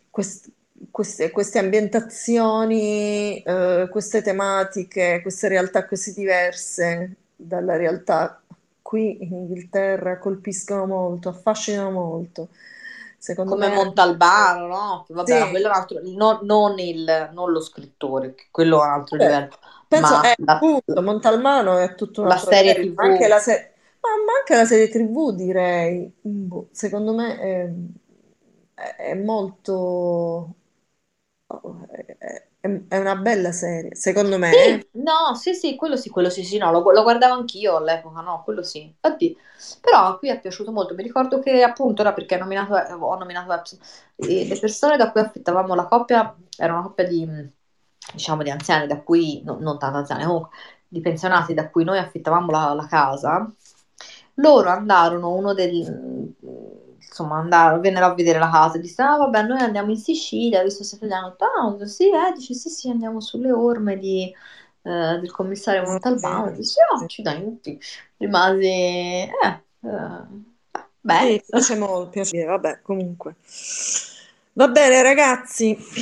quest- 0.10 0.52
queste, 0.92 1.32
queste 1.32 1.60
ambientazioni, 1.60 3.42
eh, 3.44 3.88
queste 3.92 4.22
tematiche, 4.22 5.20
queste 5.22 5.48
realtà 5.48 5.86
così 5.86 6.14
diverse 6.14 7.16
dalla 7.36 7.76
realtà 7.76 8.42
qui 8.82 9.22
in 9.24 9.34
Inghilterra 9.34 10.18
colpiscono 10.18 10.86
molto, 10.86 11.30
affascinano 11.30 11.92
molto. 11.92 12.50
Secondo 13.18 13.58
Come 13.58 13.68
me, 13.68 13.70
Montalbano, 13.70 14.68
no? 14.68 15.06
Vabbè, 15.10 15.50
sì, 15.50 15.50
quello 15.50 15.66
è 15.68 15.70
un 15.70 15.76
altro, 15.76 16.00
non, 16.04 16.40
non 16.46 16.78
il, 16.80 17.30
non 17.34 17.52
lo 17.52 17.62
scrittore, 17.62 18.36
quello 18.52 18.82
è 18.84 18.86
un 18.86 18.92
altro 18.94 19.18
Beh, 19.18 19.18
livello, 19.18 19.50
penso, 19.88 20.20
ma 20.20 20.22
eh, 20.22 20.36
la, 20.36 20.64
appunto, 20.64 21.02
Montalmano 21.02 21.78
è 21.78 21.96
tutto 21.96 22.22
un 22.22 22.28
la 22.30 22.38
altro 22.38 22.54
serie 22.54 22.74
ma 22.96 23.04
anche 23.04 23.28
TV. 23.28 23.28
la, 23.28 23.40
se- 23.40 23.74
ma 24.02 24.10
ma 24.26 24.34
anche 24.40 24.56
la 24.56 24.66
serie 24.66 24.90
TV 24.90 25.32
direi, 25.36 26.12
Boh, 26.22 26.70
secondo 26.72 27.14
me 27.14 27.40
è, 27.40 27.72
è- 28.98 29.14
molto, 29.16 30.56
è, 32.88 32.98
una 33.00 33.16
bella 33.16 33.52
serie, 33.52 33.96
secondo 33.96 34.38
me. 34.38 34.66
eh. 34.66 34.80
Sì, 34.82 34.90
no, 34.94 35.36
sì, 35.36 35.54
sì, 35.54 35.76
quello 35.76 35.96
sì, 35.96 36.10
quello 36.10 36.30
sì, 36.32 36.44
sì, 36.44 36.58
no, 36.58 36.72
lo, 36.72 36.80
lo 36.92 37.04
guardavo 37.04 37.36
anch'io 37.36 37.76
all'epoca, 37.78 38.22
no, 38.22 38.42
quello 38.44 38.64
sì. 38.64 38.82
Infatti, 38.84 39.38
però 39.80 40.18
qui 40.18 40.30
è 40.30 40.40
piaciuto 40.40 40.72
molto. 40.72 40.96
Mi 40.96 41.04
ricordo 41.04 41.40
che 41.40 41.62
appunto 41.62 42.02
era 42.02 42.14
perché 42.14 42.36
ho 42.36 42.40
nominato, 42.40 42.74
ho 42.74 43.16
nominato 43.18 43.78
le 44.16 44.58
persone 44.60 44.98
da 44.98 45.12
cui 45.12 45.22
affittavamo 45.22 45.76
la 45.76 45.86
coppia 45.88 46.36
era 46.58 46.74
una 46.74 46.82
coppia 46.82 47.08
di, 47.08 47.28
diciamo, 48.14 48.42
di 48.42 48.50
anziani, 48.50 48.88
da 48.88 49.02
cui, 49.02 49.42
no- 49.44 49.58
non 49.60 49.78
tanto 49.78 49.98
anziani, 50.00 50.24
comunque, 50.26 50.50
di 50.88 51.00
pensionati 51.02 51.54
da 51.54 51.70
cui 51.70 51.84
noi 51.84 52.00
affittavamo 52.00 52.50
la, 52.52 52.74
la 52.74 52.88
casa. 52.88 53.54
Loro 54.36 54.70
andarono, 54.70 55.34
uno 55.36 55.54
del, 55.54 56.34
insomma, 57.08 57.38
andarono, 57.38 57.82
vennero 57.82 58.06
a 58.08 58.14
vedere 58.14 58.40
la 58.40 58.50
casa 58.50 58.78
e 58.78 58.80
disse, 58.82 59.02
ah 59.02 59.18
vabbè, 59.18 59.44
noi 59.44 59.60
andiamo 59.60 59.92
in 59.92 59.98
Sicilia, 59.98 60.64
visto 60.64 60.84
se 60.84 60.96
italiano, 60.96 61.36
ah, 61.40 61.86
sì, 61.86 62.10
eh, 62.10 62.34
dice, 62.36 62.54
sì, 62.54 62.70
sì, 62.70 62.90
andiamo 62.90 63.20
sulle 63.22 63.52
orme 63.52 63.98
di, 63.98 64.24
eh, 64.84 65.18
del 65.20 65.32
commissario 65.32 65.84
Montalbano, 65.84 66.52
sì, 66.52 66.56
dice, 66.56 66.80
ah, 66.92 67.04
accidenti, 67.04 67.80
rimasi, 68.18 68.66
eh, 68.68 69.30
eh, 69.82 70.26
beh, 71.02 71.28
Sì, 71.28 71.42
piace 71.46 71.76
molto, 71.76 72.10
piace, 72.10 72.44
vabbè, 72.46 72.82
comunque. 72.82 73.36
Va 74.54 74.68
bene, 74.68 75.02
ragazzi, 75.02 75.76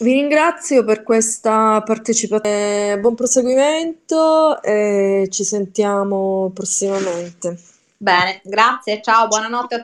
vi 0.00 0.12
ringrazio 0.12 0.84
per 0.84 1.02
questa 1.02 1.82
partecipazione. 1.84 2.98
Buon 3.00 3.14
proseguimento 3.14 4.62
e 4.62 5.26
ci 5.30 5.44
sentiamo 5.44 6.50
prossimamente. 6.54 7.58
Bene, 7.96 8.40
grazie, 8.44 9.00
ciao, 9.02 9.26
buonanotte 9.28 9.74
a 9.74 9.78
tutti. 9.78 9.82